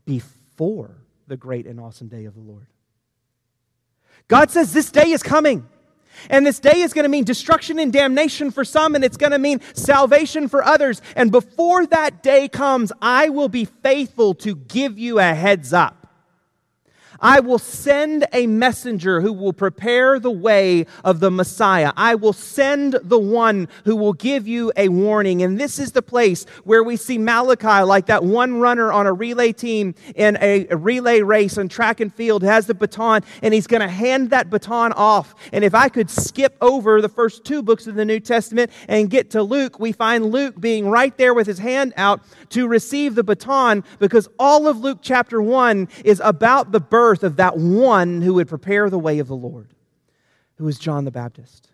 before 0.05 0.95
the 1.27 1.35
great 1.35 1.65
and 1.65 1.79
awesome 1.79 2.07
day 2.07 2.25
of 2.25 2.35
the 2.35 2.41
Lord. 2.41 2.67
God 4.27 4.51
says 4.51 4.71
this 4.71 4.91
day 4.91 5.11
is 5.11 5.23
coming. 5.23 5.67
And 6.29 6.45
this 6.45 6.59
day 6.59 6.81
is 6.81 6.91
going 6.91 7.03
to 7.03 7.09
mean 7.09 7.23
destruction 7.23 7.79
and 7.79 7.93
damnation 7.93 8.51
for 8.51 8.65
some, 8.65 8.95
and 8.95 9.05
it's 9.05 9.15
going 9.15 9.31
to 9.31 9.39
mean 9.39 9.61
salvation 9.73 10.47
for 10.47 10.63
others. 10.63 11.01
And 11.15 11.31
before 11.31 11.85
that 11.85 12.23
day 12.23 12.47
comes, 12.47 12.91
I 13.01 13.29
will 13.29 13.47
be 13.47 13.65
faithful 13.65 14.33
to 14.35 14.55
give 14.55 14.97
you 14.97 15.19
a 15.19 15.33
heads 15.33 15.71
up. 15.71 15.98
I 17.21 17.39
will 17.39 17.59
send 17.59 18.25
a 18.33 18.47
messenger 18.47 19.21
who 19.21 19.33
will 19.33 19.53
prepare 19.53 20.19
the 20.19 20.31
way 20.31 20.85
of 21.03 21.19
the 21.19 21.31
Messiah. 21.31 21.91
I 21.97 22.15
will 22.15 22.33
send 22.33 22.97
the 23.03 23.19
one 23.19 23.67
who 23.85 23.95
will 23.95 24.13
give 24.13 24.47
you 24.47 24.71
a 24.77 24.89
warning. 24.89 25.41
And 25.41 25.59
this 25.59 25.79
is 25.79 25.91
the 25.91 26.01
place 26.01 26.45
where 26.63 26.83
we 26.83 26.95
see 26.95 27.17
Malachi, 27.17 27.83
like 27.83 28.07
that 28.07 28.23
one 28.23 28.59
runner 28.59 28.91
on 28.91 29.07
a 29.07 29.13
relay 29.13 29.53
team 29.53 29.95
in 30.15 30.37
a, 30.41 30.65
relay 30.75 31.21
race 31.21 31.57
on 31.57 31.67
track 31.69 31.99
and 31.99 32.13
field, 32.13 32.43
has 32.43 32.67
the 32.67 32.73
baton, 32.73 33.23
and 33.41 33.53
he's 33.53 33.67
going 33.67 33.81
to 33.81 33.87
hand 33.87 34.29
that 34.29 34.49
baton 34.49 34.93
off. 34.93 35.35
And 35.51 35.63
if 35.63 35.75
I 35.75 35.89
could 35.89 36.09
skip 36.09 36.55
over 36.61 37.01
the 37.01 37.09
first 37.09 37.43
two 37.43 37.61
books 37.61 37.87
of 37.87 37.95
the 37.95 38.05
New 38.05 38.19
Testament 38.19 38.71
and 38.87 39.09
get 39.09 39.31
to 39.31 39.43
Luke, 39.43 39.79
we 39.79 39.91
find 39.91 40.31
Luke 40.31 40.59
being 40.59 40.87
right 40.89 41.15
there 41.17 41.33
with 41.33 41.47
his 41.47 41.59
hand 41.59 41.93
out 41.97 42.21
to 42.49 42.67
receive 42.67 43.15
the 43.15 43.23
baton 43.23 43.83
because 43.99 44.27
all 44.37 44.67
of 44.67 44.79
Luke 44.79 44.99
chapter 45.01 45.41
1 45.41 45.87
is 46.03 46.21
about 46.23 46.71
the 46.71 46.79
birth 46.79 47.23
of 47.23 47.37
that 47.37 47.57
one 47.57 48.21
who 48.21 48.35
would 48.35 48.47
prepare 48.47 48.89
the 48.89 48.99
way 48.99 49.19
of 49.19 49.27
the 49.27 49.35
Lord, 49.35 49.69
who 50.57 50.67
is 50.67 50.77
John 50.77 51.05
the 51.05 51.11
Baptist. 51.11 51.68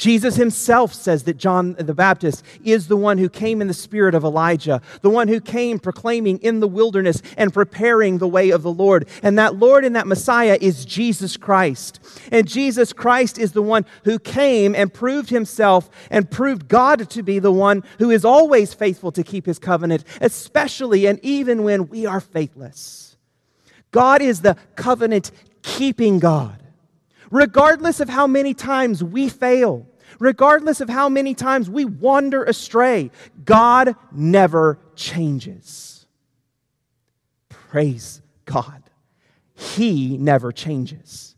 Jesus 0.00 0.36
himself 0.36 0.94
says 0.94 1.24
that 1.24 1.36
John 1.36 1.74
the 1.74 1.92
Baptist 1.92 2.42
is 2.64 2.88
the 2.88 2.96
one 2.96 3.18
who 3.18 3.28
came 3.28 3.60
in 3.60 3.68
the 3.68 3.74
spirit 3.74 4.14
of 4.14 4.24
Elijah, 4.24 4.80
the 5.02 5.10
one 5.10 5.28
who 5.28 5.42
came 5.42 5.78
proclaiming 5.78 6.38
in 6.38 6.60
the 6.60 6.66
wilderness 6.66 7.20
and 7.36 7.52
preparing 7.52 8.16
the 8.16 8.26
way 8.26 8.48
of 8.48 8.62
the 8.62 8.72
Lord. 8.72 9.06
And 9.22 9.38
that 9.38 9.56
Lord 9.56 9.84
and 9.84 9.94
that 9.96 10.06
Messiah 10.06 10.56
is 10.58 10.86
Jesus 10.86 11.36
Christ. 11.36 12.00
And 12.32 12.48
Jesus 12.48 12.94
Christ 12.94 13.38
is 13.38 13.52
the 13.52 13.60
one 13.60 13.84
who 14.04 14.18
came 14.18 14.74
and 14.74 14.90
proved 14.90 15.28
himself 15.28 15.90
and 16.10 16.30
proved 16.30 16.66
God 16.66 17.10
to 17.10 17.22
be 17.22 17.38
the 17.38 17.52
one 17.52 17.84
who 17.98 18.08
is 18.08 18.24
always 18.24 18.72
faithful 18.72 19.12
to 19.12 19.22
keep 19.22 19.44
his 19.44 19.58
covenant, 19.58 20.04
especially 20.22 21.04
and 21.04 21.20
even 21.22 21.62
when 21.62 21.88
we 21.88 22.06
are 22.06 22.22
faithless. 22.22 23.18
God 23.90 24.22
is 24.22 24.40
the 24.40 24.56
covenant 24.76 25.30
keeping 25.60 26.20
God. 26.20 26.56
Regardless 27.30 28.00
of 28.00 28.08
how 28.08 28.26
many 28.26 28.54
times 28.54 29.04
we 29.04 29.28
fail, 29.28 29.86
regardless 30.18 30.80
of 30.80 30.88
how 30.88 31.08
many 31.08 31.34
times 31.34 31.70
we 31.70 31.84
wander 31.84 32.44
astray, 32.44 33.10
God 33.44 33.94
never 34.12 34.78
changes. 34.96 36.06
Praise 37.48 38.20
God. 38.44 38.82
He 39.54 40.16
never 40.16 40.52
changes. 40.52 41.36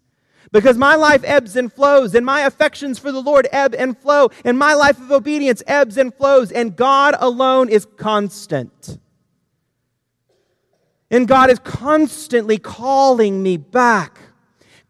Because 0.52 0.76
my 0.76 0.96
life 0.96 1.22
ebbs 1.24 1.56
and 1.56 1.72
flows, 1.72 2.14
and 2.14 2.26
my 2.26 2.42
affections 2.42 2.98
for 2.98 3.10
the 3.10 3.22
Lord 3.22 3.48
ebb 3.52 3.74
and 3.76 3.96
flow, 3.96 4.30
and 4.44 4.58
my 4.58 4.74
life 4.74 5.00
of 5.00 5.10
obedience 5.10 5.62
ebbs 5.66 5.96
and 5.96 6.14
flows, 6.14 6.52
and 6.52 6.76
God 6.76 7.14
alone 7.18 7.70
is 7.70 7.86
constant. 7.96 8.98
And 11.10 11.26
God 11.26 11.50
is 11.50 11.58
constantly 11.58 12.58
calling 12.58 13.42
me 13.42 13.56
back, 13.56 14.18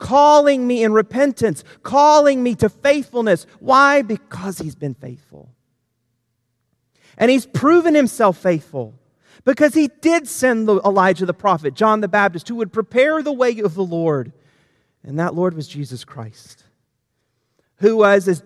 calling 0.03 0.67
me 0.67 0.83
in 0.83 0.93
repentance, 0.93 1.63
calling 1.85 2.43
me 2.43 2.57
to 2.57 2.69
faithfulness. 2.69 3.47
Why? 3.61 4.03
Because 4.03 4.59
He's 4.59 4.75
been 4.75 4.95
faithful. 4.95 5.55
And 7.17 7.31
He's 7.31 7.47
proven 7.47 7.95
Himself 7.95 8.37
faithful 8.37 8.95
because 9.45 9.75
He 9.75 9.89
did 10.01 10.27
send 10.27 10.69
Elijah 10.69 11.25
the 11.25 11.33
prophet, 11.33 11.75
John 11.75 12.01
the 12.01 12.09
Baptist, 12.09 12.49
who 12.49 12.57
would 12.57 12.73
prepare 12.73 13.23
the 13.23 13.33
way 13.33 13.61
of 13.61 13.75
the 13.75 13.85
Lord. 13.85 14.33
And 15.05 15.19
that 15.21 15.35
Lord 15.35 15.55
was 15.55 15.69
Jesus 15.69 16.05
Christ, 16.05 16.65
who 17.77 17.97
was, 17.97 18.27
as 18.27 18.43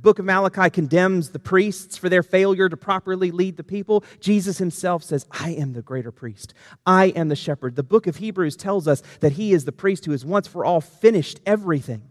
book 0.00 0.18
of 0.18 0.24
Malachi 0.24 0.70
condemns 0.70 1.30
the 1.30 1.38
priests 1.38 1.96
for 1.96 2.08
their 2.08 2.22
failure 2.22 2.68
to 2.68 2.76
properly 2.76 3.30
lead 3.30 3.56
the 3.56 3.64
people. 3.64 4.04
Jesus 4.20 4.58
himself 4.58 5.02
says, 5.02 5.26
I 5.30 5.50
am 5.50 5.72
the 5.72 5.82
greater 5.82 6.12
priest. 6.12 6.54
I 6.86 7.06
am 7.06 7.28
the 7.28 7.36
shepherd. 7.36 7.76
The 7.76 7.82
book 7.82 8.06
of 8.06 8.16
Hebrews 8.16 8.56
tells 8.56 8.86
us 8.86 9.02
that 9.20 9.32
he 9.32 9.52
is 9.52 9.64
the 9.64 9.72
priest 9.72 10.04
who 10.04 10.12
has 10.12 10.24
once 10.24 10.46
for 10.46 10.64
all 10.64 10.80
finished 10.80 11.40
everything. 11.44 12.02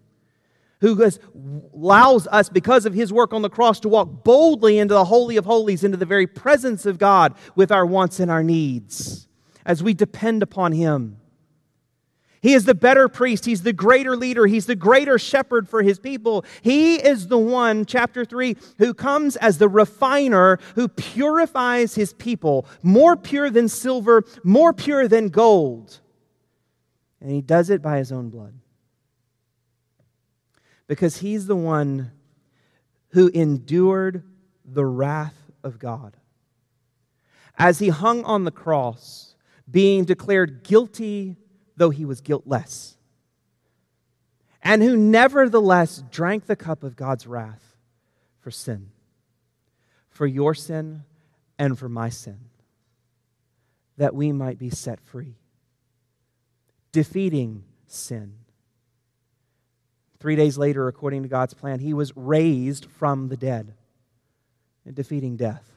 who 0.81 0.95
has, 0.95 1.19
allows 1.73 2.27
us, 2.27 2.49
because 2.49 2.85
of 2.85 2.93
his 2.93 3.11
work 3.11 3.33
on 3.33 3.41
the 3.41 3.49
cross, 3.49 3.79
to 3.81 3.89
walk 3.89 4.23
boldly 4.23 4.77
into 4.77 4.93
the 4.93 5.05
Holy 5.05 5.37
of 5.37 5.45
Holies, 5.45 5.83
into 5.83 5.97
the 5.97 6.05
very 6.05 6.27
presence 6.27 6.85
of 6.85 6.99
God 6.99 7.33
with 7.55 7.71
our 7.71 7.85
wants 7.85 8.19
and 8.19 8.29
our 8.29 8.43
needs 8.43 9.27
as 9.65 9.83
we 9.83 9.93
depend 9.93 10.43
upon 10.43 10.71
him. 10.71 11.17
He 12.41 12.53
is 12.53 12.65
the 12.65 12.75
better 12.75 13.07
priest. 13.09 13.45
He's 13.45 13.63
the 13.63 13.73
greater 13.73 14.15
leader. 14.15 14.45
He's 14.45 14.65
the 14.65 14.75
greater 14.75 15.17
shepherd 15.17 15.67
for 15.67 15.81
his 15.81 15.99
people. 15.99 16.45
He 16.61 16.95
is 16.95 17.27
the 17.27 17.37
one, 17.37 17.85
chapter 17.85 18.23
3, 18.23 18.55
who 18.77 18.93
comes 18.93 19.35
as 19.37 19.57
the 19.57 19.69
refiner 19.69 20.59
who 20.75 20.87
purifies 20.87 21.95
his 21.95 22.13
people, 22.13 22.67
more 22.83 23.15
pure 23.15 23.49
than 23.49 23.67
silver, 23.67 24.23
more 24.43 24.73
pure 24.73 25.07
than 25.07 25.29
gold. 25.29 25.99
And 27.19 27.31
he 27.31 27.41
does 27.41 27.69
it 27.69 27.81
by 27.81 27.97
his 27.97 28.11
own 28.11 28.29
blood 28.29 28.53
because 30.87 31.17
he's 31.17 31.47
the 31.47 31.55
one 31.55 32.11
who 33.09 33.27
endured 33.29 34.23
the 34.65 34.85
wrath 34.85 35.37
of 35.63 35.79
God. 35.79 36.15
As 37.57 37.79
he 37.79 37.89
hung 37.89 38.23
on 38.23 38.43
the 38.43 38.51
cross, 38.51 39.35
being 39.69 40.05
declared 40.05 40.63
guilty 40.63 41.35
though 41.77 41.89
he 41.89 42.05
was 42.05 42.21
guiltless, 42.21 42.97
and 44.61 44.83
who 44.83 44.97
nevertheless 44.97 46.03
drank 46.11 46.45
the 46.45 46.55
cup 46.55 46.83
of 46.83 46.95
God's 46.95 47.25
wrath 47.25 47.77
for 48.39 48.51
sin, 48.51 48.89
for 50.09 50.27
your 50.27 50.53
sin 50.53 51.03
and 51.57 51.79
for 51.79 51.87
my 51.87 52.09
sin, 52.09 52.39
that 53.97 54.13
we 54.13 54.31
might 54.31 54.59
be 54.59 54.69
set 54.69 54.99
free, 54.99 55.35
defeating 56.91 57.63
sin 57.85 58.33
Three 60.19 60.35
days 60.35 60.57
later, 60.57 60.87
according 60.87 61.23
to 61.23 61.29
God's 61.29 61.53
plan, 61.53 61.79
he 61.79 61.93
was 61.93 62.15
raised 62.15 62.85
from 62.85 63.29
the 63.29 63.37
dead 63.37 63.73
defeating 64.93 65.35
death. 65.35 65.69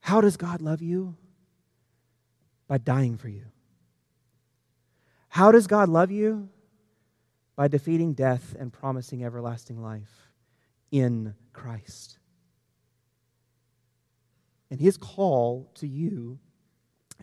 How 0.00 0.20
does 0.20 0.36
God 0.36 0.62
love 0.62 0.80
you? 0.80 1.16
By 2.68 2.78
dying 2.78 3.16
for 3.16 3.28
you. 3.28 3.42
How 5.36 5.52
does 5.52 5.66
God 5.66 5.90
love 5.90 6.10
you? 6.10 6.48
By 7.56 7.68
defeating 7.68 8.14
death 8.14 8.56
and 8.58 8.72
promising 8.72 9.22
everlasting 9.22 9.82
life 9.82 10.30
in 10.90 11.34
Christ. 11.52 12.16
And 14.70 14.80
his 14.80 14.96
call 14.96 15.70
to 15.74 15.86
you 15.86 16.38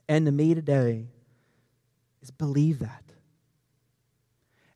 and 0.07 0.27
to 0.27 0.31
me 0.31 0.53
today 0.53 1.07
is 2.21 2.29
believe 2.29 2.77
that 2.77 3.03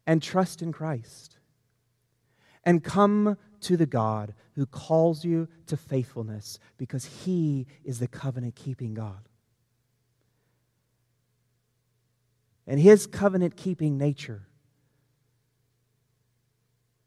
and 0.07 0.19
trust 0.19 0.63
in 0.63 0.71
Christ. 0.71 1.37
And 2.63 2.83
come 2.83 3.37
to 3.61 3.77
the 3.77 3.85
God 3.85 4.33
who 4.55 4.65
calls 4.65 5.23
you 5.23 5.47
to 5.67 5.77
faithfulness 5.77 6.57
because 6.77 7.05
he 7.05 7.67
is 7.85 7.99
the 7.99 8.07
covenant 8.07 8.55
keeping 8.55 8.95
God. 8.95 9.26
And 12.67 12.79
his 12.79 13.07
covenant 13.07 13.55
keeping 13.55 13.97
nature 13.97 14.47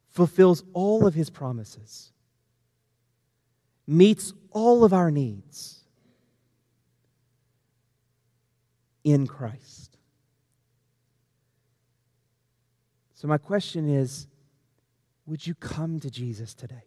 fulfills 0.08 0.64
all 0.72 1.06
of 1.06 1.14
his 1.14 1.30
promises, 1.30 2.12
meets 3.86 4.32
all 4.50 4.84
of 4.84 4.92
our 4.92 5.10
needs 5.10 5.80
in 9.04 9.26
Christ. 9.26 9.98
So, 13.14 13.28
my 13.28 13.38
question 13.38 13.88
is 13.88 14.26
would 15.26 15.46
you 15.46 15.54
come 15.54 16.00
to 16.00 16.10
Jesus 16.10 16.54
today? 16.54 16.84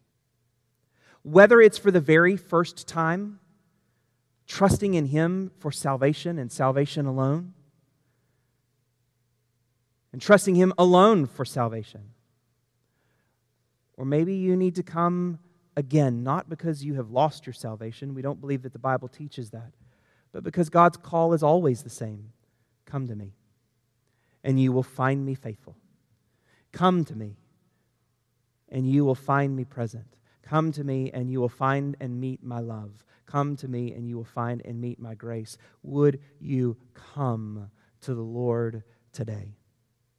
Whether 1.21 1.61
it's 1.61 1.77
for 1.77 1.91
the 1.91 2.01
very 2.01 2.35
first 2.35 2.87
time, 2.87 3.39
trusting 4.47 4.95
in 4.95 5.05
Him 5.05 5.51
for 5.59 5.71
salvation 5.71 6.37
and 6.37 6.51
salvation 6.51 7.05
alone, 7.05 7.53
and 10.13 10.21
trusting 10.21 10.55
Him 10.55 10.73
alone 10.77 11.25
for 11.25 11.43
salvation. 11.43 12.11
Or 13.97 14.05
maybe 14.05 14.35
you 14.35 14.55
need 14.55 14.75
to 14.75 14.83
come 14.83 15.39
again, 15.75 16.23
not 16.23 16.49
because 16.49 16.85
you 16.85 16.93
have 16.93 17.09
lost 17.09 17.45
your 17.45 17.53
salvation. 17.53 18.13
We 18.13 18.21
don't 18.21 18.39
believe 18.39 18.61
that 18.61 18.73
the 18.73 18.79
Bible 18.79 19.07
teaches 19.07 19.49
that, 19.49 19.73
but 20.31 20.43
because 20.43 20.69
God's 20.69 20.97
call 20.97 21.33
is 21.33 21.43
always 21.43 21.83
the 21.83 21.89
same 21.89 22.31
come 22.85 23.07
to 23.07 23.15
me, 23.15 23.33
and 24.43 24.61
you 24.61 24.71
will 24.71 24.83
find 24.83 25.25
me 25.25 25.33
faithful. 25.33 25.75
Come 26.71 27.03
to 27.05 27.15
me, 27.15 27.37
and 28.69 28.87
you 28.87 29.03
will 29.03 29.15
find 29.15 29.55
me 29.55 29.63
present. 29.63 30.15
Come 30.43 30.71
to 30.73 30.83
me, 30.83 31.09
and 31.11 31.31
you 31.31 31.39
will 31.39 31.49
find 31.49 31.97
and 31.99 32.19
meet 32.19 32.43
my 32.43 32.59
love. 32.59 33.03
Come 33.25 33.55
to 33.57 33.67
me, 33.67 33.93
and 33.93 34.07
you 34.07 34.17
will 34.17 34.25
find 34.25 34.61
and 34.63 34.79
meet 34.79 34.99
my 34.99 35.15
grace. 35.15 35.57
Would 35.81 36.19
you 36.39 36.77
come 36.93 37.71
to 38.01 38.13
the 38.13 38.21
Lord 38.21 38.83
today? 39.11 39.55